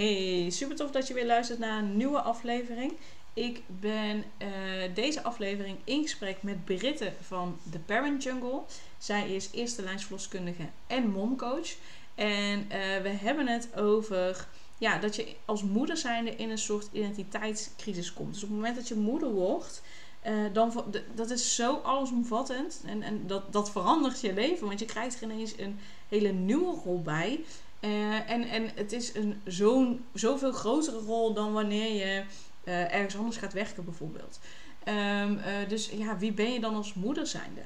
Hey, 0.00 0.50
super 0.50 0.76
tof 0.76 0.90
dat 0.90 1.08
je 1.08 1.14
weer 1.14 1.26
luistert 1.26 1.58
naar 1.58 1.78
een 1.78 1.96
nieuwe 1.96 2.20
aflevering. 2.20 2.92
Ik 3.34 3.62
ben 3.66 4.16
uh, 4.16 4.48
deze 4.94 5.22
aflevering 5.22 5.78
in 5.84 6.02
gesprek 6.02 6.42
met 6.42 6.64
Britte 6.64 7.12
van 7.20 7.58
The 7.70 7.78
Parent 7.78 8.22
Jungle. 8.22 8.60
Zij 8.98 9.34
is 9.34 9.48
eerste 9.52 9.82
lijnsverloskundige 9.82 10.62
en 10.86 11.10
momcoach. 11.10 11.74
En 12.14 12.58
uh, 12.58 12.68
we 13.02 13.08
hebben 13.08 13.46
het 13.46 13.76
over 13.76 14.46
ja, 14.78 14.98
dat 14.98 15.16
je 15.16 15.34
als 15.44 15.62
moeder 15.62 15.96
zijnde 15.96 16.36
in 16.36 16.50
een 16.50 16.58
soort 16.58 16.88
identiteitscrisis 16.92 18.12
komt. 18.12 18.32
Dus 18.32 18.42
op 18.42 18.48
het 18.48 18.58
moment 18.58 18.76
dat 18.76 18.88
je 18.88 18.94
moeder 18.94 19.30
wordt, 19.30 19.82
uh, 20.26 20.32
dan, 20.52 20.84
dat 21.14 21.30
is 21.30 21.54
zo 21.54 21.74
allesomvattend. 21.74 22.82
En, 22.86 23.02
en 23.02 23.26
dat, 23.26 23.52
dat 23.52 23.70
verandert 23.70 24.20
je 24.20 24.34
leven. 24.34 24.66
Want 24.66 24.78
je 24.78 24.84
krijgt 24.84 25.16
er 25.16 25.30
ineens 25.30 25.58
een 25.58 25.78
hele 26.08 26.32
nieuwe 26.32 26.80
rol 26.84 27.02
bij. 27.02 27.44
Uh, 27.80 28.30
en, 28.30 28.48
en 28.48 28.70
het 28.74 28.92
is 28.92 29.14
een 29.14 29.40
zo'n 29.44 30.04
zoveel 30.14 30.52
grotere 30.52 30.98
rol 30.98 31.34
dan 31.34 31.52
wanneer 31.52 31.94
je 31.94 32.24
uh, 32.64 32.94
ergens 32.94 33.16
anders 33.16 33.36
gaat 33.36 33.52
werken, 33.52 33.84
bijvoorbeeld. 33.84 34.40
Um, 34.88 35.32
uh, 35.36 35.42
dus 35.68 35.88
ja, 35.88 36.18
wie 36.18 36.32
ben 36.32 36.52
je 36.52 36.60
dan 36.60 36.74
als 36.74 36.94
moeder 36.94 37.26
zijnde? 37.26 37.60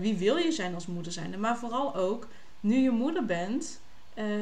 wie 0.00 0.16
wil 0.16 0.36
je 0.36 0.52
zijn 0.52 0.74
als 0.74 0.86
moeder 0.86 1.12
zijnde? 1.12 1.36
Maar 1.36 1.58
vooral 1.58 1.94
ook, 1.94 2.28
nu 2.60 2.76
je 2.76 2.90
moeder 2.90 3.24
bent, 3.24 3.80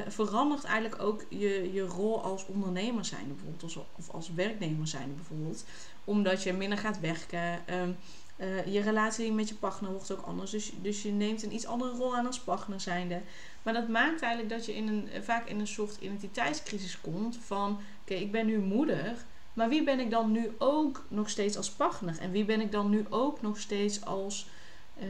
verandert 0.09 0.65
eigenlijk 0.65 1.03
ook 1.03 1.25
je, 1.29 1.71
je 1.73 1.83
rol 1.83 2.23
als 2.23 2.47
ondernemer 2.47 3.05
zijnde, 3.05 3.35
bijvoorbeeld. 3.35 3.87
Of 3.97 4.11
als 4.11 4.35
werknemer 4.35 4.87
zijnde, 4.87 5.15
bijvoorbeeld. 5.15 5.65
Omdat 6.05 6.43
je 6.43 6.53
minder 6.53 6.79
gaat 6.79 7.01
werken. 7.01 7.65
Uh, 8.39 8.67
je 8.67 8.81
relatie 8.81 9.33
met 9.33 9.49
je 9.49 9.55
partner 9.55 9.91
wordt 9.91 10.13
ook 10.13 10.27
anders. 10.27 10.51
Dus, 10.51 10.73
dus 10.83 11.03
je 11.03 11.11
neemt 11.11 11.43
een 11.43 11.55
iets 11.55 11.67
andere 11.67 11.97
rol 11.97 12.17
aan 12.17 12.27
als 12.27 12.41
partner 12.41 12.81
zijnde. 12.81 13.21
Maar 13.63 13.75
dat 13.75 13.89
maakt 13.89 14.23
eigenlijk 14.23 14.55
dat 14.55 14.67
je 14.67 14.75
in 14.75 14.89
een, 14.89 15.09
vaak 15.23 15.49
in 15.49 15.61
een 15.61 15.67
soort 15.67 15.97
identiteitscrisis 16.01 17.01
komt. 17.01 17.39
Van 17.45 17.81
oké, 18.03 18.15
ik 18.15 18.33
ben 18.33 18.47
nu 18.47 18.59
moeder. 18.59 19.17
Maar 19.59 19.69
wie 19.69 19.83
ben 19.83 20.01
ik 20.01 20.11
dan 20.11 20.31
nu 20.31 20.51
ook 20.59 21.05
nog 21.09 21.31
steeds 21.31 21.57
als 21.57 21.71
partner? 21.71 22.19
En 22.19 22.31
wie 22.31 22.45
ben 22.45 22.61
ik 22.61 22.73
dan 22.73 22.91
nu 22.91 23.07
ook 23.09 23.43
nog 23.43 23.59
steeds 23.59 24.05
als, 24.05 24.47
uh, 24.99 25.07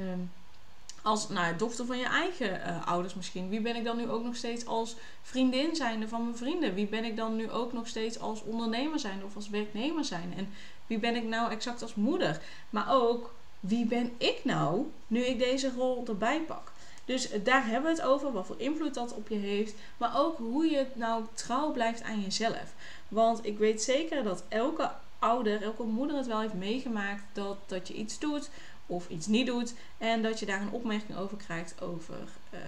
als 1.02 1.28
nou, 1.28 1.56
dochter 1.56 1.86
van 1.86 1.98
je 1.98 2.04
eigen 2.04 2.60
uh, 2.60 2.86
ouders 2.86 3.14
misschien? 3.14 3.48
Wie 3.48 3.60
ben 3.60 3.76
ik 3.76 3.84
dan 3.84 3.96
nu 3.96 4.08
ook 4.08 4.24
nog 4.24 4.36
steeds 4.36 4.66
als 4.66 4.96
vriendin 5.22 5.76
zijnde 5.76 6.08
van 6.08 6.22
mijn 6.22 6.36
vrienden? 6.36 6.74
Wie 6.74 6.86
ben 6.86 7.04
ik 7.04 7.16
dan 7.16 7.36
nu 7.36 7.50
ook 7.50 7.72
nog 7.72 7.88
steeds 7.88 8.18
als 8.18 8.42
ondernemer 8.42 8.98
zijnde 8.98 9.24
of 9.24 9.36
als 9.36 9.48
werknemer 9.48 10.04
zijn? 10.04 10.34
En 10.36 10.48
wie 10.86 10.98
ben 10.98 11.16
ik 11.16 11.24
nou 11.24 11.50
exact 11.50 11.82
als 11.82 11.94
moeder? 11.94 12.40
Maar 12.70 12.86
ook, 12.92 13.34
wie 13.60 13.86
ben 13.86 14.12
ik 14.18 14.40
nou 14.44 14.86
nu 15.06 15.24
ik 15.24 15.38
deze 15.38 15.72
rol 15.76 16.04
erbij 16.06 16.40
pak? 16.40 16.72
Dus 17.08 17.28
daar 17.44 17.66
hebben 17.66 17.90
we 17.90 17.96
het 17.96 18.06
over, 18.06 18.32
wat 18.32 18.46
voor 18.46 18.60
invloed 18.60 18.94
dat 18.94 19.14
op 19.14 19.28
je 19.28 19.36
heeft. 19.36 19.74
Maar 19.96 20.18
ook 20.18 20.38
hoe 20.38 20.70
je 20.70 20.86
nou 20.94 21.24
trouw 21.34 21.72
blijft 21.72 22.02
aan 22.02 22.20
jezelf. 22.20 22.74
Want 23.08 23.46
ik 23.46 23.58
weet 23.58 23.82
zeker 23.82 24.22
dat 24.22 24.44
elke 24.48 24.90
ouder, 25.18 25.62
elke 25.62 25.82
moeder 25.82 26.16
het 26.16 26.26
wel 26.26 26.40
heeft 26.40 26.54
meegemaakt 26.54 27.22
dat, 27.32 27.56
dat 27.66 27.88
je 27.88 27.94
iets 27.94 28.18
doet 28.18 28.50
of 28.86 29.08
iets 29.08 29.26
niet 29.26 29.46
doet. 29.46 29.74
En 29.98 30.22
dat 30.22 30.38
je 30.38 30.46
daar 30.46 30.60
een 30.60 30.70
opmerking 30.70 31.18
over 31.18 31.36
krijgt 31.36 31.82
over, 31.82 32.16
uh, 32.54 32.60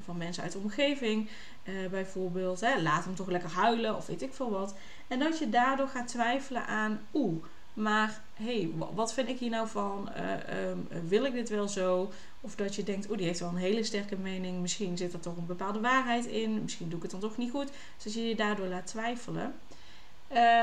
van 0.00 0.16
mensen 0.16 0.42
uit 0.42 0.52
de 0.52 0.58
omgeving. 0.58 1.28
Uh, 1.64 1.88
bijvoorbeeld, 1.88 2.60
hè, 2.60 2.82
laat 2.82 3.04
hem 3.04 3.14
toch 3.14 3.28
lekker 3.28 3.50
huilen 3.50 3.96
of 3.96 4.06
weet 4.06 4.22
ik 4.22 4.34
veel 4.34 4.50
wat. 4.50 4.74
En 5.08 5.18
dat 5.18 5.38
je 5.38 5.48
daardoor 5.48 5.88
gaat 5.88 6.08
twijfelen 6.08 6.66
aan, 6.66 7.00
oeh, 7.14 7.44
maar 7.76 8.20
hey, 8.34 8.70
wat 8.94 9.12
vind 9.12 9.28
ik 9.28 9.38
hier 9.38 9.50
nou 9.50 9.68
van? 9.68 10.08
Uh, 10.16 10.68
um, 10.68 10.88
wil 11.08 11.24
ik 11.24 11.32
dit 11.32 11.48
wel 11.48 11.68
zo? 11.68 12.12
Of 12.40 12.54
dat 12.54 12.74
je 12.74 12.82
denkt, 12.82 13.08
oeh, 13.08 13.16
die 13.16 13.26
heeft 13.26 13.40
wel 13.40 13.48
een 13.48 13.56
hele 13.56 13.84
sterke 13.84 14.16
mening. 14.16 14.60
Misschien 14.60 14.96
zit 14.96 15.12
er 15.12 15.20
toch 15.20 15.36
een 15.36 15.46
bepaalde 15.46 15.80
waarheid 15.80 16.26
in. 16.26 16.62
Misschien 16.62 16.88
doe 16.88 16.96
ik 16.96 17.02
het 17.02 17.10
dan 17.10 17.20
toch 17.20 17.36
niet 17.36 17.50
goed. 17.50 17.66
Dus 17.66 18.04
dat 18.04 18.14
je 18.14 18.28
je 18.28 18.36
daardoor 18.36 18.66
laat 18.66 18.86
twijfelen. 18.86 19.54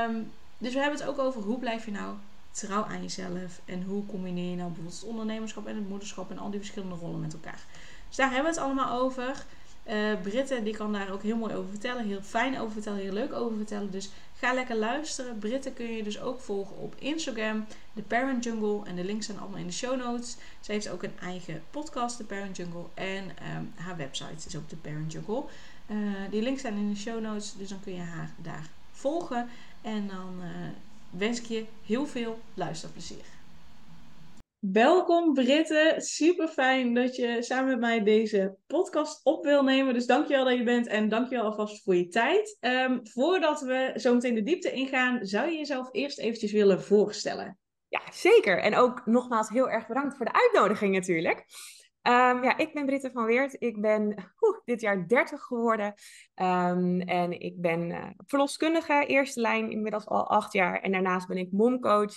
Um, 0.08 0.32
dus 0.58 0.72
we 0.72 0.80
hebben 0.80 0.98
het 0.98 1.08
ook 1.08 1.18
over 1.18 1.42
hoe 1.42 1.58
blijf 1.58 1.84
je 1.84 1.90
nou 1.90 2.14
trouw 2.50 2.84
aan 2.84 3.02
jezelf. 3.02 3.60
En 3.64 3.82
hoe 3.82 4.06
combineer 4.06 4.50
je 4.50 4.56
nou 4.56 4.66
bijvoorbeeld 4.66 5.00
het 5.00 5.08
ondernemerschap 5.08 5.66
en 5.66 5.76
het 5.76 5.88
moederschap 5.88 6.30
en 6.30 6.38
al 6.38 6.50
die 6.50 6.60
verschillende 6.60 6.94
rollen 6.94 7.20
met 7.20 7.32
elkaar. 7.32 7.60
Dus 8.08 8.16
daar 8.16 8.32
hebben 8.32 8.52
we 8.52 8.58
het 8.58 8.66
allemaal 8.66 9.00
over. 9.00 9.44
Uh, 9.88 10.20
Britte 10.22 10.62
die 10.62 10.76
kan 10.76 10.92
daar 10.92 11.12
ook 11.12 11.22
heel 11.22 11.36
mooi 11.36 11.54
over 11.54 11.70
vertellen. 11.70 12.06
Heel 12.06 12.22
fijn 12.22 12.58
over 12.58 12.72
vertellen. 12.72 12.98
Heel 12.98 13.12
leuk 13.12 13.32
over 13.32 13.56
vertellen. 13.56 13.90
Dus 13.90 14.10
ga 14.34 14.52
lekker 14.52 14.76
luisteren. 14.76 15.38
Britte 15.38 15.70
kun 15.70 15.96
je 15.96 16.02
dus 16.02 16.20
ook 16.20 16.40
volgen 16.40 16.76
op 16.76 16.94
Instagram. 16.98 17.66
The 17.94 18.02
Parent 18.02 18.44
Jungle. 18.44 18.84
En 18.84 18.96
de 18.96 19.04
links 19.04 19.26
zijn 19.26 19.38
allemaal 19.38 19.58
in 19.58 19.66
de 19.66 19.72
show 19.72 19.96
notes. 19.96 20.36
Ze 20.60 20.72
heeft 20.72 20.88
ook 20.88 21.02
een 21.02 21.18
eigen 21.20 21.62
podcast, 21.70 22.16
The 22.16 22.24
Parent 22.24 22.56
Jungle. 22.56 22.84
En 22.94 23.24
um, 23.24 23.72
haar 23.74 23.96
website 23.96 24.46
is 24.46 24.56
ook 24.56 24.68
The 24.68 24.76
Parent 24.76 25.12
Jungle. 25.12 25.44
Uh, 25.86 25.96
die 26.30 26.42
links 26.42 26.60
zijn 26.60 26.76
in 26.76 26.90
de 26.90 26.96
show 26.96 27.20
notes. 27.20 27.54
Dus 27.56 27.68
dan 27.68 27.80
kun 27.80 27.94
je 27.94 28.00
haar 28.00 28.30
daar 28.36 28.66
volgen. 28.92 29.48
En 29.82 30.08
dan 30.08 30.34
uh, 30.40 30.48
wens 31.10 31.38
ik 31.40 31.46
je 31.46 31.66
heel 31.86 32.06
veel 32.06 32.40
luisterplezier. 32.54 33.33
Welkom 34.72 35.32
Britte, 35.32 35.94
super 35.96 36.48
fijn 36.48 36.94
dat 36.94 37.16
je 37.16 37.42
samen 37.42 37.68
met 37.68 37.80
mij 37.80 38.02
deze 38.02 38.56
podcast 38.66 39.24
op 39.24 39.44
wil 39.44 39.62
nemen. 39.62 39.94
Dus 39.94 40.06
dankjewel 40.06 40.44
dat 40.44 40.56
je 40.56 40.62
bent 40.62 40.86
en 40.86 41.08
dankjewel 41.08 41.44
alvast 41.44 41.82
voor 41.82 41.94
je 41.94 42.08
tijd. 42.08 42.56
Um, 42.60 43.00
voordat 43.02 43.60
we 43.60 43.92
zo 43.96 44.14
meteen 44.14 44.34
de 44.34 44.42
diepte 44.42 44.72
ingaan, 44.72 45.26
zou 45.26 45.50
je 45.50 45.56
jezelf 45.56 45.88
eerst 45.92 46.18
eventjes 46.18 46.52
willen 46.52 46.82
voorstellen? 46.82 47.58
Ja, 47.88 48.00
zeker. 48.12 48.58
En 48.58 48.76
ook 48.76 49.06
nogmaals 49.06 49.48
heel 49.48 49.70
erg 49.70 49.86
bedankt 49.86 50.16
voor 50.16 50.26
de 50.26 50.32
uitnodiging 50.32 50.94
natuurlijk. 50.94 51.38
Um, 52.02 52.44
ja, 52.44 52.56
ik 52.56 52.74
ben 52.74 52.86
Britte 52.86 53.10
van 53.10 53.24
Weert. 53.24 53.56
Ik 53.58 53.80
ben 53.80 54.32
dit 54.64 54.80
jaar 54.80 55.08
30 55.08 55.40
geworden. 55.40 55.94
Um, 56.34 57.00
en 57.00 57.40
ik 57.40 57.60
ben 57.60 57.90
uh, 57.90 58.06
verloskundige, 58.26 59.04
eerste 59.06 59.40
lijn, 59.40 59.70
inmiddels 59.70 60.06
al 60.06 60.28
acht 60.28 60.52
jaar. 60.52 60.80
En 60.80 60.92
daarnaast 60.92 61.28
ben 61.28 61.36
ik 61.36 61.52
momcoach 61.52 62.14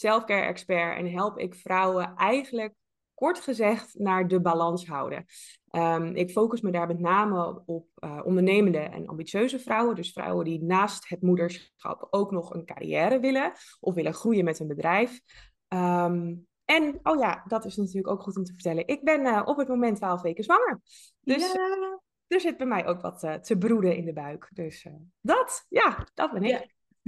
selfcare 0.00 0.46
expert 0.46 0.96
en 0.96 1.12
help 1.12 1.38
ik 1.38 1.54
vrouwen 1.54 2.14
eigenlijk 2.16 2.74
kort 3.14 3.40
gezegd 3.40 3.98
naar 3.98 4.28
de 4.28 4.40
balans 4.40 4.86
houden. 4.86 5.24
Um, 5.70 6.14
ik 6.16 6.30
focus 6.30 6.60
me 6.60 6.70
daar 6.70 6.86
met 6.86 6.98
name 6.98 7.62
op 7.66 7.88
uh, 8.04 8.20
ondernemende 8.24 8.78
en 8.78 9.06
ambitieuze 9.06 9.58
vrouwen. 9.58 9.94
Dus 9.94 10.12
vrouwen 10.12 10.44
die 10.44 10.62
naast 10.62 11.08
het 11.08 11.22
moederschap 11.22 12.06
ook 12.10 12.30
nog 12.30 12.54
een 12.54 12.64
carrière 12.64 13.20
willen 13.20 13.52
of 13.80 13.94
willen 13.94 14.14
groeien 14.14 14.44
met 14.44 14.58
een 14.58 14.68
bedrijf. 14.68 15.20
Um, 15.68 16.46
en, 16.64 17.00
oh 17.02 17.18
ja, 17.18 17.44
dat 17.46 17.64
is 17.64 17.76
natuurlijk 17.76 18.08
ook 18.08 18.22
goed 18.22 18.36
om 18.36 18.44
te 18.44 18.52
vertellen. 18.52 18.86
Ik 18.86 19.04
ben 19.04 19.20
uh, 19.20 19.42
op 19.44 19.56
het 19.56 19.68
moment 19.68 19.96
12 19.96 20.22
weken 20.22 20.44
zwanger. 20.44 20.80
Dus 21.20 21.52
ja. 21.52 22.00
er 22.26 22.40
zit 22.40 22.56
bij 22.56 22.66
mij 22.66 22.86
ook 22.86 23.00
wat 23.00 23.22
uh, 23.22 23.34
te 23.34 23.58
broeden 23.58 23.96
in 23.96 24.04
de 24.04 24.12
buik. 24.12 24.50
Dus 24.52 24.86
dat, 25.20 25.66
ja, 25.68 26.06
dat 26.14 26.32
ben 26.32 26.42
ik. 26.42 26.50
Ja. 26.50 26.64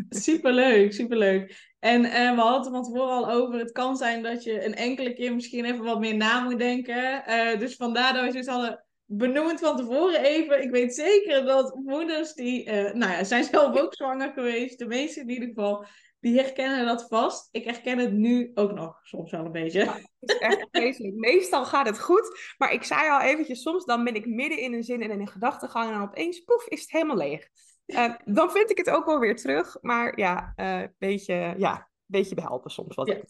Superleuk, 0.08 0.92
superleuk. 0.92 1.71
En 1.82 2.04
uh, 2.04 2.34
we 2.34 2.40
hadden 2.40 2.56
het 2.56 2.66
er 2.66 2.72
van 2.72 2.82
tevoren 2.82 3.14
al 3.14 3.30
over. 3.30 3.58
Het 3.58 3.72
kan 3.72 3.96
zijn 3.96 4.22
dat 4.22 4.42
je 4.42 4.64
een 4.64 4.74
enkele 4.74 5.12
keer 5.12 5.34
misschien 5.34 5.64
even 5.64 5.84
wat 5.84 6.00
meer 6.00 6.16
na 6.16 6.40
moet 6.40 6.58
denken. 6.58 7.22
Uh, 7.28 7.58
dus 7.58 7.76
vandaar 7.76 8.12
dat 8.12 8.24
we 8.24 8.30
zoiets 8.30 8.48
hadden 8.48 8.84
benoemd 9.04 9.60
van 9.60 9.76
tevoren 9.76 10.20
even. 10.20 10.62
Ik 10.62 10.70
weet 10.70 10.94
zeker 10.94 11.44
dat 11.44 11.74
moeders 11.74 12.32
die, 12.34 12.66
uh, 12.66 12.92
nou 12.92 13.12
ja, 13.12 13.24
zijn 13.24 13.44
zelf 13.44 13.78
ook 13.78 13.94
zwanger 13.94 14.32
geweest. 14.32 14.78
De 14.78 14.86
meeste 14.86 15.20
in 15.20 15.28
ieder 15.28 15.48
geval. 15.48 15.84
Die 16.20 16.38
herkennen 16.38 16.86
dat 16.86 17.06
vast. 17.08 17.48
Ik 17.50 17.64
herken 17.64 17.98
het 17.98 18.12
nu 18.12 18.50
ook 18.54 18.72
nog 18.72 19.00
soms 19.02 19.30
wel 19.30 19.44
een 19.44 19.52
beetje. 19.52 19.80
Het 20.20 20.30
is 20.30 20.38
echt. 20.38 20.98
Meestal 21.14 21.64
gaat 21.64 21.86
het 21.86 22.00
goed. 22.00 22.54
Maar 22.58 22.72
ik 22.72 22.82
zei 22.82 23.10
al 23.10 23.20
eventjes, 23.20 23.62
soms 23.62 23.84
dan 23.84 24.04
ben 24.04 24.14
ik 24.14 24.26
midden 24.26 24.58
in 24.58 24.72
een 24.72 24.84
zin 24.84 25.02
en 25.02 25.10
in 25.10 25.20
een 25.20 25.28
gedachtegang. 25.28 25.86
En 25.86 25.98
dan 25.98 26.08
opeens, 26.08 26.40
poef, 26.40 26.66
is 26.66 26.80
het 26.80 26.90
helemaal 26.90 27.16
leeg. 27.16 27.48
Uh, 27.86 28.14
dan 28.24 28.50
vind 28.50 28.70
ik 28.70 28.76
het 28.76 28.90
ook 28.90 29.06
wel 29.06 29.18
weer 29.18 29.36
terug. 29.36 29.76
Maar 29.80 30.18
ja, 30.18 30.52
een 30.56 30.82
uh, 30.82 30.88
beetje, 30.98 31.54
ja, 31.56 31.88
beetje 32.06 32.34
behelpen 32.34 32.70
soms 32.70 32.94
wat 32.94 33.08
ja. 33.08 33.20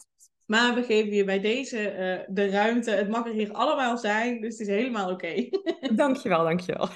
Maar 0.45 0.75
we 0.75 0.83
geven 0.83 1.13
je 1.13 1.23
bij 1.23 1.39
deze 1.39 1.77
uh, 1.77 2.35
de 2.35 2.49
ruimte. 2.49 2.91
Het 2.91 3.09
mag 3.09 3.25
er 3.25 3.33
hier 3.33 3.51
allemaal 3.51 3.97
zijn, 3.97 4.41
dus 4.41 4.57
het 4.57 4.67
is 4.67 4.75
helemaal 4.75 5.11
oké. 5.11 5.13
Okay. 5.13 5.49
dankjewel, 5.95 6.43
dankjewel. 6.43 6.87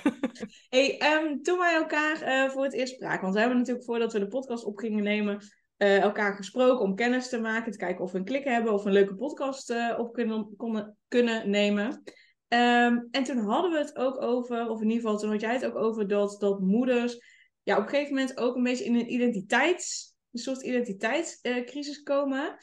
hey, 0.70 1.02
um, 1.14 1.42
toen 1.42 1.58
wij 1.58 1.74
elkaar 1.74 2.52
voor 2.52 2.64
het 2.64 2.74
eerst 2.74 2.94
spraken, 2.94 3.22
want 3.22 3.34
we 3.34 3.40
hebben 3.40 3.58
natuurlijk 3.58 3.86
voordat 3.86 4.14
we 4.14 4.20
de 4.20 4.28
podcast 4.28 4.64
op 4.64 4.78
gingen 4.78 5.04
nemen, 5.04 5.42
elkaar 5.78 6.36
gesproken 6.36 6.86
om 6.86 6.96
kennis 6.96 7.30
te 7.30 7.40
maken, 7.40 7.72
te 7.72 7.78
kijken 7.78 8.04
of 8.04 8.12
we 8.12 8.18
een 8.18 8.24
klik 8.24 8.44
hebben 8.44 8.74
of 8.74 8.86
een 8.86 8.92
leuke 8.92 9.16
podcast 9.16 9.74
op 9.98 10.14
kunnen, 10.14 10.54
konden, 10.58 10.98
kunnen 11.08 11.50
nemen. 11.50 12.04
Um, 12.50 13.08
en 13.12 13.24
toen 13.24 13.38
hadden 13.38 13.72
we 13.72 13.78
het 13.78 13.96
ook 13.96 14.22
over, 14.22 14.70
of 14.70 14.82
in 14.82 14.90
ieder 14.90 15.02
geval 15.02 15.18
toen 15.18 15.30
had 15.30 15.42
jij 15.42 15.54
het 15.54 15.66
ook 15.66 15.76
over 15.76 16.08
dat, 16.08 16.36
dat 16.40 16.60
moeders 16.60 17.37
ja, 17.68 17.78
op 17.78 17.84
een 17.84 17.90
gegeven 17.90 18.14
moment 18.14 18.38
ook 18.38 18.56
een 18.56 18.64
beetje 18.64 18.86
in 18.86 18.96
een 18.96 19.12
identiteits, 19.12 20.16
een 20.32 20.40
soort 20.40 20.62
identiteitscrisis 20.62 22.04
komen. 22.04 22.58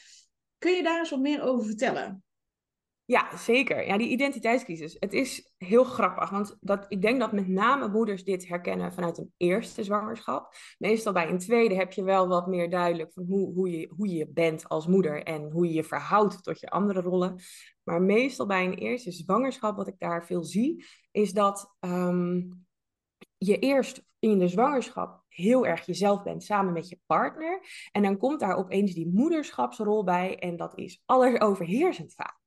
Kun 0.59 0.73
je 0.73 0.83
daar 0.83 0.99
eens 0.99 1.11
wat 1.11 1.21
meer 1.21 1.43
over 1.43 1.67
vertellen? 1.67 2.25
Ja, 3.05 3.37
zeker. 3.37 3.87
Ja, 3.87 3.99
die 3.99 4.09
identiteitscrisis. 4.09 4.97
Het 4.99 5.13
is 5.13 5.53
heel 5.57 5.85
grappig, 5.85 6.31
want 6.31 6.57
dat, 6.61 6.85
ik 6.89 7.03
denk 7.03 7.21
dat 7.21 7.33
met 7.33 7.49
name 7.49 7.89
moeders 7.89 8.25
dit 8.25 8.49
herkennen 8.49 8.93
vanuit 8.93 9.19
een 9.19 9.33
eerste 9.37 9.85
zwangerschap. 9.85 10.55
Meestal 10.79 11.13
bij 11.13 11.29
een 11.29 11.39
tweede 11.39 11.75
heb 11.75 11.93
je 11.93 12.03
wel 12.05 12.29
wat 12.29 12.47
meer 12.47 12.71
duidelijk 12.71 13.13
van 13.13 13.25
hoe, 13.25 13.53
hoe, 13.53 13.71
je, 13.71 13.93
hoe 13.97 14.09
je 14.09 14.29
bent 14.29 14.69
als 14.69 14.87
moeder 14.87 15.23
en 15.23 15.51
hoe 15.51 15.67
je 15.67 15.73
je 15.73 15.85
verhoudt 15.85 16.43
tot 16.43 16.61
je 16.61 16.71
andere 16.71 17.01
rollen. 17.01 17.41
Maar 17.83 18.03
meestal 18.03 18.47
bij 18.47 18.65
een 18.65 18.79
eerste 18.79 19.13
zwangerschap, 19.13 19.77
wat 19.77 19.89
ik 19.89 19.99
daar 19.99 20.27
veel 20.27 20.45
zie, 20.45 20.85
is 21.11 21.33
dat 21.33 21.75
ehm, 21.81 22.43
je 23.39 23.59
eerst 23.59 24.03
in 24.31 24.39
de 24.39 24.49
zwangerschap 24.49 25.23
heel 25.29 25.67
erg 25.67 25.87
jezelf 25.87 26.23
bent 26.23 26.45
samen 26.45 26.73
met 26.73 26.89
je 26.89 26.99
partner. 27.07 27.61
En 27.93 28.03
dan 28.03 28.17
komt 28.17 28.41
daar 28.41 28.57
opeens 28.57 28.95
die 28.95 29.11
moederschapsrol 29.13 30.05
bij 30.05 30.39
en 30.39 30.57
dat 30.57 30.79
is 30.79 31.03
alles 31.05 31.41
overheersend 31.41 32.15
vaak. 32.15 32.39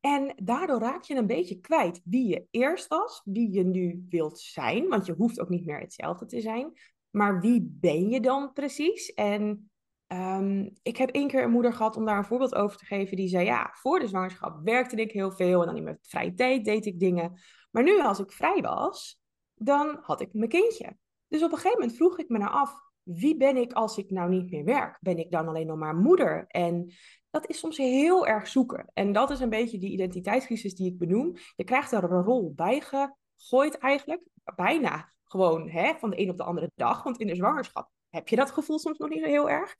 En 0.00 0.32
daardoor 0.42 0.80
raak 0.80 1.02
je 1.02 1.14
een 1.14 1.26
beetje 1.26 1.60
kwijt 1.60 2.00
wie 2.04 2.28
je 2.28 2.46
eerst 2.50 2.86
was, 2.88 3.20
wie 3.24 3.52
je 3.52 3.64
nu 3.64 4.06
wilt 4.08 4.38
zijn, 4.38 4.88
want 4.88 5.06
je 5.06 5.12
hoeft 5.12 5.40
ook 5.40 5.48
niet 5.48 5.66
meer 5.66 5.80
hetzelfde 5.80 6.26
te 6.26 6.40
zijn. 6.40 6.72
Maar 7.10 7.40
wie 7.40 7.76
ben 7.80 8.08
je 8.08 8.20
dan 8.20 8.52
precies? 8.52 9.14
En 9.14 9.70
ehm, 10.06 10.68
ik 10.82 10.96
heb 10.96 11.10
één 11.10 11.28
keer 11.28 11.42
een 11.42 11.50
moeder 11.50 11.72
gehad 11.72 11.96
om 11.96 12.04
daar 12.04 12.18
een 12.18 12.24
voorbeeld 12.24 12.54
over 12.54 12.76
te 12.76 12.84
geven. 12.84 13.16
Die 13.16 13.28
zei: 13.28 13.44
Ja, 13.44 13.70
voor 13.72 13.98
de 13.98 14.08
zwangerschap 14.08 14.60
werkte 14.64 14.96
ik 14.96 15.12
heel 15.12 15.30
veel 15.30 15.60
en 15.60 15.66
dan 15.66 15.76
in 15.76 15.84
mijn 15.84 15.98
vrije 16.02 16.34
tijd 16.34 16.64
deed 16.64 16.86
ik 16.86 17.00
dingen. 17.00 17.40
Maar 17.70 17.82
nu, 17.82 18.00
als 18.00 18.18
ik 18.18 18.32
vrij 18.32 18.60
was, 18.60 19.20
dan 19.54 19.98
had 20.00 20.20
ik 20.20 20.32
mijn 20.32 20.50
kindje. 20.50 20.96
Dus 21.30 21.42
op 21.42 21.50
een 21.50 21.56
gegeven 21.56 21.78
moment 21.80 21.96
vroeg 21.96 22.18
ik 22.18 22.28
me 22.28 22.38
nou 22.38 22.52
af: 22.52 22.74
wie 23.02 23.36
ben 23.36 23.56
ik 23.56 23.72
als 23.72 23.98
ik 23.98 24.10
nou 24.10 24.30
niet 24.30 24.50
meer 24.50 24.64
werk? 24.64 24.98
Ben 25.00 25.18
ik 25.18 25.30
dan 25.30 25.48
alleen 25.48 25.66
nog 25.66 25.78
maar 25.78 25.94
moeder? 25.94 26.44
En 26.46 26.92
dat 27.30 27.48
is 27.48 27.58
soms 27.58 27.76
heel 27.76 28.26
erg 28.26 28.48
zoeken. 28.48 28.90
En 28.92 29.12
dat 29.12 29.30
is 29.30 29.40
een 29.40 29.48
beetje 29.48 29.78
die 29.78 29.90
identiteitscrisis 29.90 30.74
die 30.74 30.92
ik 30.92 30.98
benoem. 30.98 31.36
Je 31.56 31.64
krijgt 31.64 31.92
er 31.92 32.04
een 32.04 32.22
rol 32.22 32.52
bijgegooid 32.54 33.78
eigenlijk, 33.78 34.22
bijna 34.56 35.12
gewoon 35.24 35.68
hè, 35.68 35.94
van 35.98 36.10
de 36.10 36.20
een 36.20 36.30
op 36.30 36.36
de 36.36 36.44
andere 36.44 36.70
dag. 36.74 37.02
Want 37.02 37.18
in 37.18 37.26
de 37.26 37.34
zwangerschap 37.34 37.90
heb 38.08 38.28
je 38.28 38.36
dat 38.36 38.50
gevoel 38.50 38.78
soms 38.78 38.98
nog 38.98 39.08
niet 39.08 39.22
zo 39.22 39.28
heel 39.28 39.50
erg. 39.50 39.76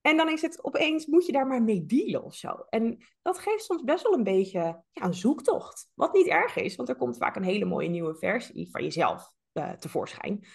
En 0.00 0.16
dan 0.16 0.30
is 0.30 0.42
het 0.42 0.64
opeens, 0.64 1.06
moet 1.06 1.26
je 1.26 1.32
daar 1.32 1.46
maar 1.46 1.62
mee 1.62 1.86
dealen 1.86 2.24
of 2.24 2.34
zo. 2.34 2.48
En 2.68 3.04
dat 3.22 3.38
geeft 3.38 3.64
soms 3.64 3.82
best 3.82 4.02
wel 4.02 4.12
een 4.12 4.24
beetje 4.24 4.60
ja, 4.92 5.04
een 5.04 5.14
zoektocht. 5.14 5.90
Wat 5.94 6.12
niet 6.12 6.26
erg 6.26 6.56
is, 6.56 6.76
want 6.76 6.88
er 6.88 6.96
komt 6.96 7.16
vaak 7.16 7.36
een 7.36 7.42
hele 7.42 7.64
mooie 7.64 7.88
nieuwe 7.88 8.14
versie 8.14 8.70
van 8.70 8.82
jezelf 8.82 9.32
uh, 9.52 9.70
tevoorschijn. 9.72 10.46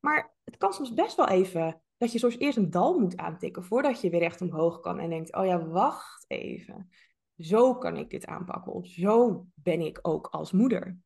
Maar 0.00 0.34
het 0.44 0.56
kan 0.56 0.72
soms 0.72 0.94
best 0.94 1.16
wel 1.16 1.28
even 1.28 1.82
dat 1.96 2.12
je 2.12 2.18
soms 2.18 2.38
eerst 2.38 2.56
een 2.56 2.70
dal 2.70 2.98
moet 2.98 3.16
aantikken 3.16 3.64
voordat 3.64 4.00
je 4.00 4.10
weer 4.10 4.20
recht 4.20 4.40
omhoog 4.40 4.80
kan 4.80 4.98
en 4.98 5.10
denkt, 5.10 5.34
oh 5.34 5.46
ja, 5.46 5.66
wacht 5.66 6.24
even. 6.28 6.90
Zo 7.36 7.74
kan 7.74 7.96
ik 7.96 8.10
dit 8.10 8.26
aanpakken 8.26 8.72
of 8.72 8.86
zo 8.86 9.46
ben 9.54 9.80
ik 9.80 9.98
ook 10.02 10.26
als 10.26 10.52
moeder. 10.52 10.98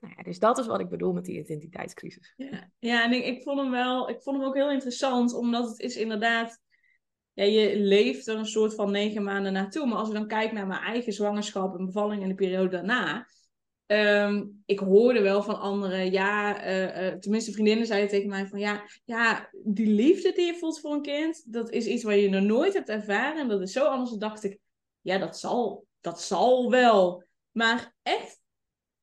Nou 0.00 0.22
dus 0.22 0.38
dat 0.38 0.58
is 0.58 0.66
wat 0.66 0.80
ik 0.80 0.88
bedoel 0.88 1.12
met 1.12 1.24
die 1.24 1.38
identiteitscrisis. 1.38 2.34
Ja, 2.36 2.70
ja 2.78 3.04
en 3.04 3.12
ik, 3.12 3.24
ik, 3.24 3.42
vond 3.42 3.60
hem 3.60 3.70
wel, 3.70 4.08
ik 4.08 4.22
vond 4.22 4.36
hem 4.36 4.46
ook 4.46 4.54
heel 4.54 4.70
interessant, 4.70 5.34
omdat 5.34 5.68
het 5.68 5.78
is 5.78 5.96
inderdaad, 5.96 6.60
ja, 7.32 7.44
je 7.44 7.78
leeft 7.78 8.26
er 8.26 8.36
een 8.36 8.46
soort 8.46 8.74
van 8.74 8.90
negen 8.90 9.22
maanden 9.22 9.52
naartoe. 9.52 9.86
Maar 9.86 9.98
als 9.98 10.08
we 10.08 10.14
dan 10.14 10.28
kijken 10.28 10.54
naar 10.54 10.66
mijn 10.66 10.80
eigen 10.80 11.12
zwangerschap 11.12 11.78
en 11.78 11.84
bevalling 11.84 12.22
en 12.22 12.28
de 12.28 12.34
periode 12.34 12.68
daarna, 12.68 13.26
Ehm, 13.88 14.44
ik 14.66 14.78
hoorde 14.78 15.20
wel 15.20 15.42
van 15.42 15.60
anderen, 15.60 16.12
ja, 16.12 16.66
uh, 16.66 17.06
uh, 17.06 17.14
tenminste 17.14 17.52
vriendinnen 17.52 17.86
zeiden 17.86 18.08
tegen 18.08 18.28
mij 18.28 18.46
van 18.46 18.58
ja, 18.58 18.82
ja, 19.04 19.50
die 19.64 19.86
liefde 19.86 20.32
die 20.32 20.46
je 20.46 20.54
voelt 20.54 20.80
voor 20.80 20.92
een 20.92 21.02
kind, 21.02 21.52
dat 21.52 21.70
is 21.70 21.86
iets 21.86 22.02
waar 22.02 22.16
je 22.16 22.28
nog 22.28 22.42
nooit 22.42 22.74
hebt 22.74 22.88
ervaren 22.88 23.40
en 23.40 23.48
dat 23.48 23.60
is 23.60 23.72
zo 23.72 23.84
anders. 23.84 24.10
Dan 24.10 24.18
dacht 24.18 24.44
ik, 24.44 24.58
ja, 25.00 25.18
dat 25.18 25.38
zal, 25.38 25.86
dat 26.00 26.22
zal 26.22 26.70
wel. 26.70 27.24
Maar 27.50 27.94
echt, 28.02 28.40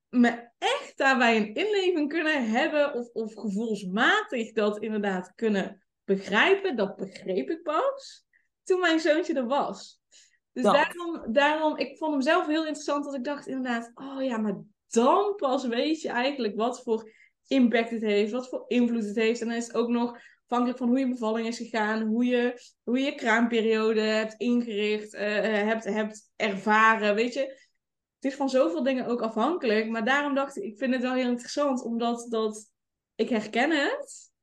me 0.09 0.49
echt 0.57 0.93
daarbij 0.95 1.37
een 1.37 1.53
inleving 1.53 2.09
kunnen 2.09 2.49
hebben 2.49 2.93
of, 2.93 3.09
of 3.13 3.33
gevoelsmatig 3.33 4.51
dat 4.51 4.79
inderdaad 4.79 5.31
kunnen 5.35 5.85
begrijpen, 6.03 6.75
dat 6.75 6.95
begreep 6.95 7.49
ik 7.49 7.63
pas 7.63 8.25
toen 8.63 8.79
mijn 8.79 8.99
zoontje 8.99 9.33
er 9.33 9.47
was. 9.47 10.01
Dus 10.51 10.63
daarom, 10.63 11.33
daarom, 11.33 11.77
ik 11.77 11.97
vond 11.97 12.11
hem 12.11 12.21
zelf 12.21 12.47
heel 12.47 12.65
interessant 12.65 13.05
dat 13.05 13.15
ik 13.15 13.23
dacht 13.23 13.47
inderdaad, 13.47 13.91
oh 13.95 14.23
ja, 14.23 14.37
maar 14.37 14.63
dan 14.95 15.33
pas 15.35 15.67
weet 15.67 16.01
je 16.01 16.09
eigenlijk 16.09 16.55
wat 16.55 16.83
voor 16.83 17.11
impact 17.47 17.89
het 17.89 18.01
heeft, 18.01 18.31
wat 18.31 18.49
voor 18.49 18.63
invloed 18.67 19.05
het 19.05 19.15
heeft. 19.15 19.41
En 19.41 19.47
dan 19.47 19.55
is 19.55 19.67
het 19.67 19.75
ook 19.75 19.89
nog 19.89 20.17
afhankelijk 20.47 20.77
van 20.77 20.87
hoe 20.87 20.99
je 20.99 21.09
bevalling 21.09 21.47
is 21.47 21.57
gegaan, 21.57 22.01
hoe 22.01 22.25
je 22.25 22.61
hoe 22.83 22.99
je 22.99 23.15
kraamperiode 23.15 24.01
hebt 24.01 24.33
ingericht, 24.37 25.13
uh, 25.13 25.21
hebt, 25.41 25.83
hebt 25.83 26.31
ervaren, 26.35 27.15
weet 27.15 27.33
je. 27.33 27.39
Het 28.15 28.33
is 28.33 28.35
van 28.35 28.49
zoveel 28.49 28.83
dingen 28.83 29.05
ook 29.05 29.21
afhankelijk, 29.21 29.89
maar 29.89 30.05
daarom 30.05 30.35
dacht 30.35 30.57
ik, 30.57 30.63
ik 30.63 30.77
vind 30.77 30.93
het 30.93 31.01
wel 31.01 31.13
heel 31.13 31.29
interessant, 31.29 31.83
omdat 31.83 32.25
dat, 32.29 32.71
ik 33.15 33.29
herken 33.29 33.71
het. 33.71 34.33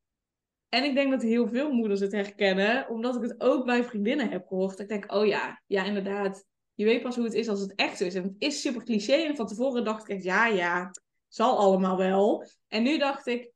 En 0.69 0.83
ik 0.83 0.95
denk 0.95 1.11
dat 1.11 1.21
heel 1.21 1.47
veel 1.47 1.71
moeders 1.71 1.99
het 1.99 2.11
herkennen, 2.11 2.89
omdat 2.89 3.15
ik 3.15 3.21
het 3.21 3.41
ook 3.41 3.65
bij 3.65 3.83
vriendinnen 3.83 4.29
heb 4.29 4.47
gehoord. 4.47 4.79
Ik 4.79 4.87
denk, 4.87 5.11
oh 5.11 5.25
ja, 5.25 5.61
ja 5.67 5.83
inderdaad, 5.83 6.45
je 6.73 6.85
weet 6.85 7.01
pas 7.01 7.15
hoe 7.15 7.25
het 7.25 7.33
is 7.33 7.47
als 7.47 7.59
het 7.59 7.75
echt 7.75 8.01
is. 8.01 8.15
En 8.15 8.23
het 8.23 8.35
is 8.37 8.61
super 8.61 8.83
cliché. 8.83 9.13
En 9.13 9.35
van 9.35 9.47
tevoren 9.47 9.83
dacht 9.83 10.09
ik 10.09 10.23
ja, 10.23 10.45
ja, 10.47 10.91
zal 11.27 11.57
allemaal 11.57 11.97
wel. 11.97 12.45
En 12.67 12.83
nu 12.83 12.97
dacht 12.97 13.27
ik, 13.27 13.51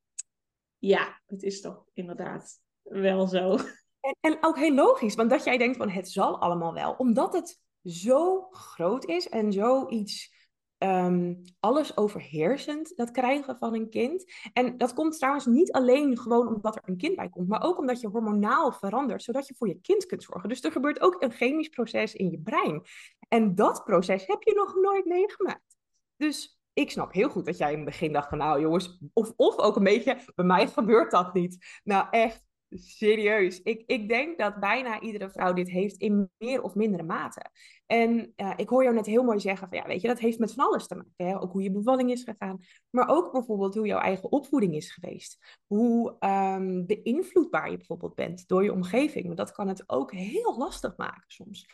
ja, 0.77 1.21
het 1.25 1.43
is 1.43 1.61
toch 1.61 1.85
inderdaad 1.93 2.59
wel 2.81 3.27
zo. 3.27 3.57
En, 3.99 4.15
en 4.19 4.37
ook 4.41 4.57
heel 4.57 4.73
logisch, 4.73 5.15
want 5.15 5.29
dat 5.29 5.43
jij 5.43 5.57
denkt 5.57 5.77
van 5.77 5.89
het 5.89 6.09
zal 6.09 6.41
allemaal 6.41 6.73
wel. 6.73 6.93
Omdat 6.93 7.33
het 7.33 7.59
zo 7.83 8.47
groot 8.49 9.05
is 9.05 9.29
en 9.29 9.51
zoiets 9.51 10.35
um, 10.77 11.41
alles 11.59 11.97
overheersend, 11.97 12.93
dat 12.95 13.11
krijgen 13.11 13.57
van 13.59 13.73
een 13.73 13.89
kind. 13.89 14.33
En 14.53 14.77
dat 14.77 14.93
komt 14.93 15.17
trouwens 15.17 15.45
niet 15.45 15.71
alleen 15.71 16.17
gewoon 16.17 16.47
omdat 16.47 16.75
er 16.75 16.81
een 16.85 16.97
kind 16.97 17.15
bij 17.15 17.29
komt, 17.29 17.47
maar 17.47 17.63
ook 17.63 17.77
omdat 17.77 18.01
je 18.01 18.07
hormonaal 18.07 18.71
verandert, 18.71 19.23
zodat 19.23 19.47
je 19.47 19.55
voor 19.57 19.67
je 19.67 19.79
kind 19.81 20.05
kunt 20.05 20.23
zorgen. 20.23 20.49
Dus 20.49 20.63
er 20.63 20.71
gebeurt 20.71 21.01
ook 21.01 21.21
een 21.21 21.31
chemisch 21.31 21.69
proces 21.69 22.15
in 22.15 22.31
je 22.31 22.39
brein. 22.39 22.81
En 23.27 23.55
dat 23.55 23.83
proces 23.83 24.27
heb 24.27 24.43
je 24.43 24.53
nog 24.53 24.75
nooit 24.75 25.05
meegemaakt. 25.05 25.77
Dus 26.15 26.59
ik 26.73 26.91
snap 26.91 27.13
heel 27.13 27.29
goed 27.29 27.45
dat 27.45 27.57
jij 27.57 27.71
in 27.71 27.77
het 27.77 27.85
begin 27.85 28.13
dacht 28.13 28.29
van 28.29 28.37
nou 28.37 28.61
jongens, 28.61 28.99
of, 29.13 29.33
of 29.35 29.57
ook 29.57 29.75
een 29.75 29.83
beetje, 29.83 30.17
bij 30.35 30.45
mij 30.45 30.67
gebeurt 30.67 31.11
dat 31.11 31.33
niet. 31.33 31.79
Nou 31.83 32.07
echt, 32.09 32.46
Serieus. 32.69 33.61
Ik, 33.61 33.83
ik 33.85 34.09
denk 34.09 34.37
dat 34.37 34.59
bijna 34.59 35.01
iedere 35.01 35.29
vrouw 35.29 35.53
dit 35.53 35.69
heeft 35.69 35.97
in 35.97 36.29
meer 36.37 36.61
of 36.61 36.75
mindere 36.75 37.03
mate. 37.03 37.49
En 37.85 38.33
ik 38.55 38.69
hoor 38.69 38.83
jou 38.83 38.95
net 38.95 39.05
heel 39.05 39.23
mooi 39.23 39.39
zeggen 39.39 39.67
van 39.69 39.77
ja, 39.77 39.85
weet 39.85 40.01
je, 40.01 40.07
dat 40.07 40.19
heeft 40.19 40.39
met 40.39 40.53
van 40.53 40.65
alles 40.65 40.87
te 40.87 40.95
maken. 40.95 41.13
Hè? 41.15 41.41
Ook 41.41 41.51
hoe 41.51 41.63
je 41.63 41.71
bevalling 41.71 42.11
is 42.11 42.23
gegaan. 42.23 42.59
Maar 42.89 43.07
ook 43.07 43.31
bijvoorbeeld 43.31 43.75
hoe 43.75 43.87
jouw 43.87 43.99
eigen 43.99 44.31
opvoeding 44.31 44.75
is 44.75 44.91
geweest. 44.91 45.59
Hoe 45.65 46.15
um, 46.19 46.85
beïnvloedbaar 46.85 47.71
je 47.71 47.77
bijvoorbeeld 47.77 48.15
bent 48.15 48.47
door 48.47 48.63
je 48.63 48.73
omgeving. 48.73 49.25
Want 49.25 49.37
dat 49.37 49.51
kan 49.51 49.67
het 49.67 49.89
ook 49.89 50.11
heel 50.11 50.57
lastig 50.57 50.97
maken 50.97 51.23
soms. 51.27 51.65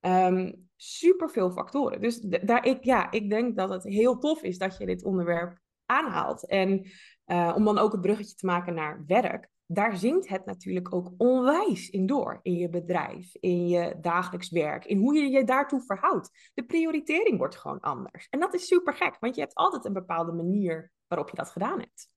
Um, 0.00 0.68
super 0.76 1.30
veel 1.30 1.50
factoren. 1.50 2.00
Dus 2.00 2.20
daar, 2.20 2.66
ik, 2.66 2.84
ja, 2.84 3.10
ik 3.10 3.30
denk 3.30 3.56
dat 3.56 3.70
het 3.70 3.84
heel 3.84 4.18
tof 4.18 4.42
is 4.42 4.58
dat 4.58 4.76
je 4.76 4.86
dit 4.86 5.04
onderwerp 5.04 5.58
aanhaalt. 5.86 6.46
En 6.46 6.90
uh, 7.26 7.52
om 7.56 7.64
dan 7.64 7.78
ook 7.78 7.92
het 7.92 8.00
bruggetje 8.00 8.34
te 8.34 8.46
maken 8.46 8.74
naar 8.74 9.04
werk 9.06 9.50
daar 9.72 9.96
zingt 9.96 10.28
het 10.28 10.44
natuurlijk 10.44 10.94
ook 10.94 11.12
onwijs 11.16 11.90
in 11.90 12.06
door. 12.06 12.40
In 12.42 12.56
je 12.56 12.68
bedrijf, 12.68 13.34
in 13.40 13.68
je 13.68 13.94
dagelijks 14.00 14.50
werk, 14.50 14.84
in 14.84 14.98
hoe 14.98 15.14
je 15.14 15.30
je 15.30 15.44
daartoe 15.44 15.82
verhoudt. 15.82 16.50
De 16.54 16.64
prioritering 16.64 17.38
wordt 17.38 17.56
gewoon 17.56 17.80
anders. 17.80 18.26
En 18.30 18.40
dat 18.40 18.54
is 18.54 18.66
super 18.66 18.94
gek, 18.94 19.16
want 19.20 19.34
je 19.34 19.40
hebt 19.40 19.54
altijd 19.54 19.84
een 19.84 19.92
bepaalde 19.92 20.32
manier 20.32 20.92
waarop 21.06 21.30
je 21.30 21.36
dat 21.36 21.50
gedaan 21.50 21.78
hebt. 21.78 22.10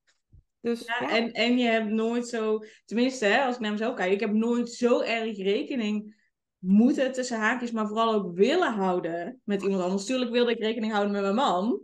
Dus, 0.62 0.86
ja, 0.86 1.10
En, 1.10 1.32
en 1.32 1.58
je 1.58 1.68
hebt 1.68 1.90
nooit 1.90 2.28
zo, 2.28 2.60
tenminste, 2.86 3.26
hè, 3.26 3.46
als 3.46 3.56
ik 3.56 3.62
naar 3.62 3.72
mezelf 3.72 3.96
kijk, 3.96 4.12
ik 4.12 4.20
heb 4.20 4.34
nooit 4.34 4.70
zo 4.70 5.02
erg 5.02 5.38
rekening 5.38 6.16
moeten 6.58 7.12
tussen 7.12 7.40
haakjes, 7.40 7.72
maar 7.72 7.88
vooral 7.88 8.14
ook 8.14 8.36
willen 8.36 8.74
houden 8.74 9.42
met 9.44 9.62
iemand 9.62 9.82
anders. 9.82 10.06
Tuurlijk 10.06 10.32
wilde 10.32 10.52
ik 10.52 10.60
rekening 10.60 10.92
houden 10.92 11.14
met 11.14 11.22
mijn 11.22 11.36
man. 11.36 11.82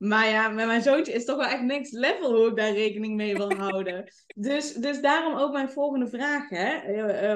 Maar 0.00 0.28
ja, 0.28 0.48
met 0.48 0.66
mijn 0.66 0.82
zoontje 0.82 1.12
is 1.12 1.24
toch 1.24 1.36
wel 1.36 1.46
echt 1.46 1.62
next 1.62 1.92
level 1.92 2.34
hoe 2.34 2.48
ik 2.48 2.56
daar 2.56 2.72
rekening 2.72 3.16
mee 3.16 3.36
wil 3.36 3.54
houden. 3.68 4.12
dus, 4.34 4.72
dus 4.72 5.00
daarom 5.00 5.38
ook 5.38 5.52
mijn 5.52 5.70
volgende 5.70 6.08
vraag. 6.08 6.48
Hè? 6.48 6.92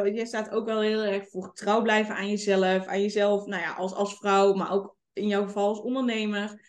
Uh, 0.06 0.16
je 0.16 0.26
staat 0.26 0.50
ook 0.50 0.66
wel 0.66 0.80
heel 0.80 1.02
erg 1.02 1.28
voor 1.28 1.52
trouw 1.52 1.82
blijven 1.82 2.14
aan 2.14 2.28
jezelf. 2.28 2.86
Aan 2.86 3.00
jezelf, 3.00 3.46
nou 3.46 3.62
ja, 3.62 3.72
als, 3.72 3.94
als 3.94 4.16
vrouw, 4.16 4.54
maar 4.54 4.72
ook 4.72 4.96
in 5.12 5.26
jouw 5.26 5.44
geval 5.44 5.68
als 5.68 5.80
ondernemer. 5.80 6.60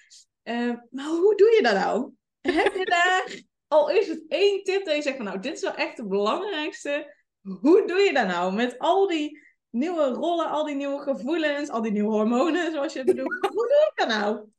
Uh, 0.44 0.74
maar 0.90 1.06
hoe 1.06 1.36
doe 1.36 1.54
je 1.56 1.60
dat 1.62 1.74
nou? 1.74 2.12
Heb 2.42 2.76
je 2.76 2.86
daar, 2.86 3.42
al 3.80 3.90
is 3.90 4.08
het 4.08 4.24
één 4.28 4.64
tip 4.64 4.86
dat 4.86 4.96
je 4.96 5.02
zegt 5.02 5.16
van 5.16 5.26
nou, 5.26 5.40
dit 5.40 5.54
is 5.54 5.62
wel 5.62 5.76
echt 5.76 5.98
het 5.98 6.08
belangrijkste. 6.08 7.16
Hoe 7.42 7.88
doe 7.88 8.00
je 8.00 8.14
dat 8.14 8.28
nou? 8.28 8.54
Met 8.54 8.80
al 8.80 9.08
die 9.08 9.40
nieuwe 9.70 10.04
rollen, 10.04 10.50
al 10.50 10.66
die 10.66 10.76
nieuwe 10.76 11.00
gevoelens, 11.00 11.70
al 11.70 11.82
die 11.82 11.92
nieuwe 11.92 12.12
hormonen, 12.12 12.72
zoals 12.72 12.94
je 12.94 13.00
het 13.00 13.08
bedoelt. 13.08 13.34
hoe 13.42 13.68
doe 13.68 13.68
je 13.68 13.92
dat 13.96 14.08
nou? 14.08 14.54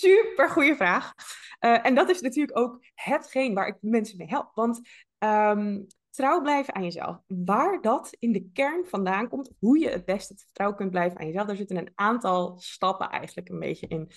Super 0.00 0.48
goede 0.48 0.76
vraag. 0.76 1.14
Uh, 1.60 1.86
en 1.86 1.94
dat 1.94 2.08
is 2.08 2.20
natuurlijk 2.20 2.58
ook 2.58 2.84
hetgeen 2.94 3.54
waar 3.54 3.66
ik 3.66 3.76
mensen 3.80 4.16
mee 4.16 4.28
help. 4.28 4.50
Want 4.54 4.80
ehm, 5.18 5.80
trouw 6.10 6.40
blijven 6.40 6.74
aan 6.74 6.82
jezelf. 6.82 7.18
Waar 7.26 7.80
dat 7.80 8.16
in 8.18 8.32
de 8.32 8.50
kern 8.52 8.86
vandaan 8.86 9.28
komt, 9.28 9.50
hoe 9.58 9.78
je 9.78 9.88
het 9.88 10.04
beste 10.04 10.34
trouw 10.52 10.74
kunt 10.74 10.90
blijven 10.90 11.18
aan 11.18 11.26
jezelf, 11.26 11.46
daar 11.46 11.56
zitten 11.56 11.76
een 11.76 11.92
aantal 11.94 12.58
stappen 12.58 13.08
eigenlijk 13.08 13.48
een 13.48 13.58
beetje 13.58 13.86
in. 13.86 14.10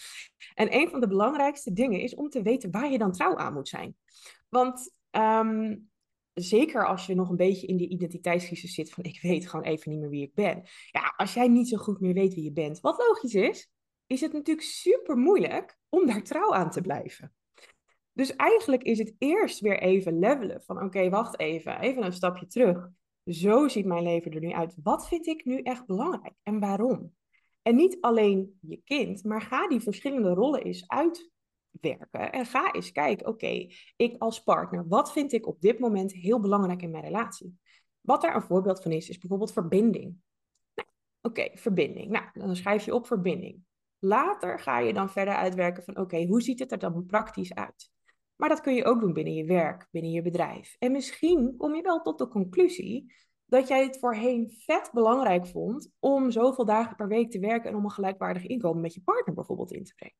En 0.53 0.75
een 0.75 0.89
van 0.89 0.99
de 0.99 1.07
belangrijkste 1.07 1.73
dingen 1.73 1.99
is 1.99 2.15
om 2.15 2.29
te 2.29 2.41
weten 2.41 2.71
waar 2.71 2.91
je 2.91 2.97
dan 2.97 3.11
trouw 3.11 3.37
aan 3.37 3.53
moet 3.53 3.67
zijn. 3.67 3.95
Want 4.49 4.93
ehm, 5.09 5.75
zeker 6.33 6.87
als 6.87 7.05
je 7.05 7.15
nog 7.15 7.29
een 7.29 7.35
beetje 7.35 7.67
in 7.67 7.77
die 7.77 7.89
identiteitscrisis 7.89 8.73
zit 8.73 8.91
van 8.91 9.03
ik 9.03 9.21
weet 9.21 9.49
gewoon 9.49 9.65
even 9.65 9.91
niet 9.91 9.99
meer 9.99 10.09
wie 10.09 10.23
ik 10.23 10.33
ben. 10.33 10.63
Ja, 10.91 11.13
als 11.15 11.33
jij 11.33 11.47
niet 11.47 11.67
zo 11.67 11.77
goed 11.77 11.99
meer 11.99 12.13
weet 12.13 12.33
wie 12.33 12.43
je 12.43 12.53
bent, 12.53 12.79
wat 12.79 12.97
logisch 12.97 13.33
is, 13.33 13.71
is 14.07 14.21
het 14.21 14.33
natuurlijk 14.33 14.67
super 14.67 15.17
moeilijk 15.17 15.77
om 15.89 16.05
daar 16.05 16.23
trouw 16.23 16.53
aan 16.53 16.69
te 16.69 16.81
blijven. 16.81 17.33
Dus 18.13 18.35
eigenlijk 18.35 18.83
is 18.83 18.97
het 18.97 19.15
eerst 19.17 19.59
weer 19.59 19.79
even 19.79 20.19
levelen 20.19 20.61
van 20.63 20.83
oké, 20.83 21.09
wacht 21.09 21.39
even, 21.39 21.79
even 21.79 22.03
een 22.03 22.13
stapje 22.13 22.47
terug. 22.47 22.89
Zo 23.25 23.67
ziet 23.67 23.85
mijn 23.85 24.03
leven 24.03 24.31
er 24.31 24.39
nu 24.39 24.51
uit. 24.51 24.75
Wat 24.83 25.07
vind 25.07 25.27
ik 25.27 25.45
nu 25.45 25.61
echt 25.61 25.85
belangrijk 25.85 26.33
en 26.43 26.59
waarom? 26.59 27.13
En 27.61 27.75
niet 27.75 27.97
alleen 28.01 28.57
je 28.61 28.81
kind, 28.83 29.23
maar 29.23 29.41
ga 29.41 29.67
die 29.67 29.79
verschillende 29.79 30.33
rollen 30.33 30.63
eens 30.63 30.87
uitwerken. 30.87 32.31
En 32.31 32.45
ga 32.45 32.73
eens 32.73 32.91
kijken, 32.91 33.27
oké, 33.27 33.67
ik 33.95 34.15
als 34.17 34.43
partner, 34.43 34.87
wat 34.87 35.11
vind 35.11 35.31
ik 35.31 35.47
op 35.47 35.61
dit 35.61 35.79
moment 35.79 36.13
heel 36.13 36.39
belangrijk 36.39 36.81
in 36.81 36.91
mijn 36.91 37.03
relatie? 37.03 37.57
Wat 38.01 38.21
daar 38.21 38.35
een 38.35 38.41
voorbeeld 38.41 38.81
van 38.81 38.91
is, 38.91 39.09
is 39.09 39.17
bijvoorbeeld 39.17 39.53
verbinding. 39.53 40.15
Nou, 40.73 40.87
oké, 41.21 41.49
verbinding. 41.53 42.11
Nou, 42.11 42.25
dan 42.33 42.55
schrijf 42.55 42.85
je 42.85 42.93
op 42.93 43.07
verbinding. 43.07 43.63
Later 44.05 44.59
ga 44.59 44.79
je 44.79 44.93
dan 44.93 45.09
verder 45.09 45.33
uitwerken 45.33 45.83
van 45.83 45.97
oké, 45.97 46.25
hoe 46.25 46.41
ziet 46.41 46.59
het 46.59 46.71
er 46.71 46.79
dan 46.79 47.05
praktisch 47.05 47.53
uit? 47.53 47.91
Maar 48.35 48.49
dat 48.49 48.61
kun 48.61 48.73
je 48.73 48.85
ook 48.85 48.99
doen 48.99 49.13
binnen 49.13 49.33
je 49.33 49.45
werk, 49.45 49.87
binnen 49.91 50.11
je 50.11 50.21
bedrijf. 50.21 50.75
En 50.79 50.91
misschien 50.91 51.57
kom 51.57 51.75
je 51.75 51.81
wel 51.81 52.01
tot 52.01 52.17
de 52.17 52.27
conclusie 52.27 53.13
dat 53.45 53.67
jij 53.67 53.83
het 53.83 53.99
voorheen 53.99 54.51
vet 54.65 54.89
belangrijk 54.93 55.47
vond 55.47 55.89
om 55.99 56.31
zoveel 56.31 56.65
dagen 56.65 56.95
per 56.95 57.07
week 57.07 57.31
te 57.31 57.39
werken 57.39 57.69
en 57.69 57.75
om 57.75 57.83
een 57.83 57.91
gelijkwaardig 57.91 58.45
inkomen 58.45 58.81
met 58.81 58.93
je 58.93 59.01
partner 59.01 59.35
bijvoorbeeld 59.35 59.71
in 59.71 59.83
te 59.83 59.93
brengen. 59.95 60.17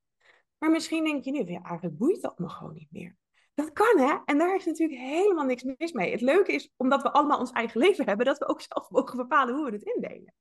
Maar 0.57 0.71
misschien 0.71 1.03
denk 1.03 1.23
je 1.23 1.31
nu, 1.31 1.39
ja, 1.45 1.61
eigenlijk 1.61 1.97
boeit 1.97 2.21
dat 2.21 2.39
me 2.39 2.49
gewoon 2.49 2.73
niet 2.73 2.91
meer. 2.91 3.17
Dat 3.53 3.71
kan 3.71 3.97
hè, 3.97 4.17
en 4.25 4.37
daar 4.37 4.55
is 4.55 4.65
natuurlijk 4.65 4.99
helemaal 4.99 5.45
niks 5.45 5.63
mis 5.63 5.91
mee. 5.91 6.11
Het 6.11 6.21
leuke 6.21 6.51
is, 6.51 6.73
omdat 6.77 7.01
we 7.01 7.11
allemaal 7.11 7.39
ons 7.39 7.51
eigen 7.51 7.79
leven 7.79 8.05
hebben, 8.05 8.25
dat 8.25 8.37
we 8.37 8.47
ook 8.47 8.61
zelf 8.61 8.89
mogen 8.89 9.17
bepalen 9.17 9.55
hoe 9.55 9.65
we 9.65 9.71
het 9.71 9.83
indelen. 9.83 10.33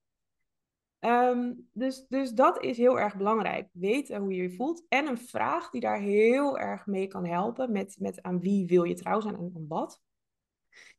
Ehm, 1.03 1.53
dus, 1.73 2.07
dus 2.09 2.31
dat 2.31 2.63
is 2.63 2.77
heel 2.77 2.99
erg 2.99 3.17
belangrijk. 3.17 3.69
Weten 3.73 4.21
hoe 4.21 4.35
je 4.35 4.43
je 4.43 4.51
voelt. 4.51 4.85
En 4.89 5.07
een 5.07 5.19
vraag 5.19 5.71
die 5.71 5.81
daar 5.81 6.01
heel 6.01 6.59
erg 6.59 6.87
mee 6.87 7.07
kan 7.07 7.27
helpen. 7.27 7.73
Met, 7.73 7.97
met 7.99 8.23
aan 8.23 8.41
wie 8.41 8.67
wil 8.67 8.83
je 8.83 8.95
trouw 8.95 9.21
zijn 9.21 9.35
en 9.35 9.53
aan 9.55 9.67
wat. 9.69 10.01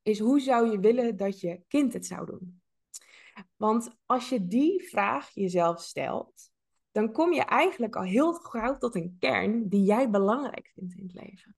Is 0.01 0.19
hoe 0.19 0.39
zou 0.39 0.71
je 0.71 0.79
willen 0.79 1.17
dat 1.17 1.39
je 1.39 1.61
kind 1.67 1.93
het 1.93 2.05
zou 2.05 2.25
doen? 2.25 2.61
Want 3.55 3.95
als 4.05 4.29
je 4.29 4.47
die 4.47 4.83
vraag 4.89 5.29
jezelf 5.29 5.81
stelt. 5.81 6.51
Dan 6.91 7.11
kom 7.11 7.33
je 7.33 7.41
eigenlijk 7.41 7.95
al 7.95 8.03
heel 8.03 8.33
gauw 8.33 8.77
tot 8.77 8.95
een 8.95 9.15
kern 9.19 9.69
die 9.69 9.83
jij 9.83 10.09
belangrijk 10.09 10.71
vindt 10.73 10.95
in 10.95 11.03
het 11.03 11.13
leven. 11.13 11.55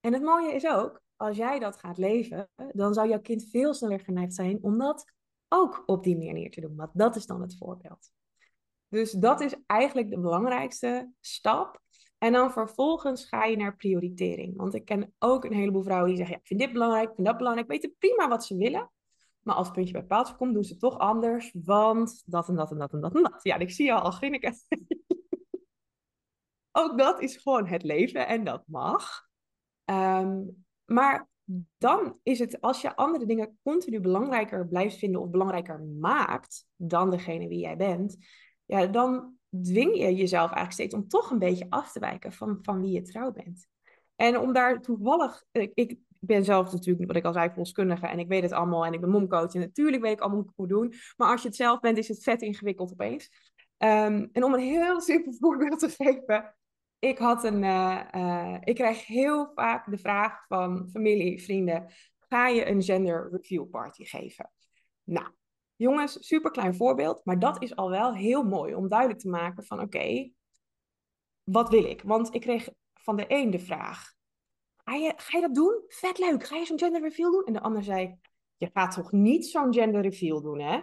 En 0.00 0.12
het 0.12 0.22
mooie 0.22 0.52
is 0.52 0.66
ook, 0.66 1.02
als 1.16 1.36
jij 1.36 1.58
dat 1.58 1.76
gaat 1.76 1.98
leven, 1.98 2.48
dan 2.72 2.94
zou 2.94 3.08
jouw 3.08 3.20
kind 3.20 3.48
veel 3.50 3.74
sneller 3.74 4.00
geneigd 4.00 4.34
zijn 4.34 4.58
om 4.62 4.78
dat 4.78 5.12
ook 5.54 5.82
op 5.86 6.04
die 6.04 6.16
manier 6.16 6.50
te 6.50 6.60
doen. 6.60 6.76
Want 6.76 6.90
dat 6.94 7.16
is 7.16 7.26
dan 7.26 7.40
het 7.40 7.56
voorbeeld. 7.56 8.12
Dus 8.88 9.12
dat 9.12 9.40
is 9.40 9.54
eigenlijk 9.66 10.10
de 10.10 10.20
belangrijkste 10.20 11.12
stap. 11.20 11.82
En 12.18 12.32
dan 12.32 12.52
vervolgens 12.52 13.24
ga 13.24 13.44
je 13.44 13.56
naar 13.56 13.76
prioritering. 13.76 14.56
Want 14.56 14.74
ik 14.74 14.84
ken 14.84 15.14
ook 15.18 15.44
een 15.44 15.52
heleboel 15.52 15.82
vrouwen 15.82 16.08
die 16.08 16.16
zeggen: 16.16 16.34
ja, 16.34 16.40
Ik 16.40 16.46
vind 16.46 16.60
dit 16.60 16.72
belangrijk, 16.72 17.08
ik 17.08 17.14
vind 17.14 17.26
dat 17.26 17.36
belangrijk. 17.36 17.68
Weten 17.68 17.94
prima 17.98 18.28
wat 18.28 18.44
ze 18.44 18.56
willen. 18.56 18.90
Maar 19.40 19.54
als 19.54 19.66
het 19.66 19.76
puntje 19.76 19.92
bij 19.92 20.04
paaltje 20.04 20.36
komt, 20.36 20.54
doen 20.54 20.64
ze 20.64 20.76
toch 20.76 20.98
anders. 20.98 21.54
Want 21.64 22.22
dat 22.26 22.48
en 22.48 22.54
dat 22.54 22.70
en 22.70 22.78
dat 22.78 22.92
en 22.92 23.00
dat 23.00 23.14
en 23.14 23.22
dat. 23.22 23.40
Ja, 23.42 23.56
ik 23.56 23.70
zie 23.70 23.86
je 23.86 23.92
al 23.92 24.10
grinniken. 24.10 24.54
ook 26.80 26.98
dat 26.98 27.20
is 27.20 27.36
gewoon 27.36 27.66
het 27.66 27.82
leven 27.82 28.26
en 28.26 28.44
dat 28.44 28.62
mag. 28.66 29.26
Ehm, 29.84 30.42
maar 30.84 31.28
dan 31.78 32.18
is 32.22 32.38
het 32.38 32.60
als 32.60 32.80
je 32.80 32.96
andere 32.96 33.26
dingen 33.26 33.58
continu 33.62 34.00
belangrijker 34.00 34.68
blijft 34.68 34.96
vinden 34.96 35.20
of 35.20 35.30
belangrijker 35.30 35.80
maakt 35.80 36.66
dan 36.76 37.10
degene 37.10 37.48
wie 37.48 37.58
jij 37.58 37.76
bent, 37.76 38.16
ja, 38.64 38.86
dan 38.86 39.36
dwing 39.62 39.96
je 39.96 40.14
jezelf 40.14 40.50
eigenlijk 40.50 40.72
steeds 40.72 40.94
om 40.94 41.08
toch 41.08 41.30
een 41.30 41.38
beetje 41.38 41.66
af 41.68 41.92
te 41.92 42.00
wijken 42.00 42.32
van, 42.32 42.58
van 42.62 42.80
wie 42.80 42.92
je 42.92 43.02
trouw 43.02 43.32
bent. 43.32 43.66
En 44.16 44.38
om 44.38 44.52
daar 44.52 44.80
toevallig, 44.80 45.44
ik, 45.52 45.98
ben 46.26 46.44
zelf 46.44 46.72
natuurlijk, 46.72 47.06
wat 47.06 47.16
ik 47.16 47.24
al 47.24 47.32
zei, 47.32 47.50
volkskundige 47.50 48.06
en 48.06 48.18
ik 48.18 48.28
weet 48.28 48.42
het 48.42 48.52
allemaal 48.52 48.86
en 48.86 48.92
ik 48.92 49.00
ben 49.00 49.10
momcoach 49.10 49.54
en 49.54 49.60
natuurlijk 49.60 50.02
weet 50.02 50.12
ik 50.12 50.20
allemaal 50.20 50.38
hoe 50.38 50.48
ik 50.48 50.56
moet 50.56 50.68
doen. 50.68 50.94
Maar 51.16 51.30
als 51.30 51.42
je 51.42 51.48
het 51.48 51.56
zelf 51.56 51.80
bent, 51.80 51.98
is 51.98 52.08
het 52.08 52.22
vet 52.22 52.42
ingewikkeld 52.42 52.92
opeens. 52.92 53.52
Um, 53.78 54.28
en 54.32 54.44
om 54.44 54.54
een 54.54 54.60
heel 54.60 55.00
simpel 55.10 55.32
voorbeeld 55.32 55.78
te 55.78 55.88
geven, 55.88 56.54
ik, 56.98 57.18
had 57.18 57.44
een, 57.44 57.62
uh, 57.62 58.00
uh, 58.14 58.56
ik 58.60 58.74
krijg 58.74 59.06
heel 59.06 59.52
vaak 59.54 59.90
de 59.90 59.98
vraag 59.98 60.46
van 60.46 60.88
familie, 60.90 61.42
vrienden: 61.42 61.92
ga 62.18 62.48
je 62.48 62.66
een 62.66 62.82
gender 62.82 63.28
review 63.30 63.70
party 63.70 64.04
geven? 64.04 64.50
Nou, 65.04 65.28
jongens, 65.76 66.26
super 66.26 66.50
klein 66.50 66.74
voorbeeld, 66.74 67.24
maar 67.24 67.38
dat 67.38 67.62
is 67.62 67.76
al 67.76 67.90
wel 67.90 68.14
heel 68.14 68.42
mooi 68.42 68.74
om 68.74 68.88
duidelijk 68.88 69.20
te 69.20 69.28
maken 69.28 69.64
van 69.64 69.80
oké, 69.80 70.30
wat 71.42 71.68
wil 71.68 71.84
ik? 71.84 72.02
Want 72.02 72.34
ik 72.34 72.40
kreeg 72.40 72.68
van 72.94 73.16
de 73.16 73.24
een 73.28 73.50
de 73.50 73.58
vraag: 73.58 74.12
ga 74.76 74.94
je, 74.94 75.12
ga 75.16 75.38
je 75.38 75.46
dat 75.46 75.54
doen? 75.54 75.82
Vet 75.88 76.18
leuk, 76.18 76.44
ga 76.44 76.56
je 76.56 76.64
zo'n 76.64 76.78
gender 76.78 77.00
reveal 77.00 77.30
doen? 77.30 77.44
En 77.44 77.52
de 77.52 77.60
ander 77.60 77.82
zei: 77.82 78.18
je 78.56 78.70
gaat 78.72 78.94
toch 78.94 79.12
niet 79.12 79.46
zo'n 79.46 79.74
gender 79.74 80.02
reveal 80.02 80.42
doen, 80.42 80.60
hè? 80.60 80.80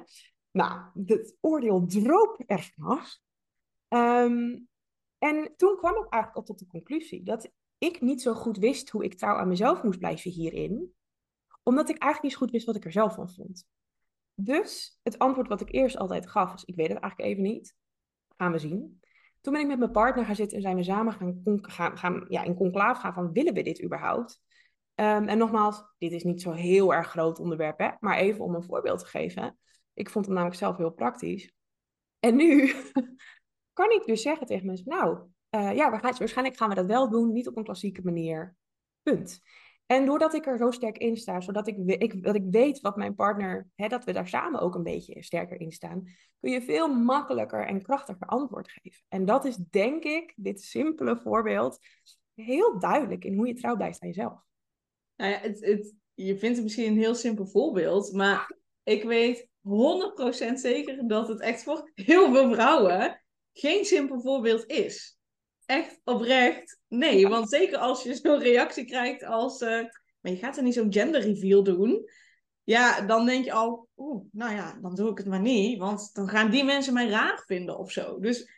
Nou, 0.51 0.81
het 1.05 1.37
oordeel 1.39 1.85
droop 1.85 2.43
er 2.45 2.71
vanaf. 2.75 3.17
Um, 3.87 4.69
en 5.21 5.53
toen 5.57 5.77
kwam 5.77 5.91
ik 5.91 6.09
eigenlijk 6.09 6.35
al 6.35 6.43
tot 6.43 6.59
de 6.59 6.67
conclusie 6.67 7.23
dat 7.23 7.51
ik 7.77 8.01
niet 8.01 8.21
zo 8.21 8.33
goed 8.33 8.57
wist 8.57 8.89
hoe 8.89 9.03
ik 9.03 9.13
trouw 9.13 9.35
aan 9.35 9.47
mezelf 9.47 9.83
moest 9.83 9.99
blijven 9.99 10.31
hierin, 10.31 10.93
omdat 11.63 11.89
ik 11.89 11.97
eigenlijk 11.97 12.23
niet 12.23 12.31
zo 12.31 12.37
goed 12.37 12.51
wist 12.51 12.65
wat 12.65 12.75
ik 12.75 12.85
er 12.85 12.91
zelf 12.91 13.13
van 13.13 13.29
vond. 13.29 13.67
Dus 14.35 14.99
het 15.03 15.19
antwoord 15.19 15.47
wat 15.47 15.61
ik 15.61 15.71
eerst 15.71 15.97
altijd 15.97 16.29
gaf 16.29 16.51
was: 16.51 16.63
ik 16.63 16.75
weet 16.75 16.87
het 16.87 16.99
eigenlijk 16.99 17.31
even 17.31 17.43
niet. 17.43 17.75
Gaan 18.37 18.51
we 18.51 18.59
zien. 18.59 18.99
Toen 19.41 19.53
ben 19.53 19.61
ik 19.61 19.67
met 19.67 19.79
mijn 19.79 19.91
partner 19.91 20.25
gaan 20.25 20.35
zitten 20.35 20.57
en 20.57 20.63
zijn 20.63 20.75
we 20.75 20.83
samen 20.83 21.13
gaan, 21.13 21.41
gaan, 21.61 21.97
gaan 21.97 22.25
ja, 22.27 22.43
in 22.43 22.55
conclave 22.55 23.01
gaan 23.01 23.13
van 23.13 23.31
willen 23.31 23.53
we 23.53 23.63
dit 23.63 23.83
überhaupt? 23.83 24.41
Um, 24.95 25.27
en 25.27 25.37
nogmaals, 25.37 25.83
dit 25.97 26.11
is 26.11 26.23
niet 26.23 26.41
zo 26.41 26.51
heel 26.51 26.93
erg 26.93 27.07
groot 27.07 27.39
onderwerp, 27.39 27.79
hè? 27.79 27.89
maar 27.99 28.17
even 28.17 28.43
om 28.43 28.55
een 28.55 28.63
voorbeeld 28.63 28.99
te 28.99 29.05
geven. 29.05 29.57
Ik 29.93 30.09
vond 30.09 30.25
het 30.25 30.33
namelijk 30.33 30.59
zelf 30.59 30.77
heel 30.77 30.91
praktisch. 30.91 31.53
En 32.19 32.35
nu 32.35 32.73
kan 33.73 33.91
ik 33.91 34.05
dus 34.05 34.21
zeggen 34.21 34.47
tegen 34.47 34.65
mensen, 34.65 34.87
nou, 34.87 35.17
uh, 35.55 35.75
ja, 35.75 35.89
waarschijnlijk 35.89 36.57
gaan 36.57 36.69
we 36.69 36.75
dat 36.75 36.85
wel 36.85 37.09
doen, 37.09 37.31
niet 37.31 37.47
op 37.47 37.57
een 37.57 37.63
klassieke 37.63 38.01
manier. 38.03 38.55
Punt. 39.03 39.41
En 39.85 40.05
doordat 40.05 40.33
ik 40.33 40.45
er 40.45 40.57
zo 40.57 40.71
sterk 40.71 40.97
in 40.97 41.17
sta, 41.17 41.41
zodat 41.41 41.67
ik, 41.67 41.77
ik, 41.77 42.23
dat 42.23 42.35
ik 42.35 42.43
weet 42.49 42.79
wat 42.79 42.95
mijn 42.95 43.15
partner, 43.15 43.67
hè, 43.75 43.87
dat 43.87 44.03
we 44.03 44.13
daar 44.13 44.27
samen 44.27 44.59
ook 44.59 44.75
een 44.75 44.83
beetje 44.83 45.23
sterker 45.23 45.59
in 45.59 45.71
staan, 45.71 46.03
kun 46.39 46.51
je 46.51 46.61
veel 46.61 46.93
makkelijker 46.93 47.65
en 47.67 47.81
krachtiger 47.81 48.27
antwoord 48.27 48.71
geven. 48.71 49.03
En 49.07 49.25
dat 49.25 49.45
is 49.45 49.55
denk 49.55 50.03
ik, 50.03 50.33
dit 50.35 50.61
simpele 50.61 51.17
voorbeeld, 51.17 51.79
heel 52.33 52.79
duidelijk 52.79 53.25
in 53.25 53.35
hoe 53.35 53.47
je 53.47 53.53
trouw 53.53 53.75
blijft 53.75 54.01
aan 54.01 54.07
jezelf. 54.07 54.43
Nou 55.15 55.31
ja, 55.31 55.37
het, 55.37 55.65
het, 55.65 55.93
je 56.13 56.37
vindt 56.37 56.55
het 56.55 56.65
misschien 56.65 56.91
een 56.91 56.97
heel 56.97 57.15
simpel 57.15 57.47
voorbeeld, 57.47 58.13
maar 58.13 58.57
ik 58.83 59.03
weet 59.03 59.47
100% 59.47 60.53
zeker 60.53 61.07
dat 61.07 61.27
het 61.27 61.39
echt 61.39 61.63
voor 61.63 61.91
heel 61.93 62.31
veel 62.31 62.53
vrouwen 62.53 63.20
geen 63.53 63.85
simpel 63.85 64.21
voorbeeld 64.21 64.65
is. 64.65 65.19
Echt 65.65 66.01
oprecht, 66.03 66.79
nee. 66.87 67.27
Want 67.27 67.49
zeker 67.49 67.77
als 67.77 68.03
je 68.03 68.15
zo'n 68.15 68.39
reactie 68.39 68.85
krijgt 68.85 69.23
als... 69.23 69.61
Uh, 69.61 69.69
maar 70.21 70.31
je 70.31 70.37
gaat 70.37 70.57
er 70.57 70.63
niet 70.63 70.73
zo'n 70.73 70.93
gender 70.93 71.21
reveal 71.21 71.63
doen. 71.63 72.09
Ja, 72.63 73.01
dan 73.01 73.25
denk 73.25 73.45
je 73.45 73.53
al... 73.53 73.87
Oeh, 73.97 74.23
nou 74.31 74.55
ja, 74.55 74.77
dan 74.81 74.95
doe 74.95 75.09
ik 75.09 75.17
het 75.17 75.27
maar 75.27 75.41
niet. 75.41 75.79
Want 75.79 76.13
dan 76.13 76.29
gaan 76.29 76.51
die 76.51 76.63
mensen 76.63 76.93
mij 76.93 77.09
raar 77.09 77.43
vinden 77.45 77.77
of 77.77 77.91
zo. 77.91 78.19
Dus 78.19 78.51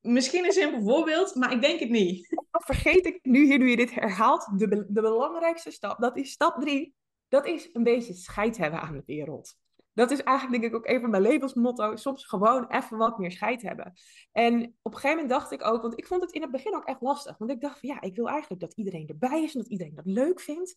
misschien 0.00 0.44
een 0.44 0.52
simpel 0.52 0.82
voorbeeld, 0.82 1.34
maar 1.34 1.52
ik 1.52 1.60
denk 1.60 1.80
het 1.80 1.90
niet. 1.90 2.26
Vergeet 2.50 3.06
ik 3.06 3.18
nu, 3.22 3.44
hier 3.44 3.58
nu 3.58 3.70
je 3.70 3.76
dit 3.76 3.94
herhaalt, 3.94 4.58
de, 4.58 4.68
de 4.68 5.00
belangrijkste 5.00 5.70
stap. 5.70 6.00
Dat 6.00 6.16
is 6.16 6.30
stap 6.30 6.60
drie. 6.60 6.94
Dat 7.28 7.46
is 7.46 7.68
een 7.72 7.82
beetje 7.82 8.14
scheid 8.14 8.56
hebben 8.56 8.80
aan 8.80 8.92
de 8.92 9.02
wereld 9.06 9.56
dat 9.94 10.10
is 10.10 10.22
eigenlijk 10.22 10.60
denk 10.60 10.72
ik 10.72 10.78
ook 10.78 10.94
een 10.94 11.00
van 11.00 11.10
mijn 11.10 11.22
levensmotto. 11.22 11.96
Soms 11.96 12.24
gewoon 12.24 12.66
even 12.68 12.96
wat 12.96 13.18
meer 13.18 13.32
scheid 13.32 13.62
hebben. 13.62 13.92
En 14.32 14.62
op 14.82 14.92
een 14.92 14.98
gegeven 14.98 15.10
moment 15.10 15.28
dacht 15.28 15.52
ik 15.52 15.64
ook, 15.64 15.82
want 15.82 15.98
ik 15.98 16.06
vond 16.06 16.22
het 16.22 16.32
in 16.32 16.42
het 16.42 16.50
begin 16.50 16.74
ook 16.74 16.84
echt 16.84 17.00
lastig. 17.00 17.38
Want 17.38 17.50
ik 17.50 17.60
dacht 17.60 17.80
van 17.80 17.88
ja, 17.88 18.00
ik 18.00 18.16
wil 18.16 18.28
eigenlijk 18.28 18.60
dat 18.60 18.74
iedereen 18.74 19.06
erbij 19.06 19.42
is 19.42 19.54
en 19.54 19.60
dat 19.60 19.70
iedereen 19.70 19.94
dat 19.94 20.06
leuk 20.06 20.40
vindt. 20.40 20.76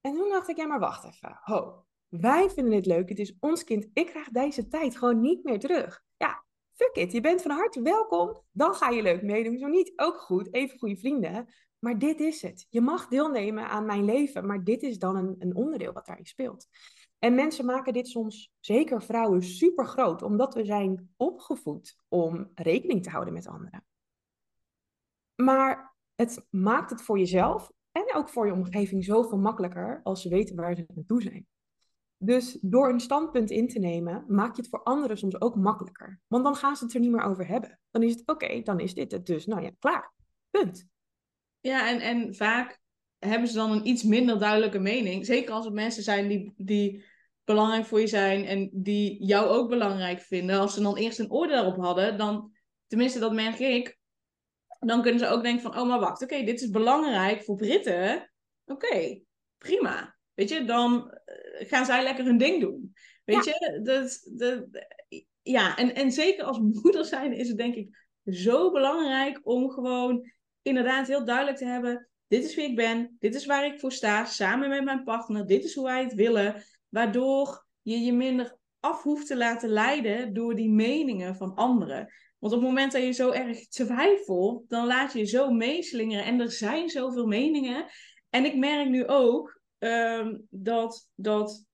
En 0.00 0.14
toen 0.14 0.28
dacht 0.28 0.48
ik, 0.48 0.56
ja 0.56 0.66
maar 0.66 0.80
wacht 0.80 1.04
even. 1.04 1.38
Ho, 1.40 1.84
wij 2.08 2.50
vinden 2.50 2.74
het 2.74 2.86
leuk. 2.86 3.08
Het 3.08 3.18
is 3.18 3.36
ons 3.40 3.64
kind. 3.64 3.86
Ik 3.92 4.06
krijg 4.06 4.28
deze 4.28 4.68
tijd 4.68 4.96
gewoon 4.96 5.20
niet 5.20 5.44
meer 5.44 5.58
terug. 5.58 6.02
Ja, 6.16 6.44
fuck 6.74 6.96
it. 6.96 7.12
Je 7.12 7.20
bent 7.20 7.42
van 7.42 7.50
harte 7.50 7.82
welkom. 7.82 8.42
Dan 8.50 8.74
ga 8.74 8.88
je 8.88 9.02
leuk 9.02 9.22
meedoen. 9.22 9.58
Zo 9.58 9.66
niet, 9.66 9.92
ook 9.96 10.20
goed. 10.20 10.54
Even 10.54 10.78
goede 10.78 10.96
vrienden. 10.96 11.54
maar 11.78 11.98
dit 11.98 12.20
is 12.20 12.42
het. 12.42 12.66
Je 12.68 12.80
mag 12.80 13.08
deelnemen 13.08 13.68
aan 13.68 13.86
mijn 13.86 14.04
leven, 14.04 14.46
maar 14.46 14.64
dit 14.64 14.82
is 14.82 14.98
dan 14.98 15.16
een, 15.16 15.36
een 15.38 15.56
onderdeel 15.56 15.92
wat 15.92 16.06
daarin 16.06 16.26
speelt. 16.26 16.68
En 17.24 17.34
mensen 17.34 17.64
maken 17.64 17.92
dit 17.92 18.08
soms, 18.08 18.52
zeker 18.60 19.02
vrouwen, 19.02 19.42
super 19.42 19.86
groot, 19.86 20.22
omdat 20.22 20.54
we 20.54 20.64
zijn 20.64 21.12
opgevoed 21.16 21.96
om 22.08 22.50
rekening 22.54 23.02
te 23.02 23.10
houden 23.10 23.34
met 23.34 23.46
anderen. 23.46 23.84
Maar 25.34 25.96
het 26.14 26.46
maakt 26.50 26.90
het 26.90 27.02
voor 27.02 27.18
jezelf 27.18 27.70
en 27.92 28.14
ook 28.14 28.28
voor 28.28 28.46
je 28.46 28.52
omgeving 28.52 29.04
zoveel 29.04 29.38
makkelijker 29.38 30.00
als 30.02 30.22
ze 30.22 30.28
weten 30.28 30.56
waar 30.56 30.74
ze 30.74 30.84
naartoe 30.94 31.22
zijn. 31.22 31.46
Dus 32.16 32.58
door 32.60 32.88
een 32.88 33.00
standpunt 33.00 33.50
in 33.50 33.68
te 33.68 33.78
nemen, 33.78 34.24
maak 34.28 34.56
je 34.56 34.60
het 34.62 34.70
voor 34.70 34.82
anderen 34.82 35.18
soms 35.18 35.40
ook 35.40 35.56
makkelijker. 35.56 36.20
Want 36.26 36.44
dan 36.44 36.56
gaan 36.56 36.76
ze 36.76 36.84
het 36.84 36.94
er 36.94 37.00
niet 37.00 37.10
meer 37.10 37.24
over 37.24 37.46
hebben. 37.46 37.80
Dan 37.90 38.02
is 38.02 38.12
het 38.12 38.28
oké, 38.28 38.62
dan 38.62 38.80
is 38.80 38.94
dit 38.94 39.12
het 39.12 39.26
dus. 39.26 39.46
Nou 39.46 39.62
ja, 39.62 39.70
klaar. 39.78 40.12
Punt. 40.50 40.86
Ja, 41.60 41.88
en, 41.88 42.00
en 42.00 42.34
vaak 42.34 42.80
hebben 43.18 43.48
ze 43.48 43.54
dan 43.54 43.72
een 43.72 43.86
iets 43.86 44.02
minder 44.02 44.38
duidelijke 44.38 44.78
mening. 44.78 45.26
Zeker 45.26 45.52
als 45.52 45.64
het 45.64 45.74
mensen 45.74 46.02
zijn 46.02 46.28
die, 46.28 46.52
die 46.56 47.10
belangrijk 47.44 47.86
voor 47.86 48.00
je 48.00 48.06
zijn 48.06 48.44
en 48.44 48.70
die 48.72 49.24
jou 49.24 49.48
ook 49.48 49.68
belangrijk 49.68 50.20
vinden. 50.20 50.58
Als 50.58 50.74
ze 50.74 50.82
dan 50.82 50.96
eerst 50.96 51.18
een 51.18 51.32
oordeel 51.32 51.56
daarop 51.56 51.76
hadden, 51.76 52.18
dan, 52.18 52.52
tenminste 52.86 53.18
dat 53.18 53.32
merk 53.32 53.58
ik, 53.58 53.98
dan 54.78 55.02
kunnen 55.02 55.20
ze 55.20 55.28
ook 55.28 55.42
denken 55.42 55.62
van, 55.62 55.78
oh 55.78 55.88
maar 55.88 56.00
wacht, 56.00 56.22
oké, 56.22 56.44
dit 56.44 56.60
is 56.60 56.70
belangrijk 56.70 57.42
voor 57.42 57.56
Britten. 57.56 58.32
Oké, 58.64 59.20
prima. 59.58 60.16
Weet 60.34 60.48
je, 60.48 60.64
dan 60.64 61.10
eh, 61.10 61.68
gaan 61.68 61.86
zij 61.86 62.02
lekker 62.02 62.24
hun 62.24 62.38
ding 62.38 62.60
doen. 62.60 62.94
Weet 63.24 63.44
je, 63.44 63.80
dat, 63.82 64.28
dat, 64.38 64.66
ja, 65.42 65.76
en, 65.76 65.94
en 65.94 66.12
zeker 66.12 66.44
als 66.44 66.58
moeder 66.58 67.04
zijn 67.04 67.32
is 67.32 67.48
het 67.48 67.56
denk 67.56 67.74
ik 67.74 68.06
zo 68.24 68.70
belangrijk 68.70 69.40
om 69.42 69.70
gewoon 69.70 70.32
inderdaad 70.62 71.06
heel 71.06 71.24
duidelijk 71.24 71.56
te 71.56 71.64
hebben, 71.64 72.08
dit 72.26 72.44
is 72.44 72.54
wie 72.54 72.68
ik 72.68 72.76
ben, 72.76 73.16
dit 73.18 73.34
is 73.34 73.46
waar 73.46 73.66
ik 73.66 73.80
voor 73.80 73.92
sta, 73.92 74.24
samen 74.24 74.68
met 74.68 74.84
mijn 74.84 75.04
partner, 75.04 75.46
dit 75.46 75.64
is 75.64 75.74
hoe 75.74 75.84
wij 75.84 76.02
het 76.02 76.14
willen, 76.14 76.62
waardoor 76.92 77.66
je 77.82 77.98
je 77.98 78.12
minder 78.12 78.56
af 78.80 79.02
hoeft 79.02 79.26
te 79.26 79.36
laten 79.36 79.68
leiden 79.68 80.32
door 80.32 80.54
die 80.54 80.70
meningen 80.70 81.36
van 81.36 81.54
anderen. 81.54 82.12
Want 82.38 82.54
op 82.54 82.60
het 82.60 82.68
moment 82.68 82.92
dat 82.92 83.02
je 83.02 83.12
zo 83.12 83.30
erg 83.30 83.68
twijfelt, 83.68 84.68
dan 84.68 84.86
laat 84.86 85.12
je 85.12 85.18
je 85.18 85.24
zo 85.24 85.50
meeslingeren. 85.50 86.24
En 86.24 86.40
er 86.40 86.50
zijn 86.50 86.88
zoveel 86.88 87.26
meningen. 87.26 87.86
En 88.30 88.44
ik 88.44 88.56
merk 88.56 88.88
nu 88.88 89.06
ook 89.06 89.60
Ehm, 89.82 90.36
dat, 90.50 91.08
dat 91.14 91.66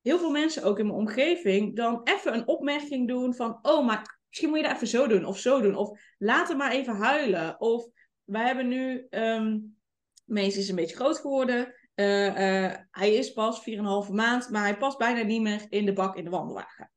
heel 0.00 0.18
veel 0.18 0.30
mensen 0.30 0.62
ook 0.62 0.78
in 0.78 0.86
mijn 0.86 0.98
omgeving 0.98 1.76
dan 1.76 2.00
even 2.04 2.34
een 2.34 2.46
opmerking 2.46 3.08
doen 3.08 3.34
van, 3.34 3.58
oh, 3.62 3.86
maar 3.86 4.18
misschien 4.28 4.48
moet 4.48 4.58
je 4.58 4.64
dat 4.64 4.74
even 4.74 4.86
zo 4.86 5.06
doen 5.06 5.24
of 5.24 5.38
zo 5.38 5.60
doen. 5.60 5.76
Of 5.76 6.00
laat 6.18 6.48
hem 6.48 6.56
maar 6.56 6.70
even 6.70 6.94
huilen. 6.94 7.60
Of 7.60 7.86
wij 8.24 8.46
hebben 8.46 8.68
nu, 8.68 9.06
um, 9.10 9.76
Mees 10.24 10.56
is 10.56 10.68
een 10.68 10.74
beetje 10.74 10.96
groot 10.96 11.18
geworden. 11.18 11.74
Uh, 11.94 12.26
uh, 12.26 12.74
hij 12.90 13.14
is 13.14 13.32
pas 13.32 13.62
4,5 14.06 14.12
maand, 14.12 14.50
maar 14.50 14.62
hij 14.62 14.76
past 14.76 14.98
bijna 14.98 15.22
niet 15.22 15.42
meer 15.42 15.66
in 15.68 15.86
de 15.86 15.92
bak 15.92 16.16
in 16.16 16.24
de 16.24 16.30
wandelwagen. 16.30 16.90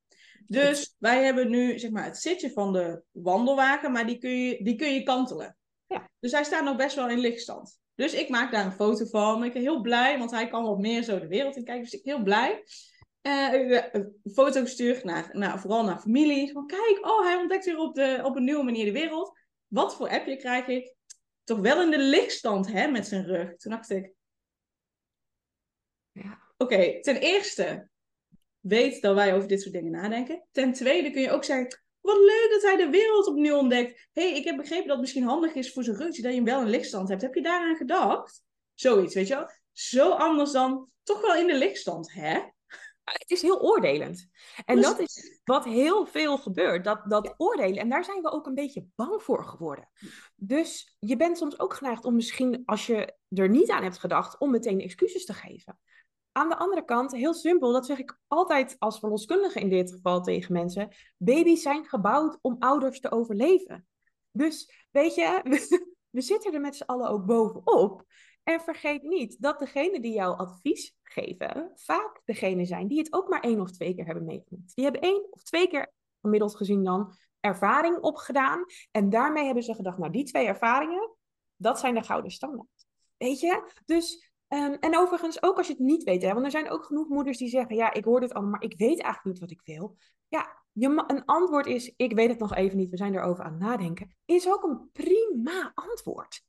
Dus 0.48 0.96
wij 1.00 1.24
hebben 1.24 1.50
nu 1.50 1.80
zeg 1.80 1.92
maar, 1.92 2.04
het 2.04 2.18
zitje 2.18 2.52
van 2.52 2.74
de 2.74 3.02
wandelwagen, 3.12 3.92
maar 3.92 4.06
die 4.06 4.18
kun 4.18 4.38
je, 4.38 4.64
die 4.64 4.76
kun 4.76 4.94
je 4.94 5.04
kantelen. 5.04 5.58
Ja. 5.88 6.10
Dus 6.20 6.32
hij 6.32 6.44
staat 6.44 6.64
nog 6.64 6.76
best 6.76 6.96
wel 6.96 7.10
in 7.10 7.20
lichtstand. 7.20 7.80
Dus 7.96 8.14
ik 8.14 8.30
maak 8.30 8.52
daar 8.52 8.66
een 8.66 8.72
foto 8.72 9.06
van. 9.06 9.44
Ik 9.44 9.54
ben 9.54 9.62
heel 9.62 9.82
blij, 9.82 10.18
want 10.18 10.32
hij 10.32 10.48
kan 10.48 10.64
wat 10.64 10.80
meer 10.80 11.04
zo 11.04 11.20
de 11.20 11.28
wereld 11.28 11.56
in 11.56 11.64
kijken. 11.64 11.84
Dus 11.84 11.94
ik 11.94 12.04
ben 12.04 12.16
heel 12.16 12.24
blij. 12.24 12.64
Uh, 13.22 13.82
een 13.92 14.14
foto 14.34 14.62
gestuurd, 14.62 15.04
naar, 15.04 15.30
naar, 15.32 15.60
vooral 15.60 15.84
naar 15.84 16.00
familie. 16.00 16.52
Van 16.52 16.68
kijk, 16.68 17.00
oh, 17.02 17.26
hij 17.26 17.36
ontdekt 17.36 17.66
weer 17.66 17.78
op, 17.78 17.96
de, 17.96 18.20
op 18.24 18.36
een 18.36 18.44
nieuwe 18.44 18.64
manier 18.64 18.86
de 18.86 18.92
wereld. 18.92 19.40
Wat 19.68 19.96
voor 19.96 20.10
appje 20.10 20.38
krijg 20.38 20.68
ik? 20.68 20.94
Toch 21.44 21.60
wel 21.60 21.82
in 21.82 21.92
de 21.92 22.00
lichtstand, 22.00 22.72
hè, 22.72 22.88
met 22.88 23.08
zijn 23.08 23.26
rug. 23.26 23.56
Toen 23.56 23.72
dacht 23.72 23.90
ik... 23.90 24.15
Ja. 26.24 26.42
Oké, 26.58 27.02
ten 27.02 27.16
eerste, 27.16 27.90
weet 28.60 29.02
dat 29.02 29.16
wij 29.16 29.36
over 29.36 29.48
dit 29.48 29.62
soort 29.62 29.74
dingen 29.74 29.92
nadenken. 29.92 30.48
Ten 30.52 30.74
tweede 30.74 31.12
kun 31.12 31.22
je 31.22 31.32
ook 31.32 31.44
zeggen, 31.44 31.80
wat 32.02 32.18
leuk 32.18 32.48
dat 32.52 32.62
hij 32.62 32.76
de 32.76 32.90
wereld 32.90 33.28
opnieuw 33.28 33.58
ontdekt. 33.58 34.08
hey, 34.12 34.36
ik 34.36 34.44
heb 34.44 34.58
begrepen 34.58 34.88
dat 34.88 34.96
het 34.96 35.02
misschien 35.02 35.24
handig 35.24 35.54
is 35.54 35.74
voor 35.74 35.84
zijn 35.84 35.98
rugje 35.98 36.22
dat 36.22 36.32
je 36.32 36.38
hem 36.38 36.46
wel 36.46 36.62
in 36.62 36.70
lichtstand 36.70 37.10
hebt. 37.10 37.22
Heb 37.22 37.34
je 37.34 37.42
daaraan 37.42 37.76
gedacht? 37.76 38.44
Zoiets, 38.74 39.14
weet 39.14 39.28
je 39.28 39.36
wel? 39.36 39.50
Zo 39.72 40.10
anders 40.10 40.52
dan 40.52 40.90
toch 41.04 41.22
wel 41.22 41.36
in 41.36 41.48
de 41.48 41.58
lichtstand, 41.58 42.14
hè? 42.14 42.40
Het 43.04 43.32
is 43.32 43.42
heel 43.42 43.62
oordelend. 43.62 44.30
En 44.66 44.82
dat 44.82 45.00
is 45.00 45.42
wat 45.44 45.66
heel 45.66 46.06
veel 46.06 46.38
gebeurt, 46.38 46.84
dat, 46.84 47.02
dat 47.10 47.34
oordelen. 47.38 47.78
En 47.78 47.90
daar 47.90 48.04
zijn 48.04 48.22
we 48.22 48.32
ook 48.32 48.46
een 48.46 48.54
beetje 48.54 48.86
bang 48.96 49.24
voor 49.24 49.46
geworden. 49.46 49.90
Dus 50.36 50.96
je 51.00 51.16
bent 51.16 51.38
soms 51.38 51.60
ook 51.60 51.74
geneigd 51.74 52.06
om 52.06 52.16
misschien, 52.16 52.62
als 52.66 52.86
je 52.86 53.16
er 53.30 53.50
niet 53.50 53.70
aan 53.70 53.84
hebt 53.84 53.98
gedacht, 53.98 54.40
om 54.40 54.52
meteen 54.52 54.80
excuses 54.80 55.26
te 55.26 55.34
geven. 55.34 55.80
Aan 56.38 56.50
de 56.50 56.58
andere 56.58 56.86
kant, 56.86 57.12
heel 57.12 57.34
simpel, 57.34 57.72
dat 57.72 57.86
zeg 57.86 58.00
ik 58.00 58.20
altijd 58.28 58.76
als 58.80 59.00
verloskundige 59.00 59.60
in 59.60 59.70
dit 59.70 59.92
geval 59.92 60.22
tegen 60.22 60.54
mensen. 60.54 60.90
Baby's 61.18 61.62
zijn 61.62 61.86
gebouwd 61.86 62.38
om 62.42 62.56
ouders 62.60 63.00
te 63.00 63.12
overleven. 63.12 63.88
Dus 64.32 64.88
weet 64.92 65.16
je, 65.16 65.42
we, 66.10 66.22
zitten 66.22 66.54
er 66.54 66.62
met 66.62 66.76
z'n 66.76 66.84
allen 66.84 67.10
ook 67.10 67.26
bovenop. 67.26 68.04
En 68.44 68.60
vergeet 68.60 69.04
niet 69.04 69.42
dat 69.42 69.60
degenen 69.60 70.02
die 70.02 70.14
jou 70.14 70.38
advies 70.38 70.96
geven, 71.04 71.72
vaak 71.76 72.22
degene 72.26 72.66
zijn 72.66 72.88
die 72.88 72.98
het 73.00 73.14
ook 73.14 73.30
maar 73.30 73.42
één 73.42 73.60
of 73.60 73.72
twee 73.72 73.96
keer 73.96 74.06
hebben 74.06 74.26
meegemaakt. 74.26 74.76
Die 74.76 74.84
hebben 74.84 75.02
één 75.02 75.28
of 75.30 75.44
twee 75.44 75.68
keer, 75.68 75.94
gemiddeld 76.22 76.56
gezien 76.56 76.84
dan, 76.84 77.14
ervaring 77.40 77.98
opgedaan. 77.98 78.66
En 78.92 79.10
daarmee 79.10 79.46
hebben 79.46 79.64
ze 79.64 79.76
gedacht, 79.76 79.98
nou 79.98 80.12
die 80.12 80.26
twee 80.26 80.48
ervaringen, 80.48 81.16
dat 81.56 81.80
zijn 81.80 81.96
de 81.96 82.04
gouden 82.04 82.32
standaard. 82.32 82.86
Weet 83.18 83.40
je? 83.40 83.72
Dus 83.86 84.34
Ehm, 84.56 84.74
en 84.80 84.98
overigens, 84.98 85.44
ook 85.44 85.58
als 85.58 85.68
je 85.68 85.74
het 85.74 85.82
niet 85.82 86.04
weet, 86.04 86.22
hè, 86.22 86.34
want 86.34 86.46
er 86.46 86.52
zijn 86.52 86.70
ook 86.70 86.86
genoeg 86.86 87.08
moeders 87.08 87.38
die 87.38 87.50
zeggen: 87.50 87.76
Ja, 87.76 87.94
ik 87.94 88.04
hoor 88.04 88.20
dit 88.20 88.34
allemaal, 88.34 88.52
maar 88.52 88.64
ik 88.64 88.78
weet 88.78 89.02
eigenlijk 89.02 89.24
niet 89.24 89.40
wat 89.40 89.52
ik 89.52 89.62
wil. 89.64 89.98
Ja, 90.28 90.64
je, 90.72 91.04
een 91.08 91.26
antwoord 91.26 91.66
is: 91.66 91.94
Ik 91.96 92.14
weet 92.14 92.30
het 92.30 92.40
nog 92.40 92.56
even 92.56 92.78
niet, 92.78 92.90
we 92.90 92.98
zijn 92.98 93.16
erover 93.16 93.44
aan 93.44 93.52
het 93.52 93.62
nadenken. 93.62 94.16
Is 94.26 94.48
ook 94.48 94.64
een 94.64 94.90
prima 94.92 95.72
antwoord. 95.74 96.44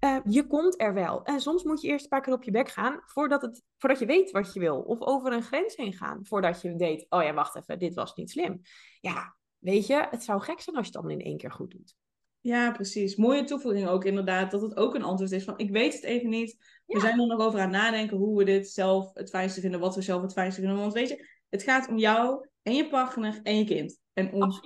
Uh, 0.00 0.18
je 0.24 0.46
komt 0.46 0.80
er 0.80 0.94
wel. 0.94 1.24
En 1.24 1.40
soms 1.40 1.62
moet 1.62 1.80
je 1.80 1.88
eerst 1.88 2.02
een 2.02 2.08
paar 2.08 2.20
keer 2.20 2.32
op 2.32 2.42
je 2.42 2.50
bek 2.50 2.68
gaan 2.68 3.02
voordat, 3.04 3.42
het, 3.42 3.62
voordat 3.78 3.98
je 3.98 4.06
weet 4.06 4.30
wat 4.30 4.52
je 4.52 4.60
wil. 4.60 4.80
Of 4.80 5.00
over 5.00 5.32
een 5.32 5.42
grens 5.42 5.76
heen 5.76 5.92
gaan 5.92 6.26
voordat 6.26 6.60
je 6.60 6.76
weet: 6.76 7.06
Oh 7.08 7.22
ja, 7.22 7.34
wacht 7.34 7.56
even, 7.56 7.78
dit 7.78 7.94
was 7.94 8.14
niet 8.14 8.30
slim. 8.30 8.60
Ja, 9.00 9.36
weet 9.58 9.86
je, 9.86 10.06
het 10.10 10.22
zou 10.22 10.40
gek 10.40 10.60
zijn 10.60 10.76
als 10.76 10.86
je 10.86 10.92
het 10.92 11.00
allemaal 11.00 11.20
in 11.20 11.26
één 11.26 11.38
keer 11.38 11.52
goed 11.52 11.70
doet. 11.70 11.96
Ja, 12.42 12.70
precies. 12.70 13.16
Mooie 13.16 13.44
toevoeging 13.44 13.88
ook 13.88 14.04
inderdaad, 14.04 14.50
dat 14.50 14.62
het 14.62 14.76
ook 14.76 14.94
een 14.94 15.02
antwoord 15.02 15.32
is 15.32 15.44
van 15.44 15.58
ik 15.58 15.70
weet 15.70 15.94
het 15.94 16.04
even 16.04 16.28
niet. 16.28 16.56
We 16.86 17.00
zijn 17.00 17.20
er 17.20 17.26
nog 17.26 17.40
over 17.40 17.60
aan 17.60 17.72
het 17.72 17.82
nadenken 17.82 18.16
hoe 18.16 18.38
we 18.38 18.44
dit 18.44 18.70
zelf 18.70 19.10
het 19.14 19.30
fijnste 19.30 19.60
vinden, 19.60 19.80
wat 19.80 19.94
we 19.94 20.02
zelf 20.02 20.22
het 20.22 20.32
fijnste 20.32 20.60
vinden. 20.60 20.78
Want 20.78 20.92
weet 20.92 21.08
je, 21.08 21.26
het 21.48 21.62
gaat 21.62 21.88
om 21.88 21.98
jou 21.98 22.46
en 22.62 22.74
je 22.74 22.88
partner 22.88 23.40
en 23.42 23.58
je 23.58 23.64
kind. 23.64 24.00
En 24.12 24.32
om 24.32 24.60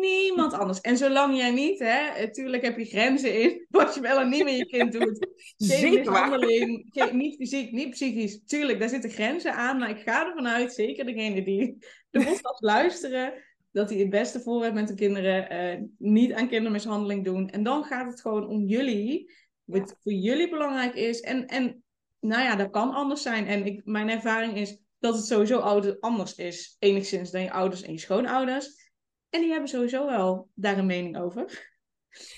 niemand 0.00 0.52
anders. 0.52 0.80
En 0.80 0.96
zolang 0.96 1.36
jij 1.36 1.50
niet, 1.50 1.78
hè, 1.78 2.20
natuurlijk 2.20 2.62
heb 2.62 2.78
je 2.78 2.84
grenzen 2.84 3.40
in 3.40 3.66
wat 3.70 3.94
je 3.94 4.00
wel 4.00 4.20
en 4.20 4.28
niet 4.28 4.44
met 4.44 4.56
je 4.56 4.66
kind 4.66 4.92
doet. 4.92 5.28
Geen 5.56 5.94
mishandeling, 5.94 6.86
geen, 6.90 7.16
niet 7.16 7.36
fysiek, 7.36 7.72
niet 7.72 7.90
psychisch. 7.90 8.44
Tuurlijk, 8.44 8.78
daar 8.80 8.88
zitten 8.88 9.10
grenzen 9.10 9.54
aan. 9.54 9.78
Maar 9.78 9.90
ik 9.90 10.00
ga 10.00 10.26
ervan 10.26 10.48
uit, 10.48 10.72
zeker 10.72 11.04
degene 11.04 11.44
die 11.44 11.76
de 12.10 12.24
podcast 12.24 12.62
luisteren, 12.62 13.32
dat 13.76 13.90
hij 13.90 13.98
het 13.98 14.10
beste 14.10 14.40
voor 14.40 14.62
heeft 14.62 14.74
met 14.74 14.88
de 14.88 14.94
kinderen. 14.94 15.52
Uh, 15.52 15.86
niet 15.98 16.32
aan 16.32 16.48
kindermishandeling 16.48 17.24
doen. 17.24 17.50
En 17.50 17.62
dan 17.62 17.84
gaat 17.84 18.10
het 18.10 18.20
gewoon 18.20 18.48
om 18.48 18.64
jullie. 18.64 19.32
Wat 19.64 19.96
voor 20.02 20.12
jullie 20.12 20.50
belangrijk 20.50 20.94
is. 20.94 21.20
En, 21.20 21.46
en 21.46 21.82
nou 22.20 22.42
ja, 22.42 22.56
dat 22.56 22.70
kan 22.70 22.94
anders 22.94 23.22
zijn. 23.22 23.46
En 23.46 23.66
ik, 23.66 23.84
mijn 23.84 24.08
ervaring 24.08 24.56
is 24.56 24.78
dat 24.98 25.16
het 25.16 25.24
sowieso 25.24 25.58
ouder, 25.58 25.96
anders 26.00 26.34
is. 26.34 26.76
Enigszins 26.78 27.30
dan 27.30 27.42
je 27.42 27.52
ouders 27.52 27.82
en 27.82 27.92
je 27.92 27.98
schoonouders. 27.98 28.90
En 29.30 29.40
die 29.40 29.50
hebben 29.50 29.68
sowieso 29.68 30.06
wel 30.06 30.48
daar 30.54 30.78
een 30.78 30.86
mening 30.86 31.18
over. 31.18 31.75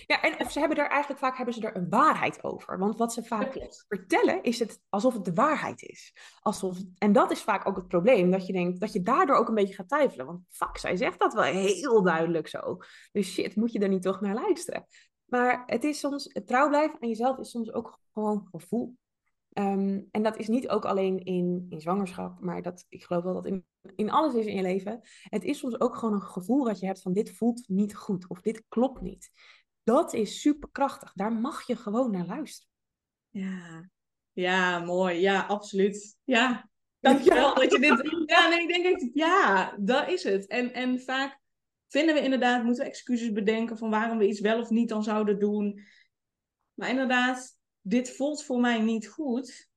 Ja, 0.07 0.23
en 0.23 0.41
of 0.41 0.53
ze 0.53 0.59
hebben 0.59 0.79
er 0.79 0.88
eigenlijk 0.88 1.21
vaak 1.21 1.37
hebben 1.37 1.55
ze 1.55 1.61
er 1.61 1.77
een 1.77 1.88
waarheid 1.88 2.45
over. 2.45 2.79
Want 2.79 2.99
wat 2.99 3.12
ze 3.12 3.25
vaak 3.25 3.69
vertellen 3.88 4.43
is 4.43 4.59
het 4.59 4.81
alsof 4.88 5.14
het 5.14 5.25
de 5.25 5.33
waarheid 5.33 5.83
is. 5.83 6.14
Alsof, 6.41 6.79
en 6.99 7.12
dat 7.12 7.31
is 7.31 7.43
vaak 7.43 7.69
ook 7.69 7.77
het 7.77 7.88
probleem, 7.88 8.31
dat 8.31 8.47
je 8.47 8.53
denkt 8.53 8.81
dat 8.81 8.93
je 8.93 9.03
daardoor 9.03 9.37
ook 9.37 9.49
een 9.49 9.55
beetje 9.55 9.75
gaat 9.75 9.88
twijfelen. 9.88 10.27
Want 10.27 10.41
fuck, 10.51 10.79
zij 10.79 10.97
zegt 10.97 11.19
dat 11.19 11.35
wel 11.35 11.43
heel 11.43 12.03
duidelijk 12.03 12.49
zo. 12.49 12.77
Dus 13.12 13.33
shit, 13.33 13.57
moet 13.57 13.73
je 13.73 13.79
er 13.79 13.88
niet 13.88 14.03
toch 14.03 14.21
naar 14.21 14.35
luisteren? 14.35 14.87
Maar 15.25 15.62
het 15.67 15.85
is 15.85 15.99
soms, 15.99 16.31
het 16.33 16.47
trouw 16.47 16.69
blijven 16.69 17.01
aan 17.01 17.09
jezelf 17.09 17.38
is 17.38 17.51
soms 17.51 17.73
ook 17.73 18.01
gewoon 18.12 18.49
gevoel. 18.51 18.97
Um, 19.53 20.09
en 20.11 20.23
dat 20.23 20.37
is 20.37 20.49
niet 20.49 20.69
ook 20.69 20.85
alleen 20.85 21.25
in, 21.25 21.67
in 21.69 21.81
zwangerschap, 21.81 22.41
maar 22.41 22.62
dat, 22.62 22.85
ik 22.88 23.05
geloof 23.05 23.23
wel 23.23 23.35
dat 23.35 23.47
in, 23.47 23.67
in 23.97 24.11
alles 24.11 24.35
is 24.35 24.47
in 24.47 24.57
je 24.57 24.62
leven. 24.62 25.01
Het 25.23 25.45
is 25.45 25.59
soms 25.59 25.81
ook 25.81 25.95
gewoon 25.95 26.14
een 26.14 26.23
gevoel 26.23 26.64
dat 26.64 26.79
je 26.79 26.87
hebt 26.87 27.03
van 27.03 27.12
dit 27.12 27.31
voelt 27.31 27.69
niet 27.69 27.97
goed 27.97 28.29
of 28.29 28.41
dit 28.41 28.64
klopt 28.69 29.01
niet. 29.01 29.31
Dat 29.88 30.12
is 30.12 30.40
superkrachtig. 30.40 31.12
Daar 31.12 31.33
mag 31.33 31.66
je 31.66 31.77
gewoon 31.77 32.11
naar 32.11 32.27
luisteren. 32.27 32.72
Ja, 33.29 33.90
ja 34.33 34.79
mooi. 34.79 35.20
Ja, 35.20 35.46
absoluut. 35.46 36.18
Ja, 36.24 36.70
dankjewel 37.01 37.48
ja. 37.48 37.55
dat 37.55 37.72
je 37.72 37.79
dit... 37.79 38.24
Ja, 38.27 38.48
nee, 38.48 38.62
ik 38.62 38.68
denk 38.68 38.85
echt, 38.85 39.11
ja, 39.14 39.74
dat 39.81 40.09
is 40.09 40.22
het. 40.22 40.46
En, 40.46 40.72
en 40.72 41.01
vaak 41.01 41.40
vinden 41.87 42.14
we 42.14 42.20
inderdaad, 42.20 42.64
moeten 42.64 42.85
we 42.85 42.90
excuses 42.90 43.33
bedenken 43.33 43.79
van 43.79 43.90
waarom 43.90 44.18
we 44.18 44.29
iets 44.29 44.40
wel 44.40 44.61
of 44.61 44.70
niet 44.70 44.88
dan 44.88 45.03
zouden 45.03 45.38
doen. 45.38 45.81
Maar 46.74 46.88
inderdaad, 46.88 47.59
dit 47.81 48.16
voelt 48.16 48.44
voor 48.44 48.61
mij 48.61 48.81
niet 48.81 49.09
goed, 49.09 49.68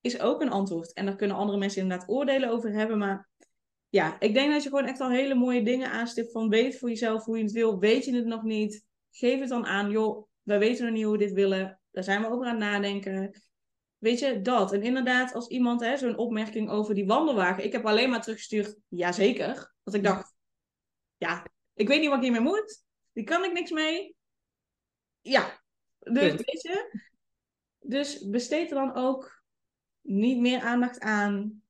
is 0.00 0.20
ook 0.20 0.40
een 0.40 0.50
antwoord. 0.50 0.92
En 0.92 1.06
daar 1.06 1.16
kunnen 1.16 1.36
andere 1.36 1.58
mensen 1.58 1.82
inderdaad 1.82 2.08
oordelen 2.08 2.50
over 2.50 2.72
hebben. 2.72 2.98
Maar 2.98 3.28
ja, 3.88 4.20
ik 4.20 4.34
denk 4.34 4.52
dat 4.52 4.62
je 4.62 4.68
gewoon 4.68 4.86
echt 4.86 5.00
al 5.00 5.10
hele 5.10 5.34
mooie 5.34 5.62
dingen 5.62 5.90
aanstipt. 5.90 6.32
Van 6.32 6.48
weet 6.48 6.78
voor 6.78 6.88
jezelf 6.88 7.24
hoe 7.24 7.36
je 7.36 7.42
het 7.42 7.52
wil. 7.52 7.78
Weet 7.78 8.04
je 8.04 8.14
het 8.14 8.26
nog 8.26 8.42
niet? 8.42 8.86
Geef 9.10 9.40
het 9.40 9.48
dan 9.48 9.66
aan. 9.66 9.90
Joh, 9.90 10.28
wij 10.42 10.58
weten 10.58 10.84
nog 10.84 10.94
niet 10.94 11.04
hoe 11.04 11.12
we 11.12 11.18
dit 11.18 11.32
willen. 11.32 11.80
Daar 11.90 12.04
zijn 12.04 12.20
we 12.20 12.28
over 12.28 12.46
aan 12.46 12.50
het 12.50 12.60
nadenken. 12.60 13.42
Weet 13.98 14.18
je, 14.18 14.40
dat. 14.40 14.72
En 14.72 14.82
inderdaad, 14.82 15.34
als 15.34 15.48
iemand 15.48 15.98
zo'n 15.98 16.16
opmerking 16.16 16.70
over 16.70 16.94
die 16.94 17.06
wandelwagen. 17.06 17.64
Ik 17.64 17.72
heb 17.72 17.86
alleen 17.86 18.10
maar 18.10 18.22
teruggestuurd, 18.22 18.76
jazeker. 18.88 19.74
Want 19.82 19.96
ik 19.96 20.02
dacht, 20.02 20.34
ja, 21.16 21.46
ik 21.74 21.88
weet 21.88 22.00
niet 22.00 22.08
wat 22.08 22.18
ik 22.18 22.22
hiermee 22.22 22.40
moet. 22.40 22.84
Die 23.12 23.24
kan 23.24 23.44
ik 23.44 23.52
niks 23.52 23.70
mee. 23.70 24.16
Ja, 25.20 25.60
dus 25.98 26.34
weet 26.34 26.62
je. 26.62 27.06
Dus 27.78 28.28
besteed 28.28 28.70
er 28.70 28.76
dan 28.76 28.94
ook 28.94 29.42
niet 30.00 30.38
meer 30.38 30.60
aandacht 30.60 31.00
aan 31.00 31.62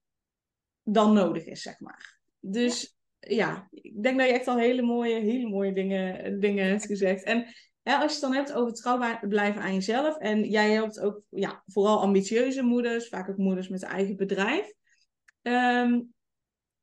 dan 0.82 1.12
nodig 1.12 1.44
is, 1.44 1.62
zeg 1.62 1.80
maar. 1.80 2.20
Dus 2.40 2.97
ja, 3.20 3.68
ik 3.70 4.02
denk 4.02 4.18
dat 4.18 4.26
je 4.26 4.32
echt 4.32 4.48
al 4.48 4.58
hele 4.58 4.82
mooie, 4.82 5.14
hele 5.14 5.48
mooie 5.48 5.72
dingen, 5.72 6.40
dingen 6.40 6.66
hebt 6.66 6.86
gezegd. 6.86 7.22
En 7.22 7.46
als 7.82 8.04
je 8.04 8.10
het 8.10 8.20
dan 8.20 8.34
hebt 8.34 8.52
over 8.52 8.74
trouw 8.74 9.18
blijven 9.20 9.62
aan 9.62 9.74
jezelf. 9.74 10.18
En 10.18 10.48
jij 10.48 10.70
helpt 10.72 11.00
ook 11.00 11.22
ja, 11.28 11.62
vooral 11.66 12.00
ambitieuze 12.00 12.62
moeders, 12.62 13.08
vaak 13.08 13.28
ook 13.28 13.36
moeders 13.36 13.68
met 13.68 13.82
eigen 13.82 14.16
bedrijf. 14.16 14.72
Ehm, 15.42 16.00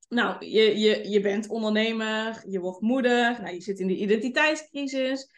nou, 0.09 0.45
je, 0.45 0.79
je, 0.79 1.09
je 1.09 1.19
bent 1.21 1.47
ondernemer, 1.49 2.43
je 2.47 2.59
wordt 2.59 2.81
moeder, 2.81 3.41
nou, 3.41 3.53
je 3.53 3.61
zit 3.61 3.79
in 3.79 3.87
de 3.87 3.97
identiteitscrisis. 3.97 5.29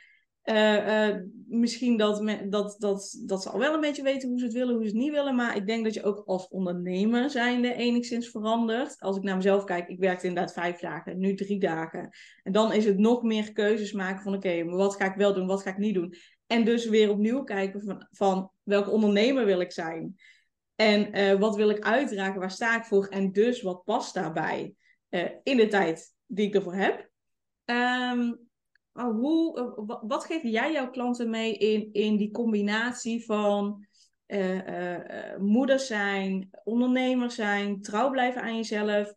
Uh, 0.49 1.15
misschien 1.47 1.97
dat, 1.97 2.23
dat, 2.49 2.75
dat, 2.79 3.19
dat 3.25 3.43
ze 3.43 3.49
al 3.49 3.59
wel 3.59 3.73
een 3.73 3.81
beetje 3.81 4.03
weten 4.03 4.29
hoe 4.29 4.39
ze 4.39 4.45
het 4.45 4.53
willen, 4.53 4.73
hoe 4.75 4.83
ze 4.83 4.89
het 4.89 4.97
niet 4.97 5.11
willen. 5.11 5.35
Maar 5.35 5.55
ik 5.55 5.67
denk 5.67 5.83
dat 5.83 5.93
je 5.93 6.03
ook 6.03 6.23
als 6.25 6.47
ondernemer 6.47 7.29
zijnde 7.29 7.73
enigszins 7.73 8.29
verandert. 8.29 8.99
Als 8.99 9.17
ik 9.17 9.23
naar 9.23 9.35
mezelf 9.35 9.63
kijk, 9.63 9.87
ik 9.87 9.99
werkte 9.99 10.27
inderdaad 10.27 10.53
vijf 10.53 10.79
dagen, 10.79 11.19
nu 11.19 11.35
drie 11.35 11.59
dagen. 11.59 12.09
En 12.43 12.51
dan 12.51 12.73
is 12.73 12.85
het 12.85 12.97
nog 12.97 13.23
meer 13.23 13.53
keuzes 13.53 13.91
maken 13.91 14.23
van 14.23 14.35
oké, 14.35 14.63
maar 14.63 14.75
wat 14.75 14.95
ga 14.95 15.05
ik 15.05 15.15
wel 15.15 15.33
doen, 15.33 15.47
wat 15.47 15.61
ga 15.61 15.69
ik 15.69 15.77
niet 15.77 15.93
doen. 15.93 16.13
En 16.47 16.65
dus 16.65 16.89
weer 16.89 17.09
opnieuw 17.09 17.43
kijken 17.43 17.81
van, 17.81 18.07
van 18.11 18.51
welke 18.63 18.89
ondernemer 18.89 19.45
wil 19.45 19.59
ik 19.59 19.71
zijn. 19.71 20.15
En 20.75 21.17
uh, 21.17 21.39
wat 21.39 21.55
wil 21.55 21.69
ik 21.69 21.79
uitdragen, 21.79 22.39
waar 22.39 22.51
sta 22.51 22.77
ik 22.77 22.83
voor? 22.83 23.07
En 23.07 23.31
dus 23.31 23.61
wat 23.61 23.83
past 23.83 24.13
daarbij 24.13 24.73
in 25.43 25.57
de 25.57 25.67
tijd 25.67 26.13
die 26.25 26.47
ik 26.47 26.55
ervoor 26.55 26.75
heb. 26.75 27.09
Um, 27.65 28.46
hoe, 29.05 29.59
eh, 29.59 29.95
wat 30.01 30.25
geef 30.25 30.43
jij 30.43 30.71
jouw 30.71 30.89
klanten 30.89 31.29
mee 31.29 31.53
in, 31.53 31.89
in 31.93 32.17
die 32.17 32.31
combinatie 32.31 33.25
van 33.25 33.85
uh, 34.27 35.37
moeder 35.37 35.79
zijn, 35.79 36.49
ondernemer 36.63 37.31
zijn, 37.31 37.81
trouw 37.81 38.09
blijven 38.09 38.41
aan 38.41 38.55
jezelf? 38.55 39.13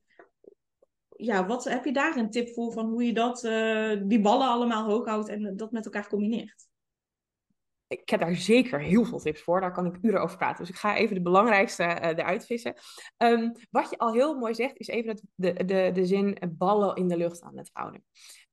Ja, 1.16 1.46
wat 1.46 1.64
heb 1.64 1.84
je 1.84 1.92
daar 1.92 2.16
een 2.16 2.30
tip 2.30 2.48
voor 2.48 2.72
van 2.72 2.86
hoe 2.86 3.04
je 3.04 3.12
dat, 3.12 3.40
die 4.08 4.20
ballen 4.20 4.48
allemaal 4.48 4.84
hoog 4.84 5.06
houdt 5.06 5.28
en 5.28 5.56
dat 5.56 5.72
met 5.72 5.84
elkaar 5.84 6.08
combineert? 6.08 6.68
ik 7.90 8.10
heb 8.10 8.20
daar 8.20 8.34
zeker 8.34 8.80
heel 8.80 9.04
veel 9.04 9.18
tips 9.18 9.42
voor. 9.42 9.60
Daar 9.60 9.72
kan 9.72 9.86
ik 9.86 9.98
uren 10.02 10.22
over 10.22 10.36
praten. 10.36 10.64
Dus 10.64 10.74
ik 10.74 10.80
ga 10.80 10.96
even 10.96 11.14
de 11.14 11.22
belangrijkste 11.22 11.82
uh, 11.82 12.08
eruit 12.08 12.46
vissen. 12.46 12.74
Ehm, 13.16 13.50
wat 13.70 13.90
je 13.90 13.98
al 13.98 14.12
heel 14.12 14.38
mooi 14.38 14.54
zegt, 14.54 14.78
is 14.78 14.86
even 14.86 15.10
het, 15.10 15.22
de, 15.34 15.64
de, 15.64 15.90
de 15.92 16.06
zin 16.06 16.38
ballen 16.50 16.96
in 16.96 17.08
de 17.08 17.16
lucht 17.16 17.42
aan 17.42 17.58
het 17.58 17.70
houden. 17.72 18.04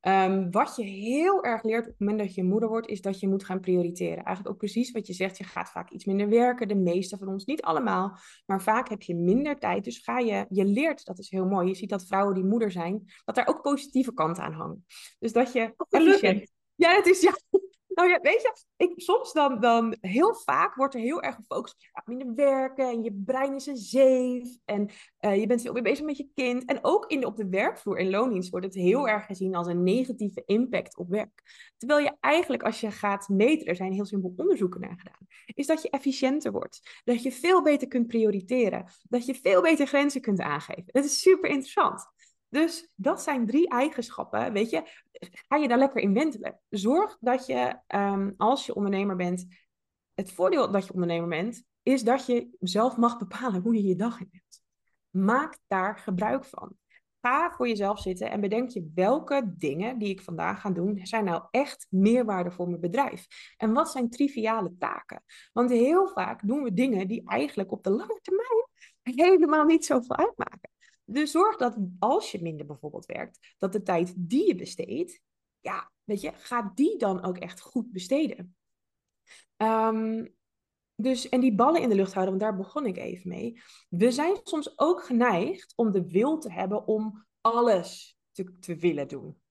Ehm, 0.08 0.52
wat 0.52 0.76
je 0.76 0.84
heel 0.84 1.43
erg 1.43 1.63
leert 1.63 1.84
op 1.84 1.89
het 1.89 2.00
moment 2.00 2.20
dat 2.20 2.36
je 2.36 2.43
moeder 2.43 2.70
wordt, 2.70 2.88
is 2.88 3.02
dat 3.02 3.20
je 3.20 3.28
moet 3.28 3.43
gaan 3.43 3.60
prioriteren. 3.60 4.24
Eigenlijk 4.24 4.50
ook 4.50 4.58
precies 4.58 4.91
wat 4.91 5.08
je 5.08 5.13
zegt. 5.13 5.38
Je 5.38 5.43
gaat 5.43 5.70
vaak 5.70 5.89
iets 5.89 6.06
minder 6.06 6.30
werken. 6.30 6.67
De 6.67 6.76
meeste 6.76 7.17
van 7.17 7.28
ons, 7.28 7.46
niet 7.46 7.62
allemaal. 7.62 8.17
Maar 8.46 8.62
vaak 8.62 8.89
heb 8.89 9.02
je 9.02 9.15
minder 9.15 9.60
tijd. 9.60 9.84
Dus 9.84 9.98
ga 9.98 10.20
je, 10.20 10.46
je 10.50 10.65
leert, 10.65 11.06
dat 11.06 11.20
is 11.20 11.30
heel 11.30 11.46
mooi. 11.46 11.67
Je 11.67 11.76
ziet 11.76 11.89
dat 11.89 12.06
vrouwen 12.06 12.36
die 12.36 12.43
moeder 12.43 12.72
zijn, 12.72 13.04
dat 13.26 13.36
daar 13.36 13.48
ook 13.48 13.62
positieve 13.62 14.13
kanten 14.13 14.43
aan 14.43 14.54
hangen. 14.54 14.86
Dus 15.20 15.34
dat 15.34 15.54
je 15.54 15.74
efficiënt. 15.89 16.52
Ja, 16.76 16.96
het 16.96 17.06
is 17.06 17.22
ja. 17.22 17.38
Nou 17.97 18.10
ja, 18.10 18.19
weet 18.21 18.41
je, 18.41 18.53
ik, 18.75 18.93
soms 18.95 19.33
dan, 19.33 19.60
dan 19.60 19.97
heel 20.01 20.36
vaak 20.36 20.75
wordt 20.75 20.93
er 20.93 20.99
heel 20.99 21.21
erg 21.21 21.36
gefocust 21.36 21.73
op 21.73 21.81
je 21.81 21.88
gaat 21.91 22.07
minder 22.07 22.36
werken 22.36 22.89
en 22.89 23.03
je 23.03 23.21
brein 23.25 23.55
is 23.55 23.65
een 23.65 23.77
zeef 23.77 24.57
en 24.65 24.89
uh, 25.21 25.39
je 25.39 25.47
bent 25.47 25.62
veel 25.62 25.73
meer 25.73 25.83
bezig 25.83 26.05
met 26.05 26.17
je 26.17 26.29
kind. 26.33 26.65
En 26.65 26.79
ook 26.81 27.05
in 27.05 27.19
de, 27.19 27.25
op 27.25 27.36
de 27.36 27.49
werkvloer 27.49 27.97
in 27.97 28.10
loondienst 28.10 28.49
wordt 28.49 28.65
het 28.65 28.75
heel 28.75 29.07
erg 29.07 29.25
gezien 29.25 29.55
als 29.55 29.67
een 29.67 29.83
negatieve 29.83 30.43
impact 30.45 30.97
op 30.97 31.10
werk. 31.10 31.71
Terwijl 31.77 31.99
je 31.99 32.15
eigenlijk, 32.19 32.63
als 32.63 32.79
je 32.79 32.91
gaat 32.91 33.29
meten, 33.29 33.67
er 33.67 33.75
zijn 33.75 33.91
heel 33.91 34.05
simpel 34.05 34.33
onderzoeken 34.36 34.81
naar 34.81 34.97
gedaan, 34.97 35.27
is 35.45 35.67
dat 35.67 35.81
je 35.81 35.89
efficiënter 35.89 36.51
wordt. 36.51 37.01
Dat 37.03 37.23
je 37.23 37.31
veel 37.31 37.62
beter 37.62 37.88
kunt 37.88 38.07
prioriteren. 38.07 38.86
Dat 39.03 39.25
je 39.25 39.36
veel 39.36 39.62
beter 39.62 39.88
grenzen 39.88 40.21
kunt 40.21 40.39
aangeven. 40.39 40.86
Dat 40.86 41.05
is 41.05 41.21
super 41.21 41.49
interessant. 41.49 42.07
Dus 42.49 42.91
dat 42.95 43.21
zijn 43.21 43.45
drie 43.45 43.69
eigenschappen, 43.69 44.53
weet 44.53 44.69
je. 44.69 44.83
Ga 45.47 45.55
je 45.55 45.67
daar 45.67 45.77
lekker 45.77 46.01
in 46.01 46.13
wentelen. 46.13 46.60
Zorg 46.69 47.17
dat 47.19 47.45
je, 47.45 47.79
um, 47.88 48.33
als 48.38 48.65
je 48.65 48.75
ondernemer 48.75 49.15
bent, 49.15 49.45
het 50.13 50.31
voordeel 50.31 50.71
dat 50.71 50.86
je 50.86 50.93
ondernemer 50.93 51.29
bent, 51.29 51.63
is 51.83 52.03
dat 52.03 52.25
je 52.25 52.49
zelf 52.60 52.97
mag 52.97 53.17
bepalen 53.17 53.62
hoe 53.62 53.75
je 53.75 53.83
je 53.83 53.95
dag 53.95 54.19
in 54.19 54.29
hebt. 54.31 54.62
Maak 55.10 55.57
daar 55.67 55.97
gebruik 55.97 56.45
van. 56.45 56.75
Ga 57.21 57.51
voor 57.51 57.67
jezelf 57.67 57.99
zitten 57.99 58.31
en 58.31 58.41
bedenk 58.41 58.69
je 58.69 58.91
welke 58.95 59.53
dingen 59.57 59.97
die 59.97 60.10
ik 60.10 60.21
vandaag 60.21 60.62
ga 60.62 60.69
doen, 60.69 60.99
zijn 61.03 61.25
nou 61.25 61.43
echt 61.51 61.88
meerwaarde 61.89 62.51
voor 62.51 62.67
mijn 62.67 62.81
bedrijf. 62.81 63.27
En 63.57 63.73
wat 63.73 63.91
zijn 63.91 64.10
triviale 64.10 64.75
taken? 64.77 65.23
Want 65.53 65.69
heel 65.69 66.07
vaak 66.07 66.47
doen 66.47 66.63
we 66.63 66.73
dingen 66.73 67.07
die 67.07 67.29
eigenlijk 67.29 67.71
op 67.71 67.83
de 67.83 67.89
lange 67.89 68.19
termijn 68.21 68.67
helemaal 69.01 69.65
niet 69.65 69.86
zoveel 69.86 70.17
uitmaken. 70.17 70.69
Dus 71.10 71.32
zorg 71.32 71.58
dat 71.58 71.78
als 72.00 72.32
je 72.32 72.41
minder 72.41 72.65
bijvoorbeeld 72.65 73.06
werkt, 73.06 73.56
dat 73.58 73.72
de 73.72 73.84
tijd 73.84 74.13
die 74.17 74.48
je 74.48 74.56
besteedt, 74.56 75.22
ja, 75.60 75.91
weet 76.04 76.22
je, 76.22 76.32
ga 76.34 76.72
die 76.76 76.98
dan 76.98 77.24
ook 77.24 77.38
echt 77.38 77.62
goed 77.62 77.91
besteden. 77.91 78.56
Um, 79.58 80.36
dus, 80.96 81.30
en 81.30 81.39
die 81.39 81.56
ballen 81.56 81.82
in 81.82 81.89
de 81.89 81.96
lucht 81.96 82.13
houden, 82.13 82.38
want 82.38 82.52
daar 82.52 82.63
begon 82.63 82.86
ik 82.86 82.98
even 82.98 83.30
mee. 83.30 83.62
We 83.89 84.12
zijn 84.12 84.36
soms 84.43 84.80
ook 84.80 85.04
geneigd 85.04 85.74
om 85.76 85.91
de 85.91 86.08
wil 86.08 86.38
te 86.38 86.52
hebben 86.52 86.88
om 86.88 87.26
alles 87.41 88.17
te, 88.32 88.60
te 88.60 88.76
willen 88.76 89.08
doen. 89.08 89.41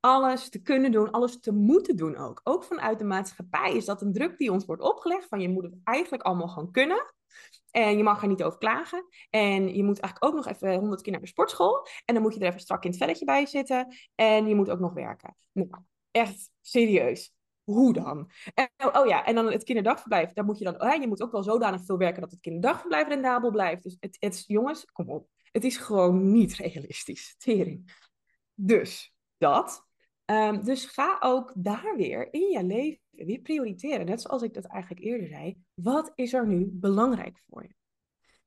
Alles 0.00 0.48
te 0.48 0.62
kunnen 0.62 0.92
doen, 0.92 1.10
alles 1.10 1.40
te 1.40 1.52
moeten 1.52 1.96
doen 1.96 2.16
ook. 2.16 2.40
Ook 2.42 2.64
vanuit 2.64 2.98
de 2.98 3.04
maatschappij 3.04 3.74
is 3.76 3.84
dat 3.84 4.02
een 4.02 4.12
druk 4.12 4.38
die 4.38 4.52
ons 4.52 4.64
wordt 4.64 4.82
opgelegd 4.82 5.28
van 5.28 5.40
je 5.40 5.48
moet 5.48 5.64
het 5.64 5.74
eigenlijk 5.84 6.22
allemaal 6.22 6.48
gewoon 6.48 6.70
kunnen. 6.70 7.14
En 7.74 7.96
je 7.96 8.02
mag 8.02 8.22
er 8.22 8.28
niet 8.28 8.42
over 8.42 8.58
klagen. 8.58 9.06
En 9.30 9.74
je 9.74 9.84
moet 9.84 10.00
eigenlijk 10.00 10.24
ook 10.24 10.44
nog 10.44 10.54
even 10.54 10.74
honderd 10.74 11.02
keer 11.02 11.12
naar 11.12 11.20
de 11.20 11.26
sportschool. 11.26 11.86
En 12.04 12.14
dan 12.14 12.22
moet 12.22 12.34
je 12.34 12.40
er 12.40 12.46
even 12.46 12.60
strak 12.60 12.84
in 12.84 12.90
het 12.90 12.98
velletje 12.98 13.24
bij 13.24 13.46
zitten. 13.46 13.94
En 14.14 14.48
je 14.48 14.54
moet 14.54 14.70
ook 14.70 14.78
nog 14.78 14.92
werken. 14.92 15.36
Nou, 15.52 15.82
echt 16.10 16.50
serieus. 16.60 17.34
Hoe 17.64 17.92
dan? 17.92 18.30
En, 18.54 18.70
oh, 18.92 19.06
ja, 19.06 19.24
en 19.24 19.34
dan 19.34 19.52
het 19.52 19.64
kinderdagverblijf. 19.64 20.32
Daar 20.32 20.44
moet 20.44 20.58
je 20.58 20.64
dan, 20.64 20.82
oh, 20.82 21.00
je 21.00 21.08
moet 21.08 21.22
ook 21.22 21.32
wel 21.32 21.42
zodanig 21.42 21.84
veel 21.84 21.98
werken 21.98 22.20
dat 22.20 22.30
het 22.30 22.40
kinderdagverblijf 22.40 23.08
rendabel 23.08 23.50
blijft. 23.50 23.82
Dus 23.82 23.96
het, 24.00 24.16
het, 24.18 24.44
jongens, 24.46 24.84
kom 24.84 25.10
op. 25.10 25.28
Het 25.50 25.64
is 25.64 25.76
gewoon 25.76 26.32
niet 26.32 26.54
realistisch. 26.54 27.34
Tering. 27.38 27.92
Dus 28.54 29.14
dat. 29.38 29.86
Ehm, 30.24 30.64
dus 30.64 30.84
ga 30.84 31.16
ook 31.20 31.52
daar 31.56 31.96
weer 31.96 32.32
in 32.32 32.50
je 32.50 32.64
leven 32.64 33.02
weer 33.10 33.40
prioriteren. 33.40 34.06
Net 34.06 34.20
zoals 34.20 34.42
ik 34.42 34.54
dat 34.54 34.64
eigenlijk 34.64 35.04
eerder 35.04 35.28
zei. 35.28 35.56
Wat 35.74 36.12
is 36.14 36.32
er 36.32 36.46
nu 36.46 36.68
belangrijk 36.72 37.38
voor 37.46 37.62
je? 37.62 37.74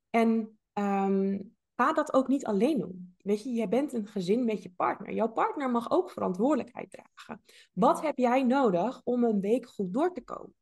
En 0.09 0.59
um, 0.73 1.55
ga 1.75 1.93
dat 1.93 2.13
ook 2.13 2.27
niet 2.27 2.45
alleen 2.45 2.79
doen. 2.79 3.15
Weet 3.17 3.43
je, 3.43 3.51
jij 3.51 3.67
bent 3.67 3.93
een 3.93 4.07
gezin 4.07 4.45
met 4.45 4.63
je 4.63 4.69
partner. 4.69 5.13
Jouw 5.13 5.31
partner 5.31 5.71
mag 5.71 5.91
ook 5.91 6.11
verantwoordelijkheid 6.11 6.91
dragen. 6.91 7.43
Wat 7.73 8.01
heb 8.01 8.17
jij 8.17 8.43
nodig 8.43 9.01
om 9.03 9.23
een 9.23 9.39
week 9.39 9.67
goed 9.67 9.93
door 9.93 10.13
te 10.13 10.23
komen? 10.23 10.55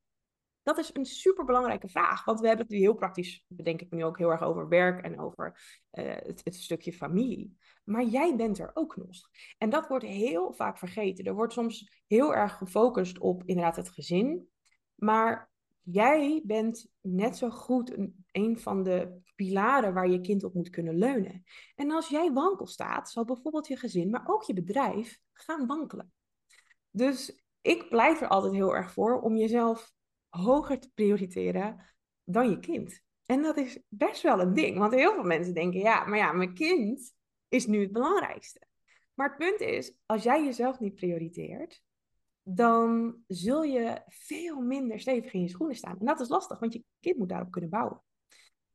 Dat 0.66 0.78
is 0.78 0.90
een 0.94 1.06
superbelangrijke 1.06 1.88
vraag. 1.88 2.24
Want 2.24 2.40
we 2.40 2.48
hebben 2.48 2.66
het 2.66 2.76
nu 2.76 2.82
heel 2.82 2.94
praktisch, 2.94 3.46
bedenk 3.48 3.82
ik 3.82 3.92
nu 3.92 4.04
ook 4.04 4.18
heel 4.18 4.30
erg 4.30 4.42
over 4.42 4.68
werk 4.68 5.04
en 5.04 5.20
over 5.20 5.60
uh, 5.92 6.06
het, 6.06 6.42
het, 6.44 6.56
stukje 6.56 6.94
familie. 6.94 7.58
Maar 7.84 8.04
jij 8.04 8.36
bent 8.36 8.60
er 8.60 8.72
ook 8.74 8.96
nog. 8.96 9.30
En 9.58 9.70
dat 9.70 9.88
wordt 9.88 10.06
heel 10.06 10.54
vaak 10.54 10.78
vergeten. 10.78 11.26
Er 11.26 11.34
wordt 11.34 11.54
soms 11.54 12.04
heel 12.08 12.36
erg 12.36 12.58
gefocust 12.58 13.20
op 13.20 13.44
inderdaad 13.46 13.76
het 13.76 13.90
gezin. 13.90 14.50
Maar 14.96 15.52
jij 15.82 16.42
bent 16.46 16.88
net 17.02 17.38
zo 17.38 17.50
goed 17.50 17.98
een, 17.98 18.26
een 18.32 18.60
van 18.60 18.84
de 18.84 19.22
pilaren 19.36 19.94
waar 19.94 20.10
je 20.10 20.22
kind 20.22 20.44
op 20.44 20.54
moet 20.54 20.70
kunnen 20.70 20.98
leunen. 20.98 21.44
En 21.76 21.92
als 21.92 22.10
jij 22.10 22.32
wankel 22.32 22.68
staat, 22.68 23.12
zal 23.12 23.26
bijvoorbeeld 23.26 23.68
je 23.68 23.78
gezin, 23.78 24.10
maar 24.10 24.28
ook 24.28 24.44
je 24.44 24.54
bedrijf 24.54 25.20
gaan 25.34 25.68
wankelen. 25.68 26.14
Dus 26.92 27.46
ik 27.62 27.90
blijf 27.90 28.22
er 28.22 28.28
altijd 28.28 28.54
heel 28.54 28.76
erg 28.76 28.92
voor 28.92 29.22
om 29.22 29.36
jezelf 29.36 29.95
hoger 30.36 30.80
te 30.80 30.92
prioriteren 30.94 31.86
dan 32.24 32.50
je 32.50 32.60
kind. 32.60 33.04
En 33.26 33.42
dat 33.42 33.58
is 33.58 33.80
best 33.90 34.22
wel 34.22 34.40
een 34.40 34.54
ding, 34.54 34.78
want 34.78 34.94
heel 34.94 35.14
veel 35.14 35.24
mensen 35.24 35.54
denken, 35.54 35.80
ja, 35.80 36.06
maar 36.06 36.18
ja, 36.18 36.32
mijn 36.32 36.54
kind 36.54 37.14
is 37.48 37.66
nu 37.66 37.82
het 37.82 37.92
belangrijkste. 37.92 38.68
Maar 39.14 39.30
het 39.30 39.38
punt 39.38 39.60
is, 39.60 39.94
als 40.06 40.24
jij 40.24 40.44
jezelf 40.44 40.80
niet 40.80 40.96
prioriteert, 40.96 41.84
dan 42.44 43.18
zul 43.28 43.64
je 43.64 44.02
veel 44.08 44.60
minder 44.62 45.00
stevig 45.00 45.34
in 45.34 45.42
je 45.42 45.50
schoenen 45.50 45.76
staan. 45.76 46.00
En 46.00 46.06
dat 46.06 46.20
is 46.20 46.30
lastig, 46.30 46.60
want 46.60 46.74
je 46.74 46.84
kind 47.00 47.18
moet 47.18 47.30
daarop 47.30 47.52
kunnen 47.52 47.70
bouwen. 47.70 48.02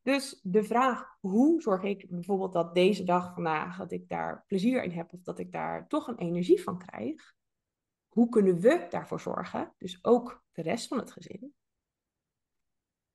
Dus 0.02 0.40
de 0.42 0.64
vraag, 0.64 1.16
hoe 1.20 1.60
zorg 1.60 1.82
ik 1.82 2.06
bijvoorbeeld 2.08 2.52
dat 2.52 2.74
deze 2.74 3.04
dag 3.04 3.34
vandaag, 3.34 3.78
dat 3.78 3.92
ik 3.92 4.08
daar 4.08 4.44
plezier 4.46 4.82
in 4.82 4.90
heb 4.90 5.12
of 5.12 5.22
dat 5.22 5.38
ik 5.38 5.52
daar 5.52 5.88
toch 5.88 6.08
een 6.08 6.18
energie 6.18 6.62
van 6.62 6.78
krijg? 6.78 7.34
Hoe 8.10 8.28
kunnen 8.28 8.60
we 8.60 8.86
daarvoor 8.90 9.20
zorgen? 9.20 9.74
Dus 9.78 10.04
ook 10.04 10.44
de 10.52 10.62
rest 10.62 10.88
van 10.88 10.98
het 10.98 11.12
gezin. 11.12 11.54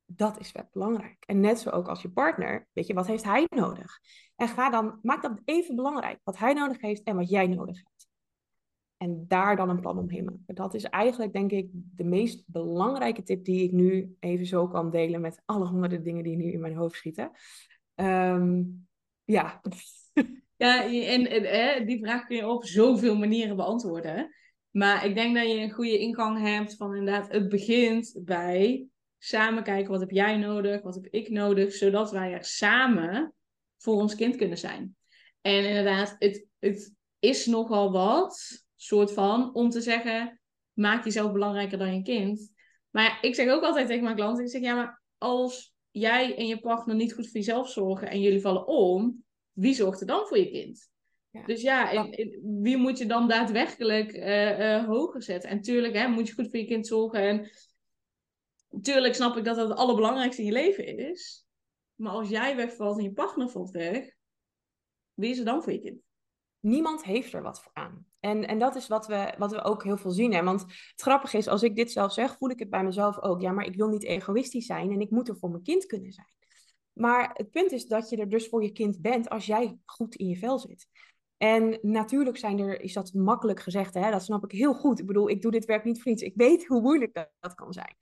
Dat 0.05 0.39
is 0.39 0.51
vet 0.51 0.71
belangrijk. 0.71 1.23
En 1.25 1.39
net 1.39 1.59
zo 1.59 1.69
ook 1.69 1.87
als 1.87 2.01
je 2.01 2.11
partner, 2.11 2.67
weet 2.73 2.87
je, 2.87 2.93
wat 2.93 3.07
heeft 3.07 3.23
hij 3.23 3.45
nodig? 3.55 3.99
En 4.35 4.47
ga 4.47 4.69
dan, 4.69 4.99
maak 5.01 5.21
dat 5.21 5.41
even 5.45 5.75
belangrijk, 5.75 6.19
wat 6.23 6.37
hij 6.37 6.53
nodig 6.53 6.81
heeft 6.81 7.03
en 7.03 7.15
wat 7.15 7.29
jij 7.29 7.47
nodig 7.47 7.75
hebt. 7.75 8.07
En 8.97 9.25
daar 9.27 9.55
dan 9.55 9.69
een 9.69 9.79
plan 9.79 9.97
omheen 9.97 10.25
maken. 10.25 10.55
Dat 10.55 10.73
is 10.73 10.83
eigenlijk, 10.83 11.33
denk 11.33 11.51
ik, 11.51 11.69
de 11.71 12.03
meest 12.03 12.43
belangrijke 12.47 13.23
tip 13.23 13.45
die 13.45 13.63
ik 13.63 13.71
nu 13.71 14.15
even 14.19 14.45
zo 14.45 14.67
kan 14.67 14.91
delen 14.91 15.21
met 15.21 15.41
alle 15.45 15.67
honderden 15.67 16.03
dingen 16.03 16.23
die 16.23 16.35
nu 16.35 16.51
in 16.51 16.59
mijn 16.59 16.75
hoofd 16.75 16.95
schieten. 16.95 17.31
Ehm, 17.95 18.63
ja. 19.23 19.61
Ja, 20.57 20.83
en, 20.83 21.29
en 21.29 21.43
hè, 21.43 21.85
die 21.85 21.99
vraag 21.99 22.25
kun 22.25 22.35
je 22.35 22.47
op 22.47 22.65
zoveel 22.65 23.17
manieren 23.17 23.55
beantwoorden. 23.55 24.35
Maar 24.75 25.05
ik 25.05 25.15
denk 25.15 25.35
dat 25.35 25.47
je 25.47 25.57
een 25.57 25.71
goede 25.71 25.99
ingang 25.99 26.39
hebt 26.39 26.75
van 26.75 26.95
inderdaad, 26.95 27.31
het 27.31 27.49
begint 27.49 28.19
bij 28.23 28.87
samen 29.17 29.63
kijken 29.63 29.91
wat 29.91 29.99
heb 29.99 30.11
jij 30.11 30.37
nodig, 30.37 30.81
wat 30.81 30.95
heb 30.95 31.05
ik 31.05 31.29
nodig, 31.29 31.73
zodat 31.73 32.11
wij 32.11 32.33
er 32.33 32.43
samen 32.43 33.33
voor 33.77 33.95
ons 33.95 34.15
kind 34.15 34.35
kunnen 34.35 34.57
zijn. 34.57 34.95
En 35.41 35.67
inderdaad, 35.67 36.15
het, 36.19 36.45
het 36.59 36.93
is 37.19 37.45
nogal 37.45 37.91
wat 37.91 38.63
soort 38.75 39.13
van, 39.13 39.53
om 39.53 39.69
te 39.69 39.81
zeggen, 39.81 40.41
maak 40.73 41.03
jezelf 41.03 41.31
belangrijker 41.31 41.77
dan 41.77 41.95
je 41.95 42.01
kind. 42.01 42.53
Maar 42.89 43.17
ik 43.21 43.35
zeg 43.35 43.49
ook 43.49 43.63
altijd 43.63 43.87
tegen 43.87 44.03
mijn 44.03 44.15
klanten, 44.15 44.43
ik 44.43 44.49
zeg, 44.49 44.61
ja, 44.61 44.75
maar 44.75 45.01
als 45.17 45.75
jij 45.91 46.37
en 46.37 46.47
je 46.47 46.59
partner 46.59 46.95
niet 46.95 47.13
goed 47.13 47.25
voor 47.25 47.35
jezelf 47.35 47.69
zorgen 47.69 48.09
en 48.09 48.21
jullie 48.21 48.41
vallen 48.41 48.67
om, 48.67 49.23
wie 49.51 49.73
zorgt 49.73 50.01
er 50.01 50.07
dan 50.07 50.27
voor 50.27 50.37
je 50.37 50.51
kind? 50.51 50.93
Ja. 51.35 51.45
Dus 51.45 51.61
ja, 51.61 52.07
wie 52.61 52.77
moet 52.77 52.97
je 52.97 53.05
dan 53.05 53.27
daadwerkelijk 53.27 54.13
uh, 54.13 54.59
uh, 54.59 54.85
hoger 54.85 55.23
zetten? 55.23 55.49
En 55.49 55.61
tuurlijk 55.61 55.93
hè, 55.93 56.07
moet 56.07 56.27
je 56.27 56.33
goed 56.33 56.49
voor 56.49 56.59
je 56.59 56.65
kind 56.65 56.87
zorgen. 56.87 57.19
En 57.21 57.49
tuurlijk 58.81 59.15
snap 59.15 59.37
ik 59.37 59.43
dat 59.43 59.55
dat 59.55 59.69
het 59.69 59.77
allerbelangrijkste 59.77 60.41
in 60.41 60.47
je 60.47 60.53
leven 60.53 60.97
is. 60.97 61.45
Maar 61.95 62.11
als 62.11 62.29
jij 62.29 62.55
wegvalt 62.55 62.97
en 62.97 63.03
je 63.03 63.13
partner 63.13 63.49
valt 63.49 63.69
weg, 63.69 64.15
wie 65.13 65.29
is 65.29 65.39
er 65.39 65.45
dan 65.45 65.63
voor 65.63 65.73
je 65.73 65.79
kind? 65.79 66.01
Niemand 66.59 67.03
heeft 67.03 67.33
er 67.33 67.41
wat 67.41 67.61
voor 67.61 67.71
aan. 67.73 68.05
En, 68.19 68.47
en 68.47 68.59
dat 68.59 68.75
is 68.75 68.87
wat 68.87 69.07
we, 69.07 69.33
wat 69.37 69.51
we 69.51 69.63
ook 69.63 69.83
heel 69.83 69.97
veel 69.97 70.11
zien. 70.11 70.33
Hè? 70.33 70.43
Want 70.43 70.61
het 70.61 71.01
grappige 71.01 71.37
is, 71.37 71.47
als 71.47 71.63
ik 71.63 71.75
dit 71.75 71.91
zelf 71.91 72.13
zeg, 72.13 72.37
voel 72.37 72.49
ik 72.49 72.59
het 72.59 72.69
bij 72.69 72.83
mezelf 72.83 73.21
ook. 73.21 73.41
Ja, 73.41 73.51
maar 73.51 73.65
ik 73.65 73.75
wil 73.75 73.87
niet 73.87 74.03
egoïstisch 74.03 74.65
zijn 74.65 74.91
en 74.91 75.01
ik 75.01 75.09
moet 75.09 75.27
er 75.27 75.37
voor 75.37 75.49
mijn 75.49 75.63
kind 75.63 75.85
kunnen 75.85 76.11
zijn. 76.11 76.33
Maar 76.93 77.31
het 77.33 77.51
punt 77.51 77.71
is 77.71 77.85
dat 77.85 78.09
je 78.09 78.17
er 78.17 78.29
dus 78.29 78.47
voor 78.47 78.63
je 78.63 78.71
kind 78.71 79.01
bent 79.01 79.29
als 79.29 79.45
jij 79.45 79.77
goed 79.85 80.15
in 80.15 80.27
je 80.27 80.37
vel 80.37 80.59
zit. 80.59 80.87
En 81.37 81.79
natuurlijk 81.81 82.37
zijn 82.37 82.59
er, 82.59 82.81
is 82.81 82.93
dat 82.93 83.13
makkelijk 83.13 83.59
gezegd, 83.59 83.93
hè? 83.93 84.11
dat 84.11 84.23
snap 84.23 84.43
ik 84.43 84.51
heel 84.51 84.73
goed. 84.73 84.99
Ik 84.99 85.05
bedoel, 85.05 85.29
ik 85.29 85.41
doe 85.41 85.51
dit 85.51 85.65
werk 85.65 85.83
niet 85.83 86.01
voor 86.01 86.11
iets. 86.11 86.21
Ik 86.21 86.35
weet 86.35 86.65
hoe 86.65 86.81
moeilijk 86.81 87.29
dat, 87.39 87.55
kan 87.55 87.73
zijn. 87.73 87.95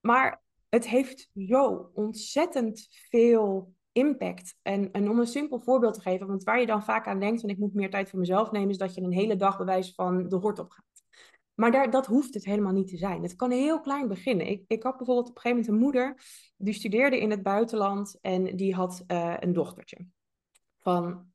Maar 0.00 0.42
het 0.68 0.88
heeft 0.88 1.30
zo 1.34 1.90
ontzettend 1.94 2.88
veel 2.90 3.74
impact. 3.92 4.56
En, 4.62 4.92
en 4.92 5.10
om 5.10 5.18
een 5.18 5.26
simpel 5.26 5.58
voorbeeld 5.58 5.94
te 5.94 6.00
geven, 6.00 6.26
want 6.26 6.44
waar 6.44 6.60
je 6.60 6.66
dan 6.66 6.82
vaak 6.82 7.06
aan 7.06 7.20
denkt, 7.20 7.40
van 7.40 7.50
ik 7.50 7.58
moet 7.58 7.74
meer 7.74 7.90
tijd 7.90 8.10
voor 8.10 8.18
mezelf 8.18 8.50
nemen, 8.50 8.70
is 8.70 8.78
dat 8.78 8.94
je 8.94 9.00
een 9.00 9.12
hele 9.12 9.36
dag 9.36 9.58
bewijs 9.58 9.94
van 9.94 10.28
de 10.28 10.36
hort 10.36 10.58
op 10.58 10.70
gaat. 10.70 10.84
Maar 11.54 11.70
daar, 11.70 11.90
dat 11.90 12.06
hoeft 12.06 12.34
het 12.34 12.44
helemaal 12.44 12.72
niet 12.72 12.88
te 12.88 12.96
zijn. 12.96 13.22
Het 13.22 13.36
kan 13.36 13.50
heel 13.50 13.80
klein 13.80 14.08
beginnen. 14.08 14.46
Ik, 14.46 14.64
ik 14.66 14.82
had 14.82 14.96
bijvoorbeeld 14.96 15.28
op 15.28 15.34
een 15.34 15.40
gegeven 15.40 15.64
moment 15.64 15.68
een 15.68 15.84
moeder, 15.84 16.22
die 16.56 16.74
studeerde 16.74 17.20
in 17.20 17.30
het 17.30 17.42
buitenland 17.42 18.18
en 18.20 18.56
die 18.56 18.74
had 18.74 19.04
uh, 19.06 19.34
een 19.38 19.52
dochtertje 19.52 20.06
van 20.78 21.32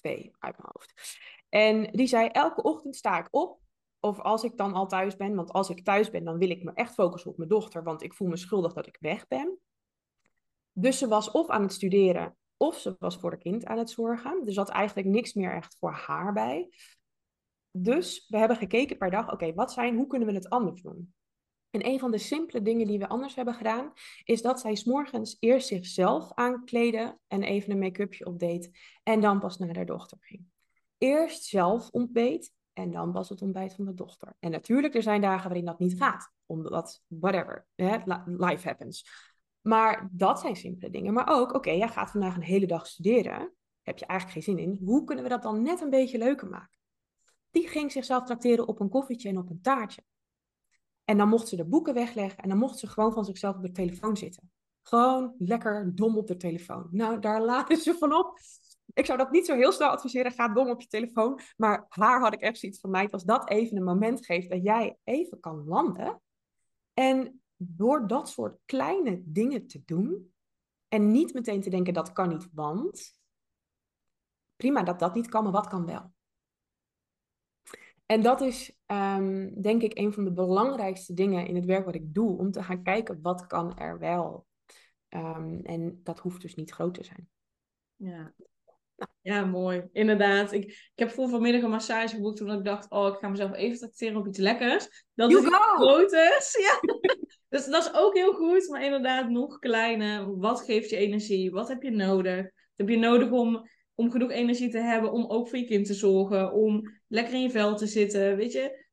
twee 0.00 0.30
uit 0.38 0.56
mijn 0.58 0.70
hoofd. 0.72 1.18
En 1.48 1.92
die 1.92 2.06
zei, 2.06 2.28
elke 2.28 2.62
ochtend 2.62 2.96
sta 2.96 3.18
ik 3.18 3.28
op, 3.30 3.60
of 4.00 4.20
als 4.20 4.44
ik 4.44 4.56
dan 4.56 4.72
al 4.72 4.86
thuis 4.86 5.16
ben, 5.16 5.34
want 5.34 5.52
als 5.52 5.70
ik 5.70 5.84
thuis 5.84 6.10
ben, 6.10 6.24
dan 6.24 6.38
wil 6.38 6.50
ik 6.50 6.62
me 6.62 6.72
echt 6.74 6.94
focussen 6.94 7.30
op 7.30 7.36
mijn 7.36 7.48
dochter, 7.48 7.82
want 7.82 8.02
ik 8.02 8.14
voel 8.14 8.28
me 8.28 8.36
schuldig 8.36 8.72
dat 8.72 8.86
ik 8.86 8.96
weg 9.00 9.26
ben. 9.26 9.58
Dus 10.72 10.98
ze 10.98 11.08
was 11.08 11.30
of 11.30 11.48
aan 11.48 11.62
het 11.62 11.72
studeren 11.72 12.36
of 12.56 12.78
ze 12.78 12.96
was 12.98 13.16
voor 13.16 13.30
haar 13.30 13.38
kind 13.38 13.64
aan 13.64 13.78
het 13.78 13.90
zorgen. 13.90 14.42
Er 14.46 14.52
zat 14.52 14.68
eigenlijk 14.68 15.08
niks 15.08 15.34
meer 15.34 15.54
echt 15.54 15.76
voor 15.78 15.92
haar 15.92 16.32
bij. 16.32 16.68
Dus 17.70 18.26
we 18.28 18.38
hebben 18.38 18.56
gekeken 18.56 18.96
per 18.96 19.10
dag, 19.10 19.32
oké, 19.32 19.54
wat 19.54 19.72
zijn, 19.72 19.96
hoe 19.96 20.06
kunnen 20.06 20.28
we 20.28 20.34
het 20.34 20.48
anders 20.48 20.82
doen? 20.82 21.14
En 21.70 21.86
een 21.86 21.98
van 21.98 22.10
de 22.10 22.18
simpele 22.18 22.62
dingen 22.62 22.86
die 22.86 22.98
we 22.98 23.08
anders 23.08 23.34
hebben 23.34 23.54
gedaan, 23.54 23.92
is 24.24 24.42
dat 24.42 24.60
zij 24.60 24.74
s'morgens 24.74 25.36
eerst 25.40 25.68
zichzelf 25.68 26.32
aankleden 26.34 27.20
en 27.26 27.42
even 27.42 27.70
een 27.70 27.78
make-upje 27.78 28.26
opdeed 28.26 28.70
en 29.02 29.20
dan 29.20 29.40
pas 29.40 29.58
naar 29.58 29.76
haar 29.76 29.86
dochter 29.86 30.18
ging. 30.20 30.44
Eerst 30.98 31.44
zelf 31.44 31.90
ontbeet 31.90 32.52
en 32.72 32.90
dan 32.90 33.12
pas 33.12 33.28
het 33.28 33.42
ontbijt 33.42 33.74
van 33.74 33.84
de 33.84 33.94
dochter. 33.94 34.36
En 34.38 34.50
natuurlijk, 34.50 34.94
er 34.94 35.02
zijn 35.02 35.20
dagen 35.20 35.44
waarin 35.44 35.64
dat 35.64 35.78
niet 35.78 35.98
gaat, 35.98 36.32
omdat, 36.46 37.02
whatever, 37.06 37.66
life 38.26 38.68
happens. 38.68 39.08
Maar 39.60 40.08
dat 40.12 40.40
zijn 40.40 40.56
simpele 40.56 40.90
dingen. 40.90 41.12
Maar 41.12 41.28
ook, 41.28 41.54
oké, 41.54 41.70
jij 41.70 41.88
gaat 41.88 42.10
vandaag 42.10 42.36
een 42.36 42.42
hele 42.42 42.66
dag 42.66 42.86
studeren. 42.86 43.54
Heb 43.82 43.98
je 43.98 44.06
eigenlijk 44.06 44.44
geen 44.44 44.56
zin 44.56 44.64
in. 44.64 44.80
Hoe 44.84 45.04
kunnen 45.04 45.24
we 45.24 45.30
dat 45.30 45.42
dan 45.42 45.62
net 45.62 45.80
een 45.80 45.90
beetje 45.90 46.18
leuker 46.18 46.48
maken? 46.48 46.78
Die 47.50 47.68
ging 47.68 47.92
zichzelf 47.92 48.24
tracteren 48.24 48.68
op 48.68 48.80
een 48.80 48.88
koffietje 48.88 49.28
en 49.28 49.38
op 49.38 49.50
een 49.50 49.60
taartje. 49.60 50.02
En 51.10 51.16
dan 51.16 51.28
mocht 51.28 51.48
ze 51.48 51.56
de 51.56 51.64
boeken 51.64 51.94
wegleggen 51.94 52.42
en 52.42 52.48
dan 52.48 52.58
mocht 52.58 52.78
ze 52.78 52.86
gewoon 52.86 53.12
van 53.12 53.24
zichzelf 53.24 53.56
op 53.56 53.62
de 53.62 53.70
telefoon 53.70 54.16
zitten. 54.16 54.50
Gewoon 54.82 55.34
lekker 55.38 55.94
dom 55.94 56.16
op 56.16 56.26
de 56.26 56.36
telefoon. 56.36 56.88
Nou, 56.90 57.20
daar 57.20 57.42
laten 57.52 57.76
ze 57.76 57.94
van 57.94 58.14
op. 58.14 58.38
Ik 58.92 59.06
zou 59.06 59.18
dat 59.18 59.30
niet 59.30 59.46
zo 59.46 59.54
heel 59.54 59.72
snel 59.72 59.88
adviseren. 59.88 60.32
Ga 60.32 60.48
dom 60.48 60.68
op 60.68 60.80
je 60.80 60.86
telefoon. 60.86 61.40
Maar 61.56 61.86
haar 61.88 62.20
had 62.20 62.32
ik 62.32 62.40
echt 62.40 62.58
zoiets 62.58 62.80
van 62.80 62.90
mij. 62.90 63.10
Als 63.10 63.24
dat 63.24 63.48
even 63.48 63.76
een 63.76 63.84
moment 63.84 64.26
geeft 64.26 64.50
dat 64.50 64.62
jij 64.62 64.96
even 65.04 65.40
kan 65.40 65.64
landen. 65.64 66.22
En 66.94 67.42
door 67.56 68.06
dat 68.06 68.28
soort 68.28 68.58
kleine 68.64 69.22
dingen 69.24 69.66
te 69.66 69.82
doen 69.84 70.32
en 70.88 71.10
niet 71.10 71.34
meteen 71.34 71.60
te 71.60 71.70
denken 71.70 71.94
dat 71.94 72.12
kan 72.12 72.28
niet, 72.28 72.48
want 72.52 73.12
prima 74.56 74.82
dat 74.82 74.98
dat 74.98 75.14
niet 75.14 75.28
kan, 75.28 75.42
maar 75.42 75.52
wat 75.52 75.66
kan 75.66 75.86
wel? 75.86 76.12
En 78.10 78.22
dat 78.22 78.40
is 78.40 78.76
um, 78.86 79.62
denk 79.62 79.82
ik 79.82 79.98
een 79.98 80.12
van 80.12 80.24
de 80.24 80.32
belangrijkste 80.32 81.14
dingen 81.14 81.46
in 81.46 81.54
het 81.54 81.64
werk 81.64 81.84
wat 81.84 81.94
ik 81.94 82.14
doe, 82.14 82.38
om 82.38 82.50
te 82.50 82.62
gaan 82.62 82.82
kijken 82.82 83.18
wat 83.22 83.46
kan 83.46 83.78
er 83.78 83.98
wel. 83.98 84.46
Um, 85.08 85.60
en 85.62 86.00
dat 86.02 86.18
hoeft 86.18 86.40
dus 86.40 86.54
niet 86.54 86.70
groot 86.70 86.94
te 86.94 87.04
zijn. 87.04 87.28
Ja, 87.96 88.34
ja, 89.20 89.44
mooi. 89.44 89.88
Inderdaad. 89.92 90.52
Ik, 90.52 90.64
ik 90.64 90.92
heb 90.94 91.10
voor 91.10 91.28
vanmiddag 91.28 91.62
een 91.62 91.70
massage 91.70 92.14
geboekt 92.14 92.36
toen 92.36 92.50
ik 92.50 92.64
dacht, 92.64 92.90
oh, 92.90 93.06
ik 93.06 93.18
ga 93.18 93.28
mezelf 93.28 93.54
even 93.54 93.78
tracteren 93.78 94.16
op 94.16 94.26
iets 94.26 94.38
lekkers. 94.38 95.06
Dat 95.14 95.30
you 95.30 95.42
is 95.42 95.50
groot 95.74 96.12
is. 96.12 96.56
Ja. 96.66 96.80
dus 97.48 97.66
dat 97.66 97.84
is 97.84 97.94
ook 97.94 98.14
heel 98.14 98.32
goed. 98.32 98.68
Maar 98.68 98.84
inderdaad, 98.84 99.28
nog 99.28 99.58
kleiner. 99.58 100.38
Wat 100.38 100.60
geeft 100.60 100.90
je 100.90 100.96
energie? 100.96 101.50
Wat 101.50 101.68
heb 101.68 101.82
je 101.82 101.90
nodig? 101.90 102.42
Wat 102.42 102.52
heb 102.76 102.88
je 102.88 102.98
nodig 102.98 103.30
om, 103.30 103.68
om 104.00 104.10
genoeg 104.10 104.30
energie 104.30 104.70
te 104.70 104.78
hebben 104.78 105.12
om 105.12 105.26
ook 105.26 105.48
voor 105.48 105.58
je 105.58 105.66
kind 105.66 105.86
te 105.86 105.94
zorgen? 105.94 106.52
Om 106.52 107.00
lekker 107.08 107.34
in 107.34 107.42
je 107.42 107.50
vel 107.50 107.76
te 107.76 107.86
zitten, 107.86 108.36
weet 108.36 108.52
je? 108.52 108.86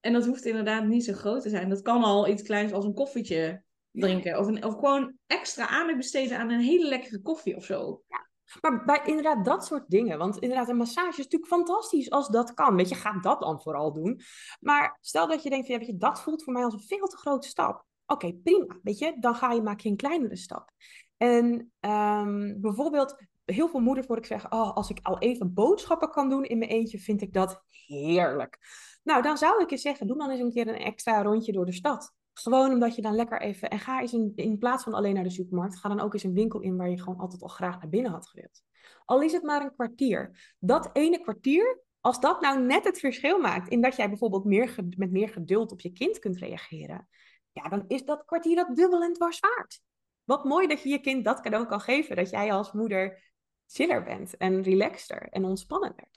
En 0.00 0.12
dat 0.12 0.26
hoeft 0.26 0.44
inderdaad 0.44 0.84
niet 0.84 1.04
zo 1.04 1.12
groot 1.12 1.42
te 1.42 1.48
zijn. 1.48 1.68
Dat 1.68 1.82
kan 1.82 2.02
al 2.02 2.28
iets 2.28 2.42
kleins 2.42 2.72
als 2.72 2.84
een 2.84 2.94
koffietje 2.94 3.62
drinken. 3.90 4.38
Of, 4.38 4.46
een, 4.46 4.64
of 4.64 4.74
gewoon 4.74 5.14
extra 5.26 5.68
aandacht 5.68 5.96
besteden 5.96 6.38
aan 6.38 6.50
een 6.50 6.60
hele 6.60 6.88
lekkere 6.88 7.20
koffie 7.20 7.56
of 7.56 7.64
zo. 7.64 8.02
Ja. 8.08 8.26
Maar 8.60 8.84
bij 8.84 9.00
inderdaad 9.04 9.44
dat 9.44 9.66
soort 9.66 9.88
dingen, 9.88 10.18
want 10.18 10.38
inderdaad 10.38 10.68
een 10.68 10.76
massage 10.76 11.08
is 11.08 11.16
natuurlijk 11.16 11.52
fantastisch 11.52 12.10
als 12.10 12.28
dat 12.28 12.54
kan. 12.54 12.76
Weet 12.76 12.88
je, 12.88 12.94
ga 12.94 13.20
dat 13.20 13.40
dan 13.40 13.60
vooral 13.60 13.92
doen. 13.92 14.20
Maar 14.60 14.98
stel 15.00 15.26
dat 15.26 15.42
je 15.42 15.50
denkt, 15.50 15.66
ja, 15.66 15.78
weet 15.78 15.86
je, 15.86 15.96
dat 15.96 16.20
voelt 16.20 16.44
voor 16.44 16.52
mij 16.52 16.64
als 16.64 16.74
een 16.74 16.86
veel 16.86 17.06
te 17.06 17.16
grote 17.16 17.48
stap. 17.48 17.84
Oké, 18.06 18.34
prima, 18.34 18.78
weet 18.82 18.98
je, 18.98 19.16
dan 19.20 19.34
ga 19.34 19.52
je, 19.52 19.62
maak 19.62 19.80
je 19.80 19.88
een 19.88 19.96
kleinere 19.96 20.36
stap. 20.36 20.70
En 21.16 21.72
um, 21.80 22.60
bijvoorbeeld, 22.60 23.22
heel 23.52 23.68
veel 23.68 23.80
moeders 23.80 24.06
hoor 24.06 24.16
ik 24.16 24.26
zeggen, 24.26 24.52
oh, 24.52 24.76
als 24.76 24.90
ik 24.90 24.98
al 25.02 25.18
even 25.18 25.54
boodschappen 25.54 26.10
kan 26.10 26.28
doen 26.28 26.44
in 26.44 26.58
mijn 26.58 26.70
eentje, 26.70 26.98
vind 26.98 27.22
ik 27.22 27.32
dat 27.32 27.62
heerlijk. 27.86 28.58
Nou, 29.02 29.22
dan 29.22 29.36
zou 29.36 29.62
ik 29.62 29.70
je 29.70 29.76
zeggen, 29.76 30.06
doe 30.06 30.18
dan 30.18 30.30
eens 30.30 30.40
een 30.40 30.52
keer 30.52 30.68
een 30.68 30.78
extra 30.78 31.22
rondje 31.22 31.52
door 31.52 31.66
de 31.66 31.72
stad. 31.72 32.12
Gewoon 32.32 32.72
omdat 32.72 32.94
je 32.94 33.02
dan 33.02 33.14
lekker 33.14 33.40
even. 33.40 33.70
En 33.70 33.78
ga 33.78 34.00
eens 34.00 34.12
in, 34.12 34.32
in 34.34 34.58
plaats 34.58 34.84
van 34.84 34.94
alleen 34.94 35.14
naar 35.14 35.22
de 35.22 35.30
supermarkt, 35.30 35.78
ga 35.78 35.88
dan 35.88 36.00
ook 36.00 36.12
eens 36.12 36.22
een 36.22 36.34
winkel 36.34 36.60
in 36.60 36.76
waar 36.76 36.90
je 36.90 37.02
gewoon 37.02 37.18
altijd 37.18 37.42
al 37.42 37.48
graag 37.48 37.80
naar 37.80 37.88
binnen 37.88 38.12
had 38.12 38.28
gewild. 38.28 38.62
Al 39.04 39.22
is 39.22 39.32
het 39.32 39.42
maar 39.42 39.62
een 39.62 39.74
kwartier. 39.74 40.54
Dat 40.58 40.90
ene 40.92 41.20
kwartier, 41.20 41.82
als 42.00 42.20
dat 42.20 42.40
nou 42.40 42.62
net 42.62 42.84
het 42.84 42.98
verschil 42.98 43.38
maakt 43.38 43.68
in 43.68 43.80
dat 43.80 43.96
jij 43.96 44.08
bijvoorbeeld 44.08 44.44
meer, 44.44 44.74
met 44.96 45.10
meer 45.10 45.28
geduld 45.28 45.72
op 45.72 45.80
je 45.80 45.92
kind 45.92 46.18
kunt 46.18 46.36
reageren, 46.36 47.08
ja, 47.52 47.68
dan 47.68 47.84
is 47.86 48.04
dat 48.04 48.24
kwartier 48.24 48.56
dat 48.56 48.76
dubbel 48.76 49.02
en 49.02 49.12
dwars 49.12 49.40
waard. 49.40 49.80
Wat 50.24 50.44
mooi 50.44 50.66
dat 50.66 50.82
je 50.82 50.88
je 50.88 51.00
kind 51.00 51.24
dat 51.24 51.40
cadeau 51.40 51.66
kan 51.66 51.80
geven, 51.80 52.16
dat 52.16 52.30
jij 52.30 52.52
als 52.52 52.72
moeder 52.72 53.22
chiller 53.68 54.02
bent 54.02 54.36
en 54.36 54.62
relaxter 54.62 55.28
en 55.30 55.44
ontspannender. 55.44 56.08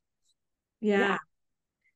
Ja. 0.78 1.00
ja. 1.00 1.28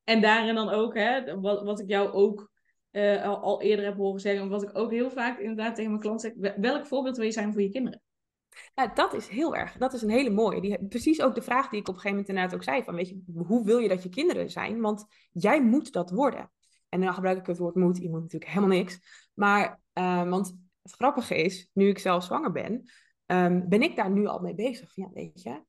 En 0.03 0.21
daarin 0.21 0.55
dan 0.55 0.69
ook, 0.69 0.93
hè, 0.93 1.39
wat, 1.39 1.63
wat 1.63 1.79
ik 1.79 1.87
jou 1.87 2.11
ook 2.11 2.51
uh, 2.91 3.23
al, 3.23 3.37
al, 3.37 3.61
eerder 3.61 3.85
heb 3.85 3.95
horen 3.95 4.21
zeggen, 4.21 4.49
wat 4.49 4.63
ik 4.63 4.77
ook 4.77 4.91
heel 4.91 5.09
vaak 5.09 5.39
inderdaad 5.39 5.75
tegen 5.75 5.89
mijn 5.91 6.03
klant 6.03 6.21
zeg, 6.21 6.33
welk 6.57 6.85
voorbeeld 6.85 7.15
wil 7.15 7.25
je 7.25 7.31
zijn 7.31 7.51
voor 7.51 7.61
je 7.61 7.69
kinderen? 7.69 8.01
Ja, 8.75 8.87
dat 8.87 9.13
is 9.13 9.27
heel 9.27 9.55
erg. 9.55 9.77
Dat 9.77 9.93
is 9.93 10.01
een 10.01 10.09
hele 10.09 10.29
mooie. 10.29 10.61
Die, 10.61 10.87
precies 10.87 11.21
ook 11.21 11.35
de 11.35 11.41
vraag 11.41 11.69
die 11.69 11.79
ik 11.79 11.87
op 11.87 11.93
een 11.93 12.01
gegeven 12.01 12.09
moment 12.09 12.29
inderdaad 12.29 12.55
ook 12.55 12.63
zei. 12.63 12.83
Van, 12.83 12.95
weet 12.95 13.09
je, 13.09 13.21
hoe 13.47 13.65
wil 13.65 13.77
je 13.77 13.87
dat 13.87 14.03
je 14.03 14.09
kinderen 14.09 14.49
zijn? 14.49 14.81
Want 14.81 15.05
jij 15.31 15.63
moet 15.63 15.91
dat 15.91 16.09
worden. 16.09 16.51
En 16.89 17.01
dan 17.01 17.13
gebruik 17.13 17.37
ik 17.37 17.45
het 17.45 17.57
woord 17.57 17.75
moet. 17.75 17.97
Je 17.97 18.09
moet 18.09 18.21
natuurlijk 18.21 18.51
helemaal 18.51 18.77
niks. 18.77 18.99
Maar, 19.33 19.81
uh, 19.93 20.29
want 20.29 20.57
het 20.81 20.91
grappige 20.91 21.35
is, 21.35 21.69
nu 21.73 21.87
ik 21.87 21.99
zelf 21.99 22.23
zwanger 22.23 22.51
ben, 22.51 22.89
um, 23.25 23.69
ben 23.69 23.81
ik 23.81 23.95
daar 23.95 24.09
nu 24.09 24.25
al 24.25 24.39
mee 24.39 24.55
bezig. 24.55 24.93
Van, 24.93 25.03
ja, 25.03 25.09
weet 25.13 25.41
je, 25.41 25.63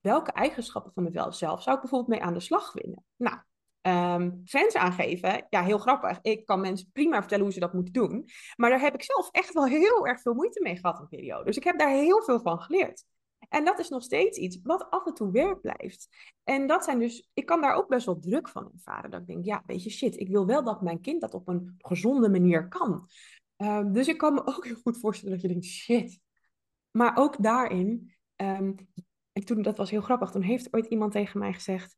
welke 0.00 0.32
eigenschappen 0.32 0.92
van 0.92 1.02
mezelf 1.02 1.34
zou 1.36 1.56
ik 1.56 1.80
bijvoorbeeld 1.80 2.08
mee 2.08 2.22
aan 2.22 2.34
de 2.34 2.40
slag 2.40 2.72
willen? 2.72 3.04
Nou, 3.16 3.38
um, 3.82 4.40
grens 4.44 4.74
aangeven, 4.74 5.46
ja, 5.50 5.62
heel 5.64 5.78
grappig. 5.78 6.18
Ik 6.22 6.46
kan 6.46 6.60
mensen 6.60 6.90
prima 6.92 7.18
vertellen 7.18 7.44
hoe 7.44 7.52
ze 7.52 7.60
dat 7.60 7.72
moeten 7.72 7.92
doen. 7.92 8.28
Maar 8.56 8.70
daar 8.70 8.80
heb 8.80 8.94
ik 8.94 9.02
zelf 9.02 9.28
echt 9.30 9.52
wel 9.52 9.66
heel 9.66 10.06
erg 10.06 10.20
veel 10.20 10.34
moeite 10.34 10.60
mee 10.62 10.76
gehad 10.76 10.98
in 10.98 11.08
periode. 11.08 11.44
Dus 11.44 11.56
ik 11.56 11.64
heb 11.64 11.78
daar 11.78 11.90
heel 11.90 12.22
veel 12.22 12.40
van 12.40 12.60
geleerd. 12.60 13.04
En 13.48 13.64
dat 13.64 13.78
is 13.78 13.88
nog 13.88 14.02
steeds 14.02 14.38
iets 14.38 14.58
wat 14.62 14.90
af 14.90 15.06
en 15.06 15.14
toe 15.14 15.30
werk 15.30 15.60
blijft. 15.60 16.08
En 16.44 16.66
dat 16.66 16.84
zijn 16.84 16.98
dus, 16.98 17.28
ik 17.34 17.46
kan 17.46 17.60
daar 17.60 17.74
ook 17.74 17.88
best 17.88 18.06
wel 18.06 18.18
druk 18.18 18.48
van 18.48 18.70
ervaren. 18.72 19.10
Dat 19.10 19.20
ik 19.20 19.26
denk, 19.26 19.44
ja, 19.44 19.62
weet 19.66 19.84
je, 19.84 19.90
shit, 19.90 20.16
ik 20.16 20.28
wil 20.28 20.46
wel 20.46 20.64
dat 20.64 20.82
mijn 20.82 21.00
kind 21.00 21.20
dat 21.20 21.34
op 21.34 21.48
een 21.48 21.74
gezonde 21.78 22.28
manier 22.28 22.68
kan. 22.68 23.08
Um, 23.56 23.92
dus 23.92 24.08
ik 24.08 24.18
kan 24.18 24.34
me 24.34 24.46
ook 24.46 24.64
heel 24.64 24.80
goed 24.82 24.98
voorstellen 24.98 25.32
dat 25.32 25.42
je 25.42 25.48
denkt, 25.48 25.64
shit. 25.64 26.20
Maar 26.90 27.16
ook 27.16 27.42
daarin, 27.42 28.14
en 28.36 28.88
toen, 29.44 29.62
dat 29.62 29.76
was 29.76 29.90
heel 29.90 30.00
grappig, 30.00 30.30
toen 30.30 30.42
heeft 30.42 30.74
ooit 30.74 30.86
iemand 30.86 31.12
tegen 31.12 31.38
mij 31.38 31.52
gezegd, 31.52 31.96